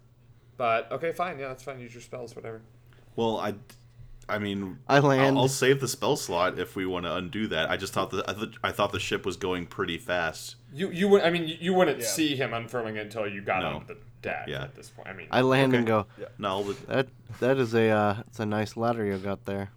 But 0.57 0.91
okay, 0.93 1.13
fine, 1.13 1.39
yeah, 1.39 1.49
that's 1.49 1.63
fine. 1.65 1.81
Use 1.81 1.93
your 1.95 2.03
spells, 2.03 2.37
whatever. 2.37 2.63
Well, 3.17 3.39
I, 3.39 3.55
I 4.29 4.39
mean, 4.39 4.79
I 4.89 5.01
land. 5.01 5.37
I'll, 5.37 5.43
I'll 5.45 5.49
save 5.49 5.81
the 5.81 5.89
spell 5.89 6.17
slot 6.17 6.59
if 6.59 6.77
we 6.77 6.87
want 6.87 7.07
to 7.07 7.15
undo 7.15 7.47
that. 7.49 7.71
I 7.71 7.77
just 7.77 7.93
thought 7.93 8.11
that 8.13 8.29
I, 8.29 8.33
th- 8.35 8.55
I 8.63 8.71
thought 8.73 8.93
the 8.93 9.01
ship 9.01 9.27
was 9.27 9.37
going 9.37 9.67
pretty 9.67 9.99
fast. 9.99 10.57
You 10.73 10.91
you 10.91 11.09
would 11.09 11.23
I 11.23 11.31
mean 11.31 11.47
you, 11.49 11.57
you 11.61 11.75
wouldn't 11.75 12.03
see 12.03 12.37
him 12.37 12.53
unfurling 12.55 12.97
it 12.97 13.01
until 13.03 13.27
you 13.29 13.41
got 13.43 13.63
No. 13.63 13.69
onto 13.77 13.95
the 13.95 14.01
deck. 14.23 14.47
Yeah. 14.49 14.65
At 14.65 14.75
this 14.75 14.91
point, 14.91 15.09
I 15.09 15.13
mean, 15.13 15.27
I 15.31 15.41
land 15.43 15.75
and 15.75 15.87
go. 15.87 16.07
Yeah. 16.19 16.27
No, 16.39 16.63
but 16.65 16.87
That 16.87 17.09
that 17.41 17.59
is 17.59 17.75
a 17.75 17.89
uh, 17.91 18.17
it's 18.29 18.41
a 18.41 18.47
nice 18.47 18.77
ladder 18.77 19.05
you 19.05 19.17
got 19.19 19.45
there. 19.45 19.71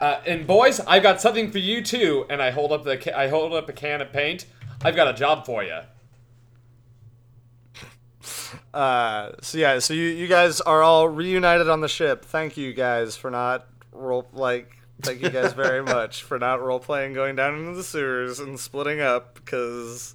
Uh, 0.00 0.20
and 0.26 0.46
boys, 0.48 0.80
I've 0.80 1.02
got 1.04 1.20
something 1.20 1.50
for 1.52 1.58
you 1.58 1.80
too. 1.82 2.26
And 2.28 2.42
I 2.42 2.50
hold 2.50 2.72
up 2.72 2.82
the 2.84 2.96
ca- 2.96 3.14
I 3.16 3.28
hold 3.28 3.52
up 3.52 3.68
a 3.68 3.72
can 3.72 4.00
of 4.00 4.12
paint. 4.12 4.46
I've 4.84 4.96
got 4.96 5.06
a 5.06 5.12
job 5.12 5.46
for 5.46 5.62
you. 5.62 5.78
Uh, 8.74 9.32
so 9.42 9.58
yeah, 9.58 9.78
so 9.78 9.94
you, 9.94 10.04
you 10.04 10.26
guys 10.26 10.60
are 10.60 10.82
all 10.82 11.08
reunited 11.08 11.68
on 11.68 11.80
the 11.80 11.88
ship. 11.88 12.24
Thank 12.24 12.56
you 12.56 12.72
guys 12.72 13.16
for 13.16 13.30
not 13.30 13.66
role 13.92 14.26
like. 14.32 14.78
Thank 15.02 15.20
you 15.20 15.30
guys 15.30 15.52
very 15.52 15.82
much 15.84 16.22
for 16.22 16.38
not 16.38 16.62
role 16.62 16.78
playing 16.78 17.12
going 17.12 17.36
down 17.36 17.58
into 17.58 17.74
the 17.74 17.82
sewers 17.82 18.38
and 18.40 18.58
splitting 18.58 19.00
up 19.00 19.34
because. 19.34 20.14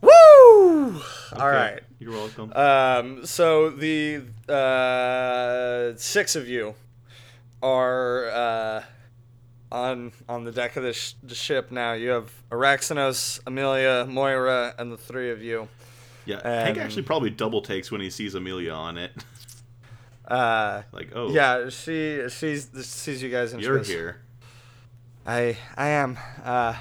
Woo! 0.00 0.10
All 0.10 0.92
okay, 1.32 1.40
right. 1.40 1.80
You're 1.98 2.12
welcome. 2.12 2.52
Um, 2.54 3.24
so 3.24 3.70
the 3.70 4.22
uh, 4.48 5.96
six 5.96 6.36
of 6.36 6.46
you 6.46 6.74
are 7.62 8.28
uh, 8.28 8.82
on 9.72 10.12
on 10.28 10.44
the 10.44 10.52
deck 10.52 10.76
of 10.76 10.82
the, 10.82 10.92
sh- 10.92 11.14
the 11.22 11.34
ship 11.34 11.70
now. 11.70 11.92
You 11.92 12.10
have 12.10 12.30
Araxanos, 12.50 13.40
Amelia, 13.46 14.04
Moira, 14.06 14.74
and 14.78 14.92
the 14.92 14.98
three 14.98 15.30
of 15.30 15.42
you. 15.42 15.68
Yeah, 16.24 16.64
Hank 16.64 16.78
um, 16.78 16.82
actually 16.84 17.02
probably 17.02 17.30
double 17.30 17.62
takes 17.62 17.90
when 17.90 18.00
he 18.00 18.10
sees 18.10 18.34
Amelia 18.34 18.72
on 18.72 18.98
it. 18.98 19.12
Uh, 20.26 20.82
like, 20.92 21.10
oh, 21.14 21.30
yeah, 21.30 21.68
she 21.68 22.22
she's 22.28 22.68
sees 22.86 23.22
you 23.22 23.30
guys 23.30 23.52
she 23.52 23.58
you're 23.58 23.78
goes, 23.78 23.88
here. 23.88 24.22
I 25.26 25.56
I 25.76 25.88
am. 25.88 26.18
Uh, 26.42 26.74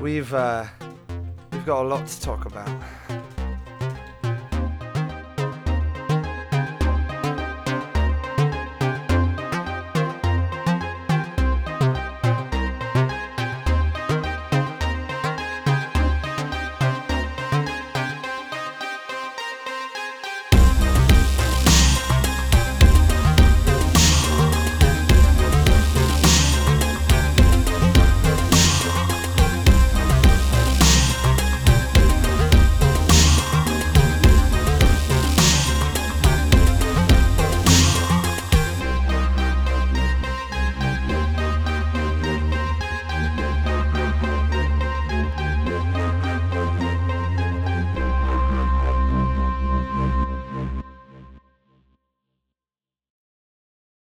we've 0.00 0.32
uh, 0.32 0.66
we've 1.52 1.66
got 1.66 1.84
a 1.84 1.88
lot 1.88 2.06
to 2.06 2.20
talk 2.20 2.46
about. 2.46 2.68